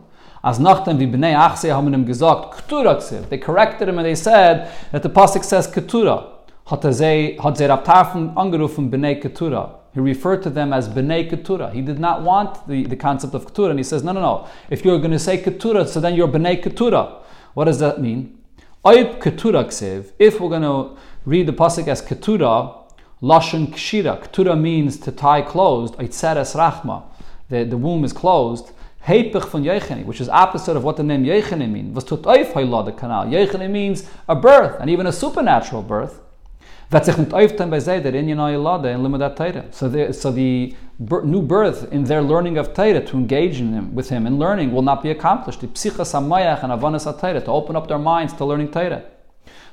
As 0.47 0.61
nachdem 0.61 1.01
wie 1.01 1.09
Bnei 1.09 1.37
Achse 1.37 1.75
haben 1.75 1.93
ihm 1.93 2.07
gesagt, 2.07 2.55
Ketura 2.55 2.95
They 3.29 3.37
corrected 3.37 3.89
him 3.89 3.99
and 3.99 4.07
they 4.07 4.15
said 4.15 4.69
that 4.93 5.03
the 5.03 5.09
Pasuk 5.09 5.43
says 5.43 5.67
Ketura. 5.67 6.25
Hat 6.67 6.85
er 6.85 6.93
sie, 6.93 7.37
hat 7.43 7.57
sie 7.57 7.65
Rab 7.65 7.85
Tarfon 7.85 8.31
angerufen 8.37 8.89
Bnei 8.89 9.21
Ketura. 9.21 9.71
He 9.93 9.99
referred 9.99 10.45
to 10.45 10.51
them 10.51 10.73
as 10.73 10.89
Bnei 10.89 11.29
Ketura. 11.29 11.73
He 11.73 11.81
did 11.81 11.99
not 11.99 12.23
want 12.23 12.65
the, 12.69 12.85
the 12.85 12.95
concept 12.95 13.35
of 13.35 13.45
Ketura. 13.45 13.71
And 13.71 13.81
he 13.81 13.83
says, 13.83 14.05
no, 14.05 14.13
no, 14.13 14.21
no. 14.21 14.49
If 14.71 14.85
you're 14.85 15.01
going 15.01 15.11
to 15.11 15.19
say 15.19 15.43
Ketura, 15.43 15.85
so 15.85 15.99
then 15.99 16.15
you're 16.15 16.29
Bnei 16.29 16.63
Ketura. 16.63 17.23
What 17.55 17.65
does 17.65 17.81
that 17.81 18.01
mean? 18.01 18.39
Oib 18.85 19.19
Ketura. 19.19 19.65
If 20.17 20.39
we're 20.39 20.49
going 20.49 20.63
to 20.63 20.97
read 21.25 21.49
the 21.49 21.55
Pasuk 21.55 21.89
as 21.89 22.03
Ketura, 22.03 22.73
Lashon 23.21 23.73
Kshira. 23.73 24.23
Ketura 24.23 24.57
means 24.57 24.97
to 24.99 25.11
tie 25.11 25.43
closed. 25.43 25.95
Eitzeres 25.95 26.55
Rachma. 26.55 27.03
The, 27.49 27.65
the 27.65 27.77
womb 27.77 28.05
is 28.05 28.13
closed. 28.13 28.71
Hepech 29.07 29.49
von 29.51 29.63
Yecheni, 29.63 30.05
which 30.05 30.21
is 30.21 30.29
opposite 30.29 30.77
of 30.77 30.83
what 30.83 30.97
the 30.97 31.05
name 31.05 31.25
Yecheni 31.25 31.71
means. 31.71 31.95
Was 31.95 32.05
tut 32.05 32.23
oif 32.23 32.85
the 32.85 32.93
canal. 32.93 33.27
Yecheni 33.27 33.71
means 33.71 34.11
a 34.29 34.35
birth, 34.35 34.81
and 34.81 34.91
even 34.91 35.07
a 35.07 35.13
supernatural 35.13 35.83
birth. 35.83 36.21
So 36.89 37.01
the, 37.01 37.73
so 40.13 40.31
the 40.31 40.77
new 40.99 41.43
birth 41.43 41.93
in 41.93 42.05
their 42.05 42.23
learning 42.23 42.59
of 42.59 42.75
Torah 42.75 43.05
to 43.05 43.17
engage 43.17 43.61
in 43.61 43.73
him, 43.73 43.93
with 43.93 44.09
him 44.09 44.25
in 44.25 44.39
learning 44.39 44.73
will 44.73 44.83
not 44.83 45.03
be 45.03 45.11
accomplished. 45.11 45.63
The 45.63 45.67
psichas 45.67 46.13
hamayach 46.13 46.63
and 46.63 46.73
avanas 46.73 47.45
to 47.45 47.51
open 47.51 47.75
up 47.75 47.89
their 47.89 47.99
minds 47.99 48.35
to 48.35 48.45
learning 48.45 48.71
Torah. 48.71 49.03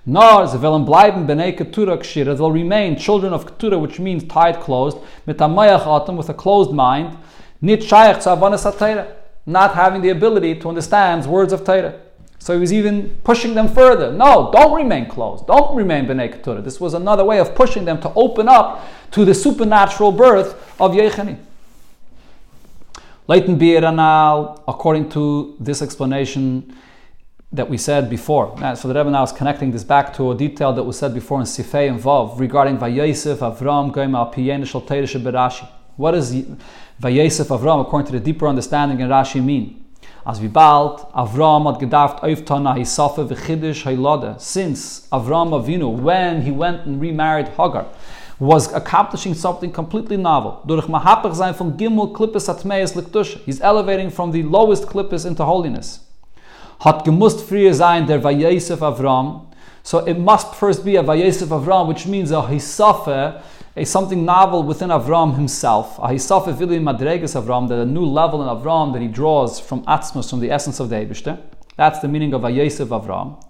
Nor 0.06 0.48
ze 0.48 0.58
willen 0.58 0.86
b'nei. 0.86 2.38
They'll 2.38 2.52
remain 2.52 2.98
children 2.98 3.32
of 3.32 3.46
ketura, 3.46 3.80
which 3.80 4.00
means 4.00 4.24
tied 4.24 4.60
closed, 4.60 4.98
atam 5.28 6.18
with 6.18 6.30
a 6.30 6.34
closed 6.34 6.72
mind, 6.72 7.16
nit 7.62 7.84
shaykh 7.84 8.22
to 8.22 9.14
not 9.46 9.76
having 9.76 10.02
the 10.02 10.10
ability 10.10 10.56
to 10.56 10.70
understand 10.70 11.26
words 11.26 11.54
of 11.54 11.64
Torah. 11.64 12.00
So 12.40 12.54
he 12.54 12.60
was 12.60 12.74
even 12.74 13.10
pushing 13.24 13.54
them 13.54 13.70
further. 13.70 14.12
No, 14.12 14.50
don't 14.52 14.76
remain 14.76 15.08
closed. 15.08 15.48
Don't 15.48 15.76
remain 15.76 16.06
B'nai 16.06 16.30
Keturah. 16.30 16.62
This 16.62 16.80
was 16.80 16.94
another 16.94 17.24
way 17.24 17.40
of 17.40 17.56
pushing 17.56 17.86
them 17.86 18.02
to 18.02 18.12
open 18.16 18.50
up 18.50 18.86
to 19.12 19.24
the 19.24 19.34
supernatural 19.34 20.12
birth 20.12 20.54
of 20.80 20.92
Yechani. 20.92 21.38
Leighton 23.28 23.58
Biranal, 23.58 24.62
according 24.68 25.08
to 25.12 25.56
this 25.60 25.82
explanation 25.82 26.76
that 27.54 27.70
we 27.70 27.78
said 27.78 28.10
before. 28.10 28.54
Uh, 28.62 28.76
so 28.76 28.90
the 28.90 28.94
Rebbe 28.94 29.10
now 29.12 29.24
is 29.24 29.32
connecting 29.32 29.72
this 29.72 29.86
back 29.86 30.14
to 30.16 30.32
a 30.32 30.36
detail 30.36 30.74
that 30.74 30.84
was 30.84 30.98
said 30.98 31.14
before 31.14 31.40
in 31.40 31.46
Sifei 31.46 31.88
and 31.88 32.02
Vav 32.02 32.38
regarding 32.40 32.78
Vayesef, 32.78 33.38
Avram, 33.38 33.94
Goim, 33.94 34.18
Al 34.18 34.34
Piyene, 34.34 34.68
Shal 34.68 34.82
Berashi. 34.82 35.66
What 35.96 36.16
is 36.16 36.46
Vayesef 37.02 37.48
Avram, 37.48 37.82
according 37.82 38.08
to 38.08 38.12
the 38.14 38.20
deeper 38.20 38.48
understanding 38.48 39.00
in 39.00 39.10
Rashi, 39.10 39.44
mean? 39.44 39.84
As 40.26 40.40
we 40.40 40.48
bald, 40.48 41.12
Avram 41.14 41.66
had 41.70 41.82
gedaft 41.82 42.22
oiftana 42.22 42.78
hisafe 42.78 43.28
v'chidish 43.28 43.84
haylada. 43.84 44.40
Since 44.40 45.08
Avram 45.12 45.52
Avinu, 45.52 45.94
when 45.94 46.44
he 46.44 46.52
went 46.52 46.86
and 46.86 47.02
remarried 47.02 47.50
Hagar, 47.50 47.88
was 48.40 48.72
accomplishing 48.74 49.34
something 49.34 49.72
completely 49.72 50.18
novel. 50.18 50.62
Durch 50.66 50.86
mahapach 50.86 51.36
sein 51.36 51.54
von 51.54 51.74
gimel 51.74 52.14
klippes 52.14 52.48
atmeis 52.48 52.94
liktush. 52.94 53.38
He's 53.44 53.60
elevating 53.60 54.10
from 54.10 54.32
the 54.32 54.44
lowest 54.44 54.86
klippes 54.86 55.26
into 55.26 55.44
holiness. 55.44 56.00
Hat 56.82 57.06
gemust 57.06 57.42
früher 57.42 57.74
der 58.06 58.20
Vayesef 58.20 58.78
Avram. 58.78 59.48
So 59.82 60.00
it 60.00 60.18
must 60.18 60.56
first 60.56 60.86
be 60.86 60.96
a 60.96 61.04
Vayesef 61.04 61.48
Avram, 61.48 61.88
which 61.88 62.06
means 62.06 62.32
a 62.32 62.42
hisafe 62.44 63.42
a 63.76 63.84
something 63.86 64.24
novel 64.24 64.62
within 64.62 64.90
Avram 64.90 65.36
himself. 65.36 66.00
Uh, 66.00 66.10
Ahisaf 66.10 66.46
madregas 66.46 67.42
Avram, 67.42 67.68
that 67.70 67.80
a 67.80 67.86
new 67.86 68.06
level 68.06 68.44
in 68.44 68.48
Avram 68.48 68.94
that 68.94 69.02
he 69.02 69.08
draws 69.08 69.60
from 69.60 69.84
Atzmos, 69.86 70.30
from 70.30 70.40
the 70.42 70.52
essence 70.52 70.80
of 70.80 70.90
the 70.90 70.96
Eibishter. 70.96 71.42
That's 71.76 72.00
the 72.00 72.08
meaning 72.08 72.34
of 72.36 72.44
Vayesef 72.44 72.88
Avram. 72.88 73.44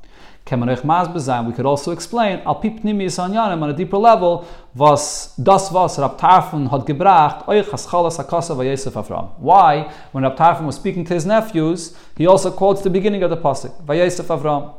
We 0.45 1.53
could 1.53 1.65
also 1.65 1.91
explain, 1.91 2.39
al 2.45 2.61
pipnimi 2.61 3.05
sanyanim 3.05 3.61
on 3.61 3.69
a 3.69 3.73
deeper 3.73 3.97
level, 3.97 4.45
was 4.75 5.33
das 5.37 5.71
was 5.71 5.97
Rab 5.97 6.17
Tarfon 6.17 6.69
had 6.69 6.81
gebracht, 6.81 7.47
euch 7.47 7.65
vayesef 7.65 8.91
Avram. 8.91 9.31
Why? 9.39 9.89
When 10.11 10.25
Rab 10.25 10.35
Tarfon 10.35 10.65
was 10.65 10.75
speaking 10.75 11.05
to 11.05 11.13
his 11.13 11.25
nephews, 11.25 11.95
he 12.17 12.27
also 12.27 12.51
quotes 12.51 12.81
the 12.81 12.89
beginning 12.89 13.23
of 13.23 13.29
the 13.29 13.37
pasuk, 13.37 13.85
vayesef 13.85 14.25
Avram. 14.25 14.73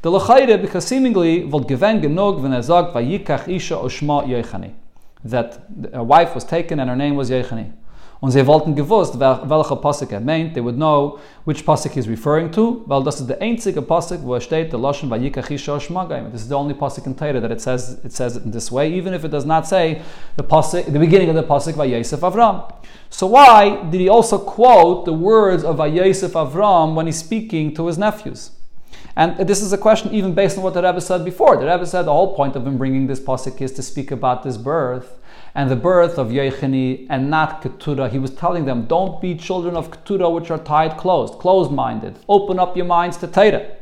The 0.00 0.56
because 0.56 0.86
seemingly, 0.86 1.42
vod 1.42 1.68
genog 1.68 2.40
v'nezag 2.40 2.94
vayikach 2.94 3.46
isha 3.46 3.74
oshma 3.74 4.26
yechani. 4.26 4.72
That 5.24 5.58
a 5.92 6.02
wife 6.02 6.34
was 6.34 6.44
taken 6.44 6.80
and 6.80 6.88
her 6.88 6.96
name 6.96 7.16
was 7.16 7.30
Yechani. 7.30 7.72
Und 8.20 8.32
sie 8.32 8.46
wollten 8.46 8.74
gewusst, 8.74 9.18
welcher 9.18 9.76
Pasuk 9.76 10.12
er 10.12 10.20
meint. 10.20 10.52
They 10.52 10.60
would 10.60 10.76
know 10.76 11.18
which 11.46 11.64
Pasuk 11.64 11.92
he's 11.92 12.06
referring 12.06 12.52
to. 12.52 12.82
Weil 12.84 13.02
das 13.02 13.18
ist 13.18 13.30
der 13.30 13.40
einzige 13.40 13.80
Pasuk, 13.80 14.20
wo 14.22 14.34
er 14.34 14.42
steht, 14.42 14.72
der 14.72 14.78
Lashon 14.78 15.08
vayikach 15.08 15.50
isha 15.50 15.76
oshma 15.76 16.06
This 16.30 16.42
is 16.42 16.48
the 16.48 16.54
only 16.54 16.74
Pasuk 16.74 17.06
in 17.06 17.16
Torah 17.16 17.40
that 17.40 17.50
it 17.50 17.62
says, 17.62 17.98
it 18.04 18.12
says 18.12 18.36
it 18.36 18.44
in 18.44 18.50
this 18.50 18.70
way, 18.70 18.92
even 18.92 19.14
if 19.14 19.24
it 19.24 19.30
does 19.30 19.46
not 19.46 19.66
say 19.66 20.02
the 20.36 20.44
pasuk, 20.44 20.92
the 20.92 20.98
beginning 20.98 21.30
of 21.30 21.34
the 21.34 21.42
Pasuk 21.42 21.72
Vayesef 21.72 22.18
Avram. 22.18 22.70
So 23.08 23.26
why 23.26 23.88
did 23.90 24.00
he 24.00 24.08
also 24.10 24.38
quote 24.38 25.06
the 25.06 25.14
words 25.14 25.64
of 25.64 25.76
Vayesef 25.76 26.32
Avram 26.32 26.94
when 26.94 27.06
he's 27.06 27.18
speaking 27.18 27.74
to 27.74 27.86
his 27.86 27.96
nephews? 27.96 28.50
And 29.16 29.36
this 29.48 29.60
is 29.60 29.72
a 29.72 29.78
question 29.78 30.12
even 30.12 30.34
based 30.34 30.56
on 30.56 30.64
what 30.64 30.74
the 30.74 30.82
Rebbe 30.82 31.00
said 31.00 31.24
before. 31.24 31.56
The 31.56 31.66
Rebbe 31.66 31.86
said 31.86 32.02
the 32.02 32.12
whole 32.12 32.34
point 32.34 32.56
of 32.56 32.66
him 32.66 32.78
bringing 32.78 33.06
this 33.06 33.20
pasuk 33.20 33.60
is 33.60 33.72
to 33.72 33.82
speak 33.82 34.10
about 34.10 34.42
this 34.42 34.56
birth 34.56 35.18
and 35.54 35.70
the 35.70 35.76
birth 35.76 36.16
of 36.16 36.28
Yechini 36.28 37.06
and 37.10 37.28
not 37.28 37.60
Keturah. 37.60 38.08
He 38.08 38.18
was 38.18 38.30
telling 38.30 38.64
them, 38.64 38.86
don't 38.86 39.20
be 39.20 39.34
children 39.34 39.76
of 39.76 39.90
Keturah 39.90 40.30
which 40.30 40.50
are 40.50 40.58
tied 40.58 40.96
closed, 40.96 41.34
closed-minded. 41.34 42.20
Open 42.28 42.58
up 42.58 42.76
your 42.76 42.86
minds 42.86 43.16
to 43.18 43.26
Torah. 43.26 43.76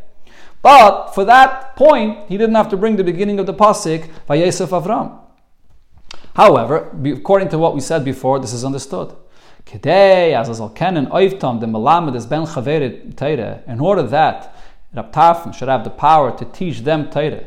But 0.62 1.10
for 1.14 1.24
that 1.24 1.76
point, 1.76 2.28
he 2.28 2.36
didn't 2.38 2.56
have 2.56 2.70
to 2.70 2.76
bring 2.76 2.96
the 2.96 3.04
beginning 3.04 3.38
of 3.38 3.46
the 3.46 3.54
pasuk 3.54 4.08
by 4.26 4.36
Yosef 4.36 4.70
Avram. 4.70 5.20
However, 6.34 6.90
according 7.04 7.48
to 7.50 7.58
what 7.58 7.74
we 7.74 7.80
said 7.80 8.04
before, 8.04 8.38
this 8.38 8.52
is 8.52 8.64
understood. 8.64 9.14
Kedei, 9.66 10.32
the 11.60 12.16
is 12.16 12.26
Ben 12.26 12.46
in 13.66 13.80
order 13.80 14.02
that 14.04 14.54
Rab 14.94 15.12
Tarfon 15.12 15.54
should 15.54 15.68
have 15.68 15.84
the 15.84 15.90
power 15.90 16.34
to 16.36 16.46
teach 16.46 16.80
them 16.80 17.10
Torah. 17.10 17.44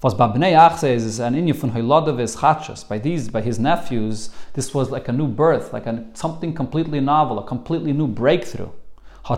Was 0.00 0.14
by 0.14 0.28
Bnei 0.28 0.52
Achse 0.52 0.84
is 0.84 1.18
an 1.18 1.34
inyan 1.34 1.72
Hilodavis 1.72 2.36
Chachas. 2.36 2.86
By 2.86 2.98
these, 2.98 3.28
by 3.28 3.40
his 3.40 3.58
nephews, 3.58 4.30
this 4.52 4.72
was 4.72 4.90
like 4.90 5.08
a 5.08 5.12
new 5.12 5.26
birth, 5.26 5.72
like 5.72 5.86
a, 5.86 6.04
something 6.12 6.52
completely 6.52 7.00
novel, 7.00 7.40
a 7.40 7.42
completely 7.42 7.92
new 7.92 8.06
breakthrough. 8.06 8.70
He 9.26 9.32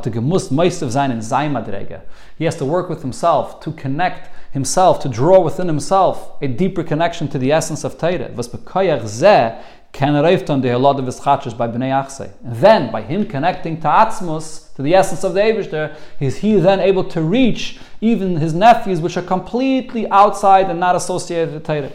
has 2.45 2.57
to 2.57 2.65
work 2.65 2.89
with 2.89 3.03
himself 3.03 3.61
to 3.61 3.73
connect 3.73 4.31
himself, 4.53 4.99
to 5.01 5.09
draw 5.09 5.41
within 5.41 5.69
himself 5.69 6.33
a 6.43 6.49
deeper 6.49 6.83
connection 6.83 7.29
to 7.29 7.39
the 7.39 7.53
essence 7.53 7.85
of 7.85 7.97
Torah. 7.97 8.33
Of 9.97 10.03
by 10.03 11.69
Bnei 11.69 11.91
Achse. 11.91 12.31
Then, 12.43 12.93
by 12.93 13.01
him 13.01 13.27
connecting 13.27 13.81
to 13.81 13.89
Atzmus, 13.89 14.75
to 14.75 14.83
the 14.83 14.95
essence 14.95 15.25
of 15.25 15.33
the 15.33 15.41
Eivishter, 15.41 15.97
is 16.21 16.39
he 16.39 16.57
then 16.57 16.81
able 16.81 17.05
to 17.05 17.23
reach 17.23 17.79
even 18.03 18.37
his 18.37 18.53
nephews, 18.53 19.01
which 19.01 19.17
are 19.17 19.23
completely 19.23 20.07
outside 20.11 20.69
and 20.69 20.79
not 20.79 20.97
associated 20.97 21.55
with 21.55 21.65
Torah. 21.65 21.91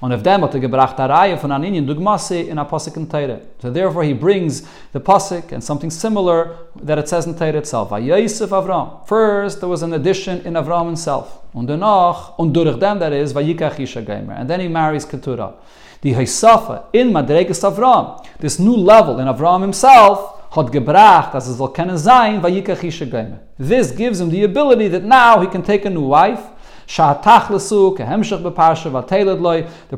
Und 0.00 0.12
auf 0.12 0.22
dem 0.22 0.42
hat 0.42 0.54
er 0.54 0.60
gebracht 0.60 0.98
eine 0.98 1.12
Reihe 1.12 1.36
von 1.36 1.52
Aninien 1.52 1.86
Dugmasse 1.86 2.40
in 2.40 2.58
a 2.58 2.64
Pasuk 2.64 2.96
in 2.96 3.08
Teire. 3.08 3.42
So 3.60 3.70
therefore 3.70 4.02
he 4.02 4.14
brings 4.14 4.66
the 4.92 4.98
Pasuk 4.98 5.52
and 5.52 5.62
something 5.62 5.90
similar 5.90 6.56
that 6.82 6.98
it 6.98 7.08
says 7.08 7.26
in 7.26 7.34
Teire 7.36 7.58
itself. 7.58 7.90
Vayosef 7.90 8.48
Avram. 8.48 9.06
First 9.06 9.60
there 9.60 9.68
was 9.68 9.82
an 9.82 9.92
addition 9.92 10.40
in 10.44 10.54
Avram 10.54 10.86
himself. 10.86 11.38
Und 11.52 11.68
danach, 11.68 12.36
und 12.36 12.52
durch 12.52 12.76
dem 12.80 12.98
that 12.98 13.12
is, 13.12 13.32
Vayikach 13.32 13.78
Isha 13.78 14.00
Geimer. 14.00 14.34
And 14.34 14.48
then 14.48 14.60
he 14.60 14.66
marries 14.66 15.06
Keturah 15.06 15.54
the 16.02 16.12
Heisafa 16.12 16.84
in 16.92 17.10
Madregas 17.10 17.62
Avram, 17.64 18.24
this 18.38 18.58
new 18.58 18.76
level 18.76 19.18
in 19.18 19.26
Avram 19.26 19.62
himself, 19.62 20.40
had 20.52 20.66
gebracht, 20.66 21.34
as 21.34 21.48
es 21.48 21.56
soll 21.56 21.72
geime. 21.72 23.40
This 23.56 23.90
gives 23.92 24.20
him 24.20 24.28
the 24.28 24.44
ability 24.44 24.88
that 24.88 25.04
now 25.04 25.40
he 25.40 25.46
can 25.46 25.62
take 25.62 25.86
a 25.86 25.90
new 25.90 26.06
wife, 26.06 26.42
the 26.86 27.10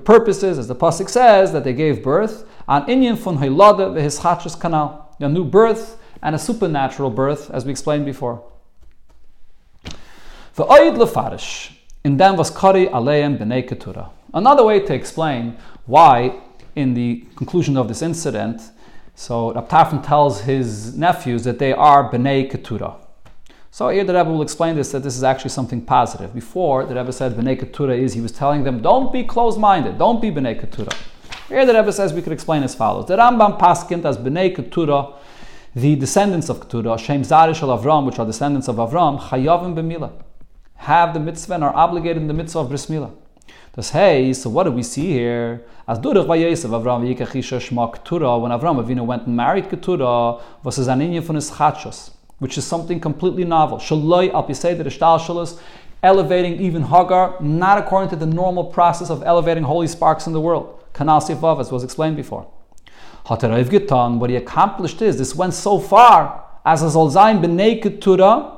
purpose 0.04 0.42
is, 0.42 0.58
as 0.58 0.68
the 0.68 0.76
pasuk 0.76 1.08
says, 1.08 1.52
that 1.52 1.64
they 1.64 1.72
gave 1.72 2.02
birth 2.02 2.46
an 2.68 2.82
inyan 2.82 3.18
fun 3.18 3.38
haylada 3.38 3.90
v'hischachas 3.92 4.60
canal, 4.60 5.16
a 5.18 5.28
new 5.28 5.44
birth 5.44 5.98
and 6.22 6.34
a 6.36 6.38
supernatural 6.38 7.10
birth, 7.10 7.50
as 7.50 7.64
we 7.64 7.70
explained 7.72 8.04
before. 8.04 8.44
V'oid 10.56 10.96
lefarish, 10.96 11.72
in 12.04 12.16
them 12.16 12.36
was 12.36 12.50
kari 12.50 12.86
aleim 12.86 13.38
b'nei 13.38 13.68
ketura. 13.68 14.10
Another 14.32 14.64
way 14.64 14.80
to 14.80 14.94
explain 14.94 15.56
why, 15.86 16.40
in 16.74 16.94
the 16.94 17.26
conclusion 17.36 17.76
of 17.76 17.88
this 17.88 18.02
incident, 18.02 18.70
so 19.14 19.52
Rab 19.52 20.02
tells 20.02 20.40
his 20.42 20.96
nephews 20.96 21.44
that 21.44 21.58
they 21.58 21.72
are 21.72 22.10
Bnei 22.10 22.50
Ketura. 22.50 22.96
So 23.70 23.88
here 23.88 24.04
the 24.04 24.14
Rebbe 24.14 24.30
will 24.30 24.42
explain 24.42 24.76
this, 24.76 24.92
that 24.92 25.02
this 25.02 25.16
is 25.16 25.22
actually 25.22 25.50
something 25.50 25.80
positive. 25.80 26.32
Before, 26.34 26.84
the 26.84 26.94
Rebbe 26.94 27.12
said 27.12 27.34
Bnei 27.34 27.60
Ketura 27.60 27.96
is, 27.98 28.14
he 28.14 28.20
was 28.20 28.32
telling 28.32 28.64
them, 28.64 28.82
don't 28.82 29.12
be 29.12 29.24
closed-minded, 29.24 29.98
don't 29.98 30.20
be 30.20 30.30
Bnei 30.30 30.60
Ketura. 30.60 30.92
Here 31.48 31.66
the 31.66 31.74
Rebbe 31.74 31.92
says 31.92 32.12
we 32.12 32.22
could 32.22 32.32
explain 32.32 32.62
as 32.62 32.74
follows. 32.74 33.06
The 33.06 33.16
Rambam 33.16 33.58
paskint 33.58 34.04
as 34.04 34.16
Bnei 34.16 34.56
Ketura, 34.56 35.14
the 35.74 35.96
descendants 35.96 36.48
of 36.48 36.60
Ketura, 36.60 36.98
Shem 36.98 37.22
Zarish 37.22 37.62
al 37.62 37.76
Avram, 37.76 38.06
which 38.06 38.18
are 38.18 38.26
descendants 38.26 38.68
of 38.68 38.76
Avram, 38.76 39.20
Chayavim 39.20 39.74
b'mila, 39.74 40.12
have 40.76 41.12
the 41.12 41.20
mitzvah 41.20 41.54
and 41.54 41.64
are 41.64 41.74
obligated 41.74 42.22
in 42.22 42.28
the 42.28 42.34
mitzvah 42.34 42.60
of 42.60 42.68
bris 42.68 42.86
milah. 42.86 43.12
Das 43.76 43.90
hey, 43.90 44.32
so 44.32 44.50
what 44.50 44.66
do 44.66 44.70
we 44.70 44.84
see 44.84 45.10
here? 45.14 45.60
As 45.88 45.98
durch 45.98 46.24
Vayesef 46.28 46.70
Avram 46.70 47.02
Yikachisha 47.02 47.58
Shma 47.58 47.92
Ketura, 47.92 48.40
when 48.40 48.52
Avram 48.52 48.80
Avinu 48.80 49.04
went 49.04 49.26
and 49.26 49.36
married 49.36 49.64
Ketura, 49.64 50.40
was 50.62 50.76
his 50.76 50.86
aninyan 50.86 51.24
from 51.24 51.34
his 51.34 51.50
chachos, 51.50 52.12
which 52.38 52.56
is 52.56 52.64
something 52.64 53.00
completely 53.00 53.42
novel. 53.42 53.78
Shaloi 53.78 54.32
al 54.32 54.46
Piseder 54.46 54.84
Ishtal 54.84 55.60
elevating 56.04 56.60
even 56.60 56.82
Hagar, 56.82 57.34
not 57.40 57.78
according 57.78 58.10
to 58.10 58.16
the 58.16 58.26
normal 58.26 58.66
process 58.66 59.10
of 59.10 59.24
elevating 59.24 59.64
holy 59.64 59.88
sparks 59.88 60.28
in 60.28 60.32
the 60.32 60.40
world. 60.40 60.80
Kanal 60.92 61.20
Sifav, 61.20 61.58
as 61.58 61.72
was 61.72 61.82
explained 61.82 62.14
before. 62.14 62.46
Hatarayv 63.26 63.64
Gitan, 63.64 64.18
what 64.18 64.30
he 64.30 64.36
accomplished 64.36 65.02
is, 65.02 65.18
this 65.18 65.34
went 65.34 65.52
so 65.52 65.80
far, 65.80 66.44
as 66.64 66.80
a 66.84 66.86
Zolzain 66.86 67.42
B'nei 67.44 67.82
Ketura, 67.82 68.52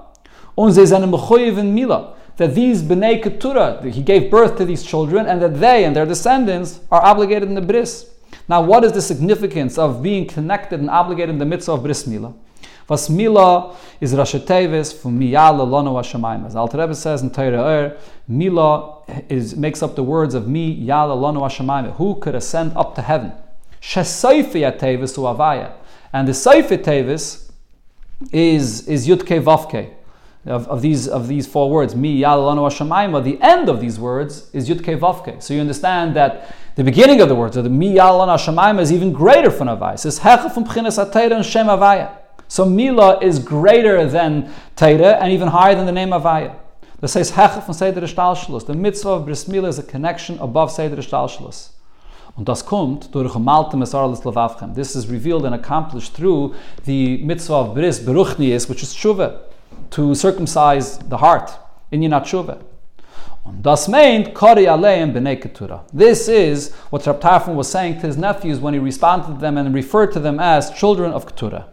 und 0.58 0.72
sie 0.72 0.84
sind 0.84 1.04
in 1.04 1.74
Mila 1.74 2.15
that 2.36 2.54
these 2.54 2.82
B'nai 2.82 3.22
Keturah, 3.22 3.82
he 3.90 4.02
gave 4.02 4.30
birth 4.30 4.56
to 4.58 4.64
these 4.64 4.82
children, 4.82 5.26
and 5.26 5.40
that 5.40 5.60
they 5.60 5.84
and 5.84 5.96
their 5.96 6.06
descendants 6.06 6.80
are 6.90 7.02
obligated 7.02 7.48
in 7.48 7.54
the 7.54 7.60
bris. 7.60 8.10
Now, 8.48 8.62
what 8.62 8.84
is 8.84 8.92
the 8.92 9.02
significance 9.02 9.78
of 9.78 10.02
being 10.02 10.26
connected 10.26 10.80
and 10.80 10.90
obligated 10.90 11.30
in 11.30 11.38
the 11.38 11.46
mitzvah 11.46 11.72
of 11.72 11.82
bris 11.82 12.06
Mila 12.06 13.76
is 14.00 14.14
Rashetevis 14.14 15.00
from 15.00 15.18
Miyala 15.18 15.68
Lono 15.68 15.94
Hashemayim. 15.94 16.46
As 16.46 16.54
Alter 16.54 16.78
Rebbe 16.78 16.94
says 16.94 17.22
in 17.22 17.30
Torah 17.30 17.64
Er, 17.64 17.98
Mila 18.28 19.02
is, 19.28 19.56
makes 19.56 19.82
up 19.82 19.96
the 19.96 20.04
words 20.04 20.34
of 20.34 20.46
Mi 20.46 20.86
Yala 20.86 21.20
Lono 21.20 21.40
Hashemayim. 21.40 21.96
Who 21.96 22.14
could 22.20 22.36
ascend 22.36 22.76
up 22.76 22.94
to 22.94 23.02
heaven? 23.02 23.32
Shesaifi 23.80 24.78
Tevis 24.78 25.16
Avaya. 25.16 25.72
And 26.12 26.28
the 26.28 26.32
Saifi 26.32 26.78
Tevis 26.78 27.50
is, 28.30 28.86
is 28.86 29.08
Yudke 29.08 29.42
Vavke 29.42 29.95
of, 30.46 30.68
of, 30.68 30.80
these, 30.80 31.08
of 31.08 31.28
these 31.28 31.46
four 31.46 31.70
words, 31.70 31.96
Mi 31.96 32.20
Hashemayim, 32.20 33.24
the 33.24 33.40
end 33.42 33.68
of 33.68 33.80
these 33.80 33.98
words 33.98 34.48
is 34.52 34.68
Yudke 34.68 34.98
Vavke. 34.98 35.42
So 35.42 35.54
you 35.54 35.60
understand 35.60 36.14
that 36.16 36.54
the 36.76 36.84
beginning 36.84 37.20
of 37.20 37.28
the 37.28 37.34
words, 37.34 37.56
of 37.56 37.64
the 37.64 37.70
Mi 37.70 37.96
Hashemayim, 37.96 38.80
is 38.80 38.92
even 38.92 39.12
greater 39.12 39.50
from 39.50 39.68
Avaya. 39.68 39.94
It 39.94 39.98
says 39.98 40.20
Hecha 40.20 40.52
from 40.52 40.64
and 40.64 41.44
Shem 41.44 41.66
Avaya. 41.66 42.16
So 42.48 42.64
Mila 42.64 43.18
is 43.20 43.40
greater 43.40 44.06
than 44.06 44.52
Teira 44.76 45.20
and 45.20 45.32
even 45.32 45.48
higher 45.48 45.74
than 45.74 45.86
the 45.86 45.92
name 45.92 46.10
Avaya. 46.10 46.54
That 47.00 47.08
says 47.08 47.32
Hecha 47.32 47.64
from 47.64 47.74
Seder 47.74 48.00
Shtalshalus. 48.02 48.66
The 48.66 48.74
mitzvah 48.74 49.10
of 49.10 49.24
Bris 49.24 49.48
Mila 49.48 49.68
is 49.68 49.78
a 49.80 49.82
connection 49.82 50.38
above 50.38 50.70
Seder 50.70 50.96
Shtalshalus. 50.96 51.70
Und 52.36 52.46
das 52.46 52.64
kommt 52.64 53.14
durch 53.14 53.34
Malte 53.38 53.76
Mesarles 53.76 54.22
Levavchem. 54.22 54.74
This 54.74 54.94
is 54.94 55.08
revealed 55.08 55.44
and 55.44 55.54
accomplished 55.54 56.14
through 56.14 56.54
the 56.84 57.16
mitzvah 57.24 57.54
of 57.54 57.74
Bris 57.74 57.98
Beruchnius, 57.98 58.68
which 58.68 58.82
is 58.82 58.94
Tshuva 58.94 59.45
to 59.90 60.14
circumcise 60.14 60.98
the 60.98 61.18
heart 61.18 61.50
in 61.90 62.00
Yinatshuva. 62.00 62.62
Das 63.60 63.86
meint 63.86 64.34
Kori 64.34 64.64
Aleim 64.64 65.12
B'nei. 65.12 65.80
This 65.92 66.28
is 66.28 66.74
what 66.90 67.06
Rab 67.06 67.20
Tarfon 67.20 67.54
was 67.54 67.70
saying 67.70 68.00
to 68.00 68.06
his 68.06 68.16
nephews 68.16 68.58
when 68.58 68.74
he 68.74 68.80
responded 68.80 69.34
to 69.34 69.40
them 69.40 69.56
and 69.56 69.72
referred 69.74 70.12
to 70.12 70.20
them 70.20 70.40
as 70.40 70.70
children 70.70 71.12
of 71.12 71.26
Ketura. 71.26 71.66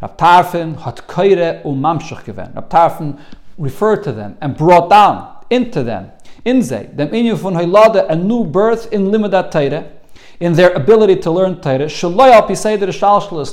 Rab 0.00 0.16
Tarfon 0.16 0.80
hat 0.80 1.02
Koire 1.06 1.62
umamshach 1.64 2.24
gewen. 2.24 2.52
Rab 2.54 2.70
Tarfon 2.70 3.20
referred 3.58 4.04
to 4.04 4.12
them 4.12 4.38
and 4.40 4.56
brought 4.56 4.88
down 4.88 5.36
into 5.50 5.82
them, 5.82 6.12
in 6.44 6.62
ze, 6.62 6.88
inyan 6.96 7.36
von 7.36 7.54
Heilade, 7.54 8.08
a 8.08 8.16
new 8.16 8.44
birth 8.44 8.90
in 8.92 9.06
Limadat 9.06 9.50
Teire, 9.50 9.97
in 10.40 10.52
their 10.52 10.72
ability 10.72 11.16
to 11.16 11.30
learn 11.30 11.60
Torah. 11.60 11.88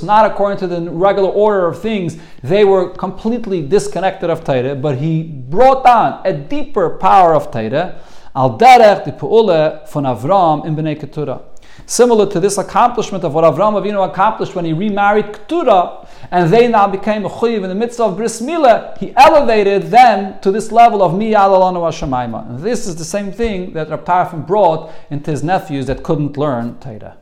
Not 0.02 0.26
according 0.30 0.58
to 0.58 0.66
the 0.66 0.90
regular 0.90 1.28
order 1.28 1.66
of 1.66 1.80
things, 1.80 2.16
they 2.42 2.64
were 2.64 2.90
completely 2.90 3.60
disconnected 3.66 4.30
of 4.30 4.44
Torah, 4.44 4.74
but 4.74 4.98
he 4.98 5.22
brought 5.22 5.84
on 5.86 6.20
a 6.24 6.32
deeper 6.32 6.90
power 6.90 7.34
of 7.34 7.50
Torah. 7.50 8.00
Al 8.34 8.58
derech 8.58 9.04
di 9.04 9.12
pe'ule 9.12 9.88
von 9.88 10.04
Avram 10.04 10.64
in 10.66 10.76
Keturah. 10.96 11.40
Similar 11.86 12.26
to 12.30 12.40
this 12.40 12.58
accomplishment 12.58 13.24
of 13.24 13.34
what 13.34 13.44
Avram 13.44 13.74
Avinu 13.80 14.04
accomplished 14.08 14.54
when 14.54 14.64
he 14.64 14.72
remarried 14.72 15.32
Keturah, 15.32 16.05
and 16.30 16.52
they 16.52 16.68
now 16.68 16.86
became 16.86 17.24
a 17.24 17.28
chuyiv 17.28 17.62
in 17.62 17.68
the 17.68 17.74
midst 17.74 18.00
of 18.00 18.16
bris 18.16 18.40
milah, 18.40 18.96
he 18.98 19.14
elevated 19.16 19.84
them 19.84 20.38
to 20.40 20.50
this 20.50 20.72
level 20.72 21.02
of 21.02 21.12
miyal 21.12 21.50
alanu 21.50 21.80
hashemayma. 21.80 22.48
And 22.48 22.58
this 22.60 22.86
is 22.86 22.96
the 22.96 23.04
same 23.04 23.32
thing 23.32 23.72
that 23.72 23.90
Rav 23.90 24.04
Tarfon 24.04 24.46
brought 24.46 24.92
into 25.10 25.30
his 25.30 25.42
nephews 25.42 25.86
that 25.86 26.02
couldn't 26.02 26.36
learn 26.36 26.78
Torah. 26.78 27.16